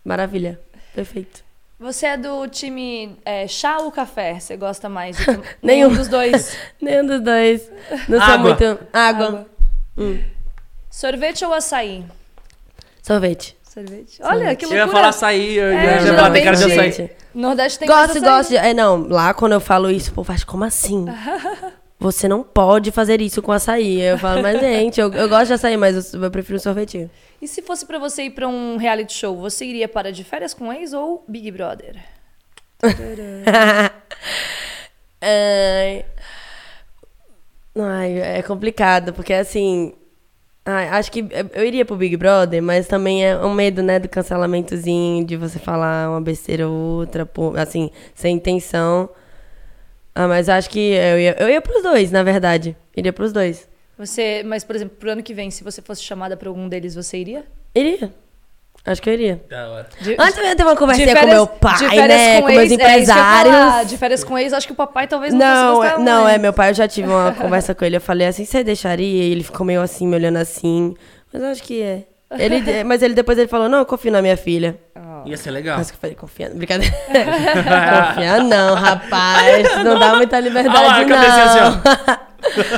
[0.05, 0.59] Maravilha.
[0.93, 1.43] Perfeito.
[1.79, 4.39] Você é do time é, chá ou café?
[4.39, 5.17] Você gosta mais?
[5.25, 5.89] tom- Nenhum.
[5.93, 6.55] dos dois.
[6.81, 7.71] Nenhum dos dois.
[8.07, 8.37] Não sou Água.
[8.49, 8.79] muito...
[8.93, 9.25] Água.
[9.97, 10.19] Água.
[10.91, 12.03] Sorvete ou açaí?
[13.01, 13.55] Sorvete.
[13.73, 14.19] Sorvete.
[14.23, 14.87] Olha, que Eu loucura.
[14.87, 17.11] ia falar açaí, eu É, ia já falar, tem cara de açaí.
[17.35, 18.21] Nordeste tem Gosto, açaí.
[18.21, 18.57] gosto de...
[18.57, 21.05] É, não, lá quando eu falo isso, o povo faz, como assim?
[22.01, 24.01] Você não pode fazer isso com açaí.
[24.01, 27.11] Eu falo, mas gente, eu, eu gosto de açaí, mas eu, eu prefiro um sorvetinho.
[27.41, 30.53] E se fosse pra você ir pra um reality show, você iria para de férias
[30.53, 31.97] com ex ou Big Brother?
[35.21, 36.05] Ai.
[37.77, 39.93] Ai, é complicado, porque assim.
[40.69, 44.07] Ai, acho que eu iria pro Big Brother, mas também é um medo, né, do
[44.07, 49.09] cancelamentozinho, de você falar uma besteira ou outra, assim, sem intenção.
[50.13, 52.75] Ah, mas acho que eu ia, eu ia pros dois, na verdade.
[52.95, 53.67] Iria pros dois.
[53.97, 56.95] Você, mas por exemplo, pro ano que vem, se você fosse chamada pra algum deles,
[56.95, 57.45] você iria?
[57.75, 58.13] Iria.
[58.85, 59.41] Acho que eu iria.
[59.49, 59.87] Da hora.
[60.01, 62.41] De- Antes eu ia ter uma de conversinha com meu pai, né?
[62.41, 63.55] Com, meus ex, é empresários.
[63.55, 63.83] falar.
[63.85, 66.21] de férias com ex, acho que o papai talvez não, Não, fosse é- gostar não,
[66.23, 66.35] muito.
[66.35, 69.05] é, meu pai, eu já tive uma conversa com ele, eu falei assim, você deixaria?
[69.25, 70.95] E ele ficou meio assim, me olhando assim,
[71.31, 72.03] mas eu acho que é.
[72.37, 74.79] Ele, mas ele depois ele falou, não, eu confio na minha filha.
[75.25, 75.77] Ia ser legal.
[75.77, 76.95] Mas que eu falei, confia, brincadeira.
[78.07, 81.59] confia não, rapaz, não dá muita liberdade Olha lá, assim,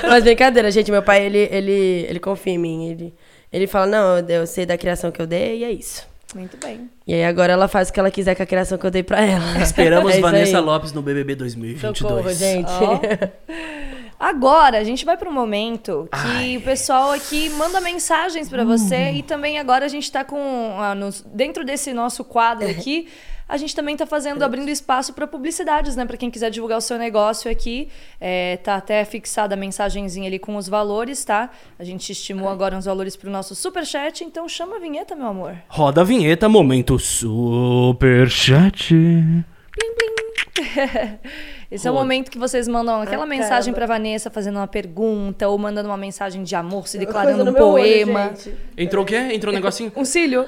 [0.03, 0.09] não.
[0.09, 3.13] mas brincadeira, gente, meu pai, ele, ele, ele confia em mim, ele,
[3.51, 6.09] ele fala, não, eu, sei da criação que eu dei e é isso.
[6.33, 6.89] Muito bem.
[7.05, 9.03] E aí agora ela faz o que ela quiser com a criação que eu dei
[9.03, 9.61] pra ela.
[9.61, 10.63] Esperamos É Vanessa aí.
[10.63, 11.97] Lopes no BBB 2022.
[11.97, 12.71] Socorro, gente.
[14.21, 19.23] Agora, a gente vai pro momento que o pessoal aqui manda mensagens pra você e
[19.23, 23.07] também agora a gente tá com ah, nos- dentro desse nosso quadro aqui,
[23.49, 26.81] a gente também tá fazendo abrindo espaço para publicidades, né, Pra quem quiser divulgar o
[26.81, 31.49] seu negócio aqui, é, tá até fixada a mensagenzinha ali com os valores, tá?
[31.79, 35.25] A gente estimou agora uns valores pro nosso super chat, então chama a vinheta, meu
[35.25, 35.57] amor.
[35.67, 38.93] Roda a vinheta, momento superchat.
[41.71, 43.87] Esse é o momento que vocês mandam aquela Ah, mensagem caramba.
[43.87, 47.55] pra Vanessa fazendo uma pergunta ou mandando uma mensagem de amor, se declarando um olho,
[47.55, 48.27] poema.
[48.35, 48.53] gente.
[48.77, 49.15] Entrou o quê?
[49.31, 49.91] Entrou um negocinho?
[49.95, 50.45] Um cílio.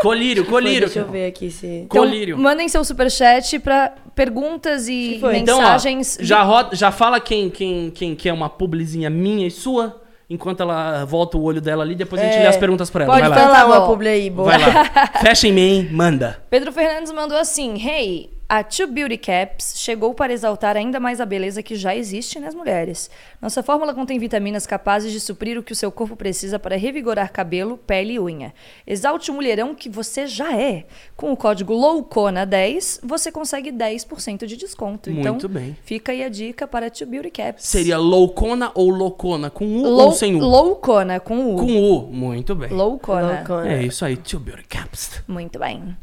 [0.00, 0.86] Colírio, colírio.
[0.86, 1.66] Deixa eu ver aqui se...
[1.66, 2.38] Então, Colírio.
[2.38, 5.36] mandem seu superchat pra perguntas e foi?
[5.38, 6.16] Então, ó, mensagens.
[6.20, 11.04] já, roda, já fala quem, quem, quem quer uma publizinha minha e sua, enquanto ela
[11.04, 13.12] volta o olho dela ali, depois a gente É, lê as perguntas pra ela.
[13.14, 13.44] pode Vai lá.
[13.44, 13.54] falar.
[13.58, 13.92] Fala Tá uma bom.
[13.92, 14.50] publi aí, boa.
[14.50, 14.84] Vai lá.
[15.20, 16.40] Fecha em mim, manda.
[16.48, 21.26] Pedro Fernandes mandou assim: Hey, a Two Beauty Caps chegou para exaltar ainda mais a
[21.26, 23.10] beleza que já existe nas mulheres.
[23.40, 27.32] Nossa fórmula contém vitaminas capazes de suprir o que o seu corpo precisa para revigorar
[27.32, 28.52] cabelo, pele e unha.
[28.86, 30.84] Exalte o mulherão que você já é.
[31.16, 35.10] Com o código LOUCONA10, você consegue 10% de desconto.
[35.10, 35.76] Muito então, bem.
[35.82, 37.64] fica aí a dica para a Two Beauty Caps.
[37.64, 39.48] Seria loucona ou loucona?
[39.48, 40.38] Com U Lou, ou sem U?
[40.38, 41.56] Loucona, com U.
[41.56, 42.12] Com U.
[42.12, 42.70] Muito bem.
[42.70, 43.38] Loucona.
[43.38, 43.72] Loucona.
[43.72, 45.22] É isso aí, Tio Beauty Caps.
[45.26, 45.96] Muito bem.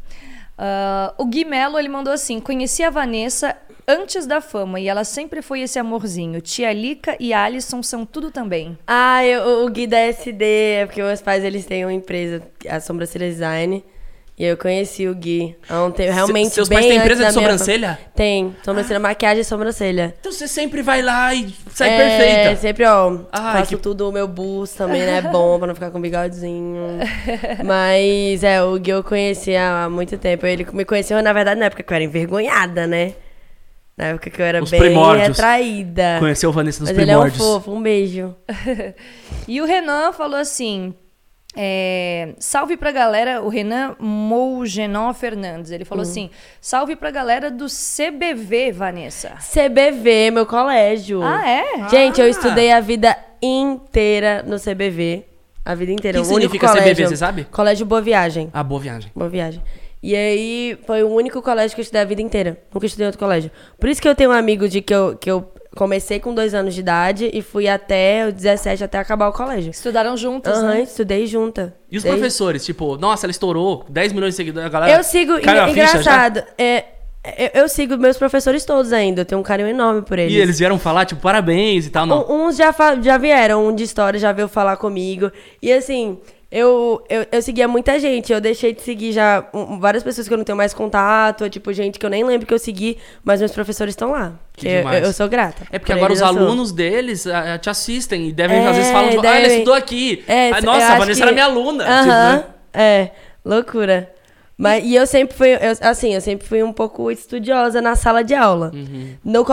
[0.56, 5.04] Ah, o Gui Mello, ele mandou assim: conheci a Vanessa antes da fama e ela
[5.04, 6.40] sempre foi esse amorzinho.
[6.40, 8.78] Tia Lica e Alisson são tudo também.
[8.86, 12.80] Ah, eu, o Gui da SD, é porque meus pais eles têm uma empresa, a
[12.80, 13.84] Sobrancelha Design.
[14.42, 17.26] E eu conheci o Gui há um tempo, realmente seus bem pais têm empresa de
[17.26, 17.86] da minha sobrancelha?
[17.94, 17.98] fama.
[18.16, 20.14] Tem, sobrancelha, maquiagem e sobrancelha.
[20.18, 22.56] Então você sempre vai lá e sai é, perfeita.
[22.60, 25.74] sempre, ó, Ai, faço que- tudo, o meu busto também, né, é bom pra não
[25.76, 26.98] ficar com bigodinho.
[27.64, 30.44] Mas, é, o Gui eu conheci há muito tempo.
[30.44, 33.12] Ele me conheceu, na verdade, na época que eu era envergonhada, né?
[33.96, 35.28] Na época que eu era Os bem primórdios.
[35.28, 36.16] retraída.
[36.18, 37.46] Conheceu o Vanessa dos Mas ele é um primórdios.
[37.46, 38.34] fofo, um beijo.
[39.46, 40.94] E o Renan falou assim:
[41.54, 45.70] é, salve pra galera, o Renan Mougenon Fernandes.
[45.70, 46.30] Ele falou assim:
[46.60, 49.32] salve pra galera do CBV, Vanessa.
[49.40, 51.22] CBV, meu colégio.
[51.22, 51.88] Ah, é?
[51.88, 52.30] Gente, eu Ah.
[52.30, 55.24] estudei a vida inteira no CBV.
[55.64, 56.18] A vida inteira.
[56.20, 57.44] O que o único significa colégio, CBV, você sabe?
[57.44, 58.50] Colégio Boa Viagem.
[58.52, 59.12] Ah, boa viagem.
[59.14, 59.62] Boa Viagem.
[60.02, 62.58] E aí, foi o único colégio que eu estudei a vida inteira.
[62.74, 63.52] Nunca estudei em outro colégio.
[63.78, 66.54] Por isso que eu tenho um amigo de que eu, que eu comecei com dois
[66.54, 69.70] anos de idade e fui até os 17, até acabar o colégio.
[69.70, 70.82] Estudaram juntas, Aham, né?
[70.82, 71.74] estudei junta.
[71.90, 72.64] E os Desde- professores?
[72.64, 74.66] Tipo, nossa, ela estourou 10 milhões de seguidores.
[74.66, 75.88] A galera Eu sigo, caiu a ficha já?
[76.00, 76.84] engraçado, é,
[77.38, 79.22] eu, eu sigo meus professores todos ainda.
[79.22, 80.32] Eu tenho um carinho enorme por eles.
[80.34, 82.26] E eles vieram falar, tipo, parabéns e tal, não.
[82.28, 85.30] Um- Uns já, fa- já vieram, um de história já veio falar comigo.
[85.62, 86.18] E assim,
[86.52, 88.30] eu, eu, eu seguia muita gente.
[88.32, 91.48] Eu deixei de seguir já um- várias pessoas que eu não tenho mais contato.
[91.48, 94.34] Tipo, gente que eu nem lembro que eu segui, mas meus professores estão lá.
[94.54, 95.02] Que eu, demais.
[95.06, 95.62] eu, sou grata.
[95.72, 96.36] É porque Por agora os eu sou.
[96.36, 99.52] alunos deles ah, te assistem e devem, É, às vezes, falam, tipo, ah, ela devem.
[99.56, 100.22] estudou aqui.
[100.28, 101.84] É, Ah, nossa, a Vanessa que- era minha aluna.
[101.84, 102.44] Aham, tipo, né?
[102.74, 103.10] É,
[103.44, 104.10] loucura.
[104.56, 108.22] Mas, e eu sempre fui, eu- assim, eu sempre fui um pouco estudiosa na sala
[108.22, 108.70] de aula.
[108.72, 109.14] Uhum.
[109.24, 109.44] No,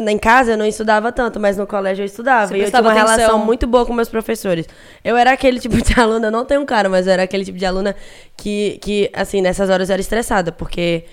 [0.00, 2.46] na, em casa eu não estudava tanto, mas no colégio eu estudava.
[2.48, 3.16] Você e eu tinha uma atenção.
[3.16, 4.66] relação muito boa com meus professores.
[5.04, 7.58] Eu era aquele tipo de aluna, não tenho um cara, mas eu era aquele tipo
[7.58, 7.94] de aluna
[8.36, 11.04] que, que assim, nessas horas eu era estressada, porque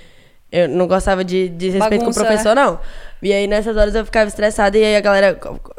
[0.52, 2.80] eu não gostava de, de respeito Bagunça, com o professor, não.
[3.22, 5.38] E aí nessas horas eu ficava estressada e aí a galera,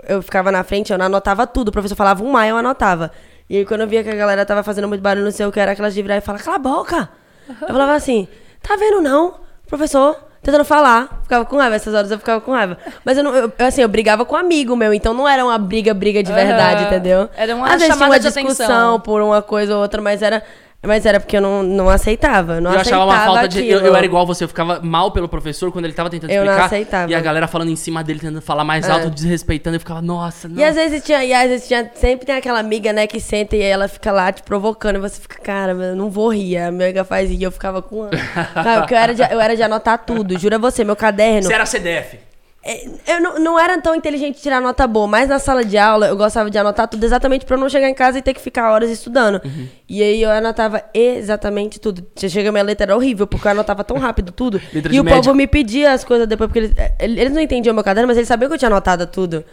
[0.09, 1.69] eu ficava na frente, eu não anotava tudo.
[1.69, 3.11] O professor falava um mais, eu anotava.
[3.49, 5.53] E aí quando eu via que a galera tava fazendo muito barulho, não sei o
[5.53, 7.22] que, era aquelas de virar e falar, cala a boca!
[7.49, 8.29] Eu falava assim,
[8.63, 9.35] tá vendo não,
[9.67, 10.17] professor?
[10.43, 12.77] Tentando falar, ficava com raiva, essas horas eu ficava com raiva.
[13.05, 15.57] Mas eu não, eu, assim, eu brigava com um amigo meu, então não era uma
[15.57, 16.87] briga, briga de verdade, Aham.
[16.87, 17.29] entendeu?
[17.37, 19.01] Era uma Às vezes tinha uma discussão atenção.
[19.01, 20.43] por uma coisa ou outra, mas era,
[20.89, 22.61] mas era porque eu não, não aceitava.
[22.61, 23.69] Não Eu achava uma aceitava falta de.
[23.69, 26.45] Eu, eu era igual você, eu ficava mal pelo professor quando ele tava tentando Eu
[26.45, 26.67] não explicar.
[26.67, 27.11] aceitava.
[27.13, 29.77] E a galera falando em cima dele, tentando falar mais alto, desrespeitando.
[29.77, 30.61] Eu ficava, nossa, não.
[30.61, 33.55] E às vezes tinha, e às vezes tinha, sempre tem aquela amiga, né, que senta
[33.55, 36.57] e ela fica lá te provocando, e você fica, cara, eu não vou rir.
[36.57, 38.09] A minha amiga faz rir, eu ficava com.
[38.53, 41.43] Cara, porque eu era, de, eu era de anotar tudo, jura você, meu caderno.
[41.43, 42.32] Você era CDF.
[42.65, 42.87] É,
[43.17, 46.17] Eu não, não era tão inteligente tirar nota boa, mas na sala de aula eu
[46.17, 48.71] gostava de anotar tudo exatamente pra eu não chegar em casa e ter que ficar
[48.71, 49.41] horas estudando.
[49.45, 49.69] Uhum.
[49.89, 52.07] E aí eu anotava exatamente tudo.
[52.17, 54.61] Chega, minha letra era horrível, porque eu anotava tão rápido tudo.
[54.93, 55.23] E o médico.
[55.25, 58.17] povo me pedia as coisas depois, porque eles, eh, eles não entendiam meu caderno, mas
[58.17, 59.45] eles sabiam que eu tinha anotado tudo.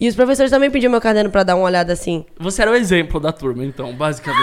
[0.00, 2.24] E os professores também pediam meu caderno pra dar uma olhada assim.
[2.38, 4.40] Você era o exemplo da turma, então, basicamente.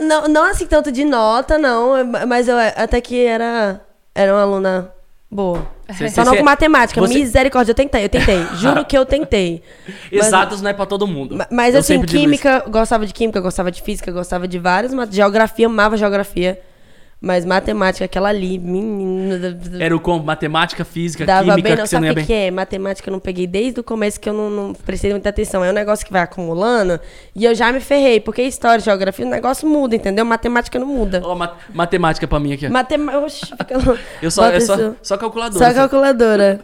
[0.00, 1.92] Ah, Não, não assim tanto de nota, não,
[2.26, 3.80] mas eu até que era,
[4.14, 4.92] era uma aluna
[5.30, 5.66] boa.
[5.88, 7.00] Só você- não com matemática.
[7.00, 8.44] você- Misericórdia, eu tentei, eu tentei.
[8.56, 9.62] Juro que eu tentei.
[10.12, 11.36] Mas- Exatas não é pra todo mundo.
[11.36, 15.08] Ma- Mas Eu assim, química, gostava de química, gostava de física, gostava de várias, mas
[15.10, 16.60] geografia, amava geografia.
[17.20, 19.58] Mas matemática, aquela ali, menina.
[19.80, 20.22] Era o como?
[20.24, 21.82] Matemática, física, Dava química, bem, não.
[21.82, 22.50] que Sabe o que, que é?
[22.50, 25.64] Matemática eu não peguei desde o começo que eu não, não prestei muita atenção.
[25.64, 27.00] É um negócio que vai acumulando
[27.34, 28.20] e eu já me ferrei.
[28.20, 30.24] Porque história, geografia, o negócio muda, entendeu?
[30.24, 31.20] Matemática não muda.
[31.24, 32.66] Ó, mat- matemática pra mim aqui.
[32.66, 32.70] ó.
[32.70, 33.66] Matemática.
[34.22, 35.66] Eu só, é só, só calculadora.
[35.66, 36.60] Só calculadora.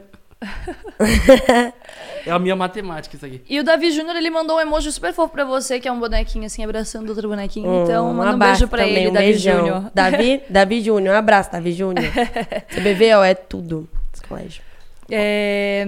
[2.27, 3.43] É a minha matemática isso aqui.
[3.49, 6.01] E o Davi Júnior, ele mandou um emoji super fofo pra você, que é um
[6.01, 7.83] bonequinho assim, abraçando outro bonequinho.
[7.85, 9.35] então, Hum, manda um abraço beijo pra também, ele, um Davi.
[9.35, 9.91] Júnior.
[9.95, 11.15] Davi, Davi Júnior.
[11.15, 12.11] Um abraço, Davi Júnior.
[12.75, 13.87] CBV, ó, é tudo.
[14.13, 14.63] Esse colégio.
[15.11, 15.85] É,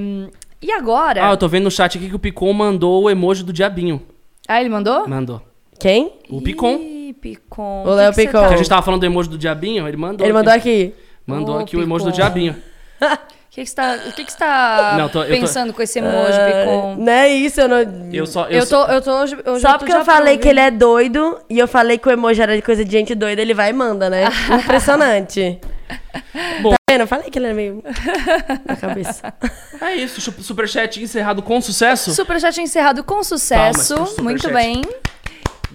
[0.61, 1.27] E agora?
[1.27, 4.03] Ah, eu tô vendo no chat aqui que o Picon mandou o emoji do diabinho.
[4.47, 5.09] Ah, ele mandou?
[5.09, 5.41] Mandou.
[5.81, 6.13] Quem?
[6.29, 6.77] O Picon.
[6.77, 7.85] Ih, Picon.
[7.87, 8.47] O Léo Picon.
[8.49, 10.27] Que a gente tava falando do emoji do diabinho, ele mandou.
[10.27, 10.93] Ele mandou aqui.
[11.27, 12.17] Mandou Ô, aqui o emoji do Picon.
[12.17, 12.57] diabinho.
[13.57, 15.73] O que que você tá, o que que você tá Não, tô- eu tô- pensando
[15.73, 16.97] com esse emoji, Picon?
[16.99, 17.79] Não é isso, eu não.
[18.13, 18.45] Eu só.
[18.49, 19.35] Eu, Eu tô, eu tô hoje.
[19.47, 22.13] hoje Só tô porque eu falei que ele é doido e eu falei que o
[22.13, 24.25] emoji era de coisa de gente doida, ele vai e manda, né?
[24.63, 25.59] Impressionante.
[26.61, 26.73] Bom.
[26.73, 27.01] Tá vendo?
[27.01, 27.83] Eu falei que ele é meio.
[28.69, 29.33] na cabeça.
[29.81, 32.13] É isso, superchat encerrado com sucesso.
[32.15, 33.95] Superchat encerrado com sucesso.
[34.23, 34.83] Muito bem.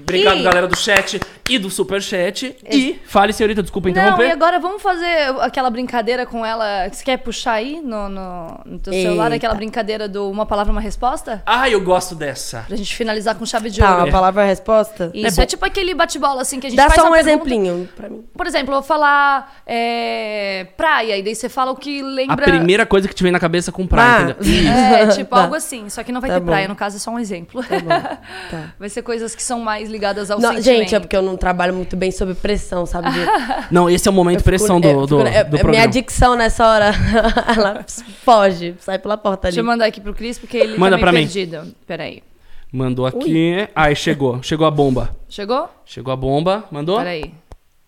[0.02, 1.20] Obrigado, E- galera do chat
[1.50, 2.56] e do superchat.
[2.70, 4.28] E fale, senhorita, desculpa Não, interromper.
[4.28, 6.88] e agora vamos fazer aquela brincadeira com ela.
[6.90, 9.36] Você quer puxar aí no, no, no teu celular Eita.
[9.36, 11.42] aquela brincadeira do uma palavra, uma resposta?
[11.46, 12.64] Ah, eu gosto dessa.
[12.68, 14.04] Pra gente finalizar com chave de Tá, ouro.
[14.06, 15.12] uma palavra é a resposta?
[15.14, 15.42] Isso, bom.
[15.42, 17.90] é, tipo aquele bate-bola assim que a gente Dá faz só um uma pergunta- exemplinho
[17.96, 18.24] pra mim.
[18.36, 22.46] Por exemplo, eu vou falar é, praia, e daí você fala o que A lembra.
[22.46, 24.44] primeira coisa que te vem na cabeça com praia, Ah.
[24.44, 24.72] entendeu?
[25.02, 25.44] É, tipo Tá.
[25.44, 25.90] algo assim.
[25.90, 26.46] Só que não vai Tá ter bom.
[26.48, 27.64] praia, no caso é só um exemplo.
[27.64, 27.90] Tá bom.
[28.52, 28.74] Tá.
[28.80, 30.80] Vai ser coisas que são mais ligadas ao Não, sentimento.
[30.80, 33.12] gente, é porque eu não trabalho muito bem sob pressão, sabe?
[33.12, 33.20] De-
[33.72, 35.44] Não, esse é o momento eu fico- pressão do, é, do, fico- é- do é
[35.44, 35.70] programa.
[35.72, 36.92] Minha dicção nessa hora,
[37.56, 37.86] ela
[38.24, 39.56] foge, sai pela porta ali.
[39.56, 41.32] Deixa eu mandar aqui pro Cris, porque ele Manda tá meio mim.
[41.32, 41.76] perdido.
[41.86, 42.24] Peraí.
[42.72, 43.68] Mandou aqui.
[43.76, 44.42] Ai, chegou.
[44.42, 45.16] Chegou a bomba.
[45.28, 45.70] Chegou?
[45.86, 46.64] Chegou a bomba.
[46.72, 46.98] Mandou?
[46.98, 47.34] Peraí.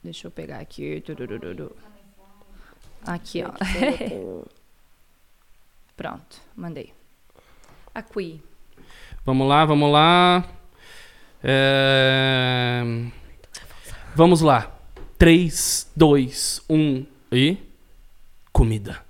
[0.04, 1.02] Deixa eu pegar aqui.
[3.06, 4.44] Aqui, ó.
[5.96, 6.92] Pronto, mandei.
[7.96, 8.42] Aqui.
[9.26, 10.44] Vamos lá, vamos lá.
[11.44, 12.82] É...
[14.16, 14.72] Vamos lá.
[15.18, 17.58] 3, 2, 1 e.
[18.52, 19.02] Comida.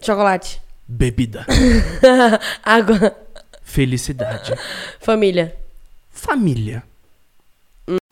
[0.00, 0.60] Chocolate.
[0.86, 1.46] Bebida.
[2.62, 3.16] Água.
[3.62, 4.52] Felicidade.
[5.00, 5.56] Família.
[6.10, 6.82] Família.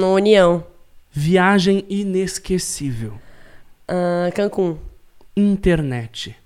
[0.00, 0.64] União.
[1.10, 3.20] Viagem inesquecível.
[3.86, 4.78] Ah, Cancún.
[5.36, 6.36] Internet.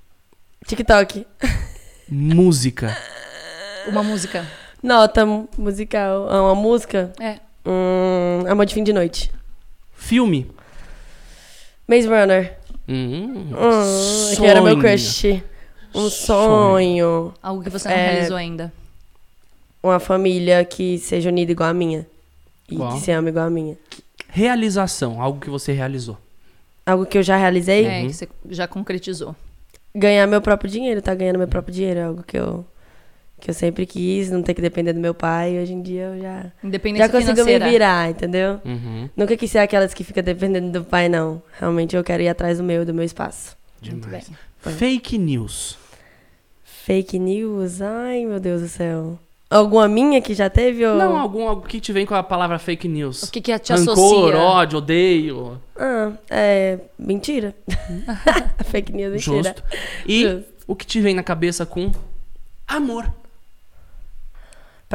[0.66, 1.26] TikTok.
[2.08, 2.96] Música.
[3.86, 4.46] Uma música.
[4.84, 6.28] Nota mu- musical.
[6.30, 7.10] Ah, uma música.
[7.18, 7.38] É.
[7.66, 9.30] Hum, Amor de fim de noite.
[9.94, 10.50] Filme.
[11.88, 12.58] Maze Runner.
[12.86, 15.42] Hum, Hum, que era meu crush.
[15.94, 16.10] Um Sonho.
[16.10, 17.34] sonho.
[17.42, 18.10] Algo que você não É.
[18.12, 18.70] realizou ainda.
[19.82, 22.06] Uma família que seja unida igual a minha.
[22.70, 22.92] E Qual?
[22.92, 23.78] que se ama igual a minha.
[24.28, 25.20] Realização.
[25.22, 26.18] Algo que você realizou.
[26.84, 27.86] Algo que eu já realizei.
[27.86, 29.34] É, que você já concretizou.
[29.94, 32.00] Ganhar meu próprio dinheiro, tá ganhando meu próprio dinheiro.
[32.00, 32.66] É algo que eu,
[33.40, 35.58] que eu sempre quis, não ter que depender do meu pai.
[35.58, 36.52] Hoje em dia eu já,
[36.96, 37.64] já consigo financeira.
[37.64, 38.60] me virar, entendeu?
[38.64, 39.08] Uhum.
[39.16, 41.42] Nunca quis ser aquelas que fica dependendo do pai, não.
[41.58, 43.56] Realmente eu quero ir atrás do meu, do meu espaço.
[43.80, 44.30] Demais.
[44.58, 45.76] Fake news.
[46.62, 47.82] Fake news?
[47.82, 49.18] Ai, meu Deus do céu.
[49.50, 50.84] Alguma minha que já teve?
[50.84, 50.96] Ou...
[50.96, 53.22] Não, algum algo que te vem com a palavra fake news.
[53.22, 54.36] O que, que te Rancor, associa?
[54.38, 55.62] ódio, odeio.
[55.76, 56.78] Ah, é.
[56.98, 57.54] Mentira.
[58.64, 59.54] Fake news, mentira.
[59.54, 59.62] Justo.
[60.06, 60.44] E Justo.
[60.66, 61.92] o que te vem na cabeça com
[62.66, 63.12] amor.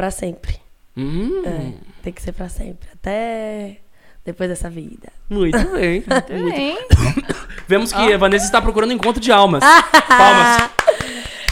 [0.00, 0.56] Pra sempre.
[0.96, 1.72] Hum, É,
[2.02, 2.88] tem que ser pra sempre.
[2.94, 3.76] Até
[4.24, 5.08] depois dessa vida.
[5.28, 6.02] Muito bem.
[6.06, 6.78] Muito bem.
[7.68, 9.62] Vemos que a Vanessa está procurando encontro de almas.
[10.08, 10.70] Palmas.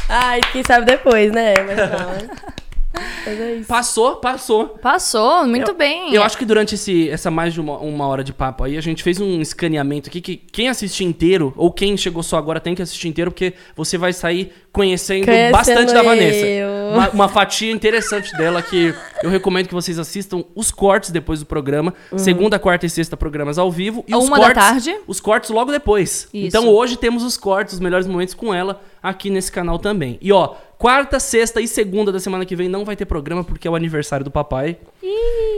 [0.09, 1.53] Ai, quem sabe depois, né?
[1.67, 2.49] Mas não.
[2.95, 3.69] Mas é isso.
[3.69, 4.69] Passou, passou.
[4.81, 6.15] Passou, muito bem.
[6.15, 8.81] Eu acho que durante esse, essa mais de uma, uma hora de papo aí, a
[8.81, 12.75] gente fez um escaneamento aqui que quem assistir inteiro, ou quem chegou só agora, tem
[12.75, 16.47] que assistir inteiro, porque você vai sair conhecendo, Conhecendo bastante da Vanessa.
[16.47, 16.69] eu.
[16.95, 21.47] Uma, uma fatia interessante dela que eu recomendo que vocês assistam os cortes depois do
[21.47, 21.93] programa.
[22.17, 24.05] Segunda, quarta e sexta programas ao vivo.
[24.09, 24.29] E A os Uhum.
[24.31, 24.97] uma da cortes, tarde.
[25.07, 26.29] Os cortes logo depois.
[26.33, 26.47] Isso.
[26.47, 30.19] Então hoje temos os cortes, os melhores momentos com ela aqui nesse canal também.
[30.21, 33.67] E ó, quarta, sexta e segunda da semana que vem não vai ter programa porque
[33.67, 34.77] é o aniversário do papai.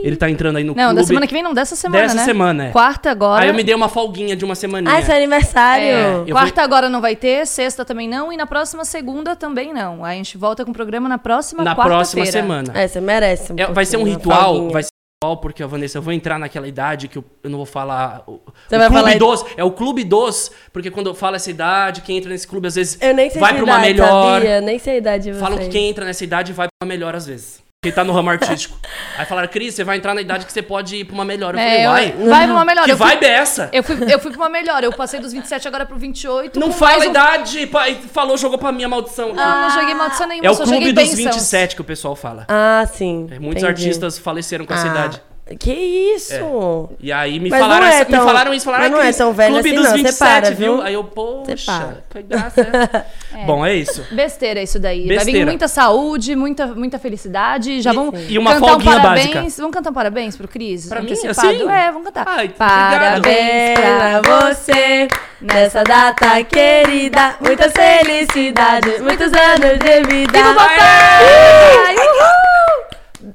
[0.03, 0.95] Ele tá entrando aí no Não, clube.
[0.95, 2.23] da semana que vem não, dessa semana, Dessa né?
[2.25, 2.71] semana, é.
[2.71, 3.43] Quarta agora.
[3.43, 4.93] Aí eu me dei uma folguinha de uma semaninha.
[4.93, 5.85] Ah, é seu aniversário.
[6.27, 6.31] É.
[6.31, 10.03] Quarta agora não vai ter, sexta também não, e na próxima segunda também não.
[10.03, 11.97] Aí a gente volta com o programa na próxima Na quarta-feira.
[11.97, 12.71] próxima semana.
[12.73, 13.53] É, você merece.
[13.53, 14.89] Um É, vai ser um ritual, vai ser
[15.23, 18.23] porque, Vanessa, eu vou entrar naquela idade que eu, eu não vou falar.
[18.25, 19.45] O, Você o vai clube falar- dos.
[19.55, 22.73] É o clube dos, porque quando eu falo essa idade, quem entra nesse clube às
[22.73, 22.97] vezes
[23.39, 24.39] vai pra uma idade, melhor.
[24.41, 24.61] Sabia?
[24.61, 25.39] Nem sei a idade de vocês.
[25.43, 27.60] Falam que quem entra nessa idade vai pra uma melhor às vezes.
[27.83, 28.77] Quem tá no ramo artístico.
[29.17, 31.55] Aí falaram, Cris, você vai entrar na idade que você pode ir pra uma melhor.
[31.55, 32.29] Eu É, falei, vai.
[32.29, 32.85] vai pra uma melhor.
[32.85, 33.69] Que eu, fui, vibe é essa?
[33.73, 34.83] eu, fui, eu fui pra uma melhor.
[34.83, 36.59] Eu passei dos 27 agora pro 28.
[36.59, 37.99] Não fala a um- idade, pai.
[38.13, 39.33] Falou, jogou pra mim a maldição.
[39.33, 41.17] Não, não joguei maldição nenhuma, é o só clube dos bênçãos.
[41.33, 42.45] 27 que o pessoal fala.
[42.49, 43.27] Ah, sim.
[43.31, 43.83] É, Muitos entendi.
[43.85, 45.21] artistas faleceram com essa Ah, idade.
[45.59, 45.73] Que
[46.15, 46.89] isso?
[46.99, 49.05] E aí me Mas falaram, é essa- me tão- falaram isso, falaram mas não "Ah,
[49.07, 50.73] é tão velho Clube assim, dos não, você 27, para, viu?
[50.75, 50.81] viu?
[50.83, 52.61] Aí eu, poxa, que graça.
[53.35, 53.45] é.
[53.45, 54.05] Bom, é isso.
[54.11, 55.07] Besteira isso daí.
[55.07, 55.45] Vai vir Besteira.
[55.45, 57.81] muita saúde, muita, muita felicidade.
[57.81, 59.33] Já E- vamos e uma cantar um folguinha parabéns.
[59.33, 59.61] básica.
[59.61, 60.87] Vamos cantar um parabéns pro Cris?
[60.87, 61.47] Pra mim, antecipado?
[61.47, 61.69] assim?
[61.69, 62.25] É, vamos cantar.
[62.27, 64.21] Ai, parabéns pra
[64.53, 65.07] você
[65.41, 67.35] nessa data querida.
[67.41, 70.31] Muita felicidade, muitos anos de vida.
[70.33, 71.95] Viva o papai!
[71.95, 73.31] Uhul!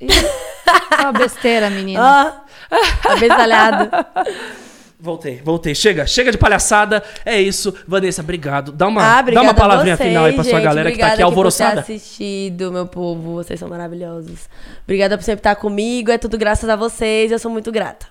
[1.00, 2.42] Só besteira, menina.
[3.08, 3.90] Abesalhado.
[5.02, 5.74] Voltei, voltei.
[5.74, 7.02] Chega, chega de palhaçada.
[7.24, 7.74] É isso.
[7.88, 8.70] Vanessa, obrigado.
[8.70, 10.62] Dá uma, Ah, dá obrigada uma palavrinha a vocês, final aí pra sua gente.
[10.64, 11.80] galera que tá aqui Obrigada alvoroçada.
[11.80, 13.34] por ter assistido, meu povo.
[13.36, 14.48] Vocês são maravilhosos.
[14.84, 16.10] Obrigada por sempre estar comigo.
[16.10, 17.32] É tudo graças a vocês.
[17.32, 18.06] Eu sou muito grata.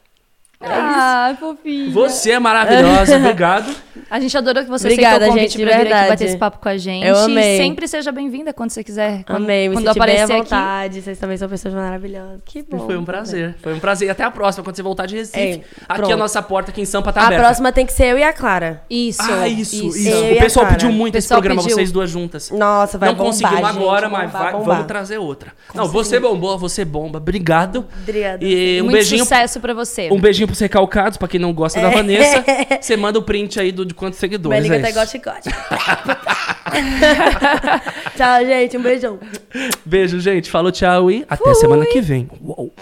[0.61, 1.91] Ah, fofinho.
[1.91, 3.73] Você é maravilhosa, obrigado.
[4.11, 6.38] A gente adorou que você Obrigada, aceitou o convite gente, pra vir aqui bater esse
[6.38, 7.06] papo com a gente.
[7.06, 7.57] Eu amei.
[7.57, 9.23] Sempre seja bem-vinda quando você quiser.
[9.23, 10.44] Quando, Amei, me quando senti bem à aparecer aqui.
[10.44, 11.02] vontade.
[11.02, 12.41] Vocês também são pessoas maravilhosas.
[12.44, 12.80] Que bom.
[12.88, 13.56] Foi um prazer.
[13.61, 14.07] Foi um prazer.
[14.07, 15.40] E até a próxima, quando você voltar de Recife.
[15.40, 15.53] Ei,
[15.88, 16.14] aqui pronto.
[16.14, 17.44] a nossa porta aqui em Sampa tá A aberta.
[17.45, 18.81] próxima tem que ser eu e a Clara.
[18.90, 19.22] Isso.
[19.22, 20.10] Ah, isso, isso.
[20.10, 21.76] Eu O e a pessoal pediu muito esse programa, pediu.
[21.76, 22.49] vocês duas juntas.
[22.49, 24.65] Nossa, vai Não bombar, conseguimos gente, agora, mas bombar, vai- bombar.
[24.76, 25.53] vamos trazer outra.
[25.73, 27.19] Não, você bombou, você bomba.
[27.19, 27.86] Obrigado.
[28.02, 28.44] Obrigada.
[28.44, 29.23] E um Muito beijinho.
[29.23, 30.10] sucesso pra você.
[30.11, 32.43] Um beijinho pros recalcados, pra quem não gosta da Vanessa.
[32.81, 34.59] Você manda o print aí do, de quantos seguidores.
[34.59, 34.99] Mas liga é até isso.
[34.99, 35.49] gote-gote.
[38.17, 38.77] Tchau, gente.
[38.77, 39.19] Um beijão.
[39.85, 40.49] Beijo, gente.
[40.49, 42.27] Falou, tchau e até semana que vem.
[42.41, 42.73] Uou.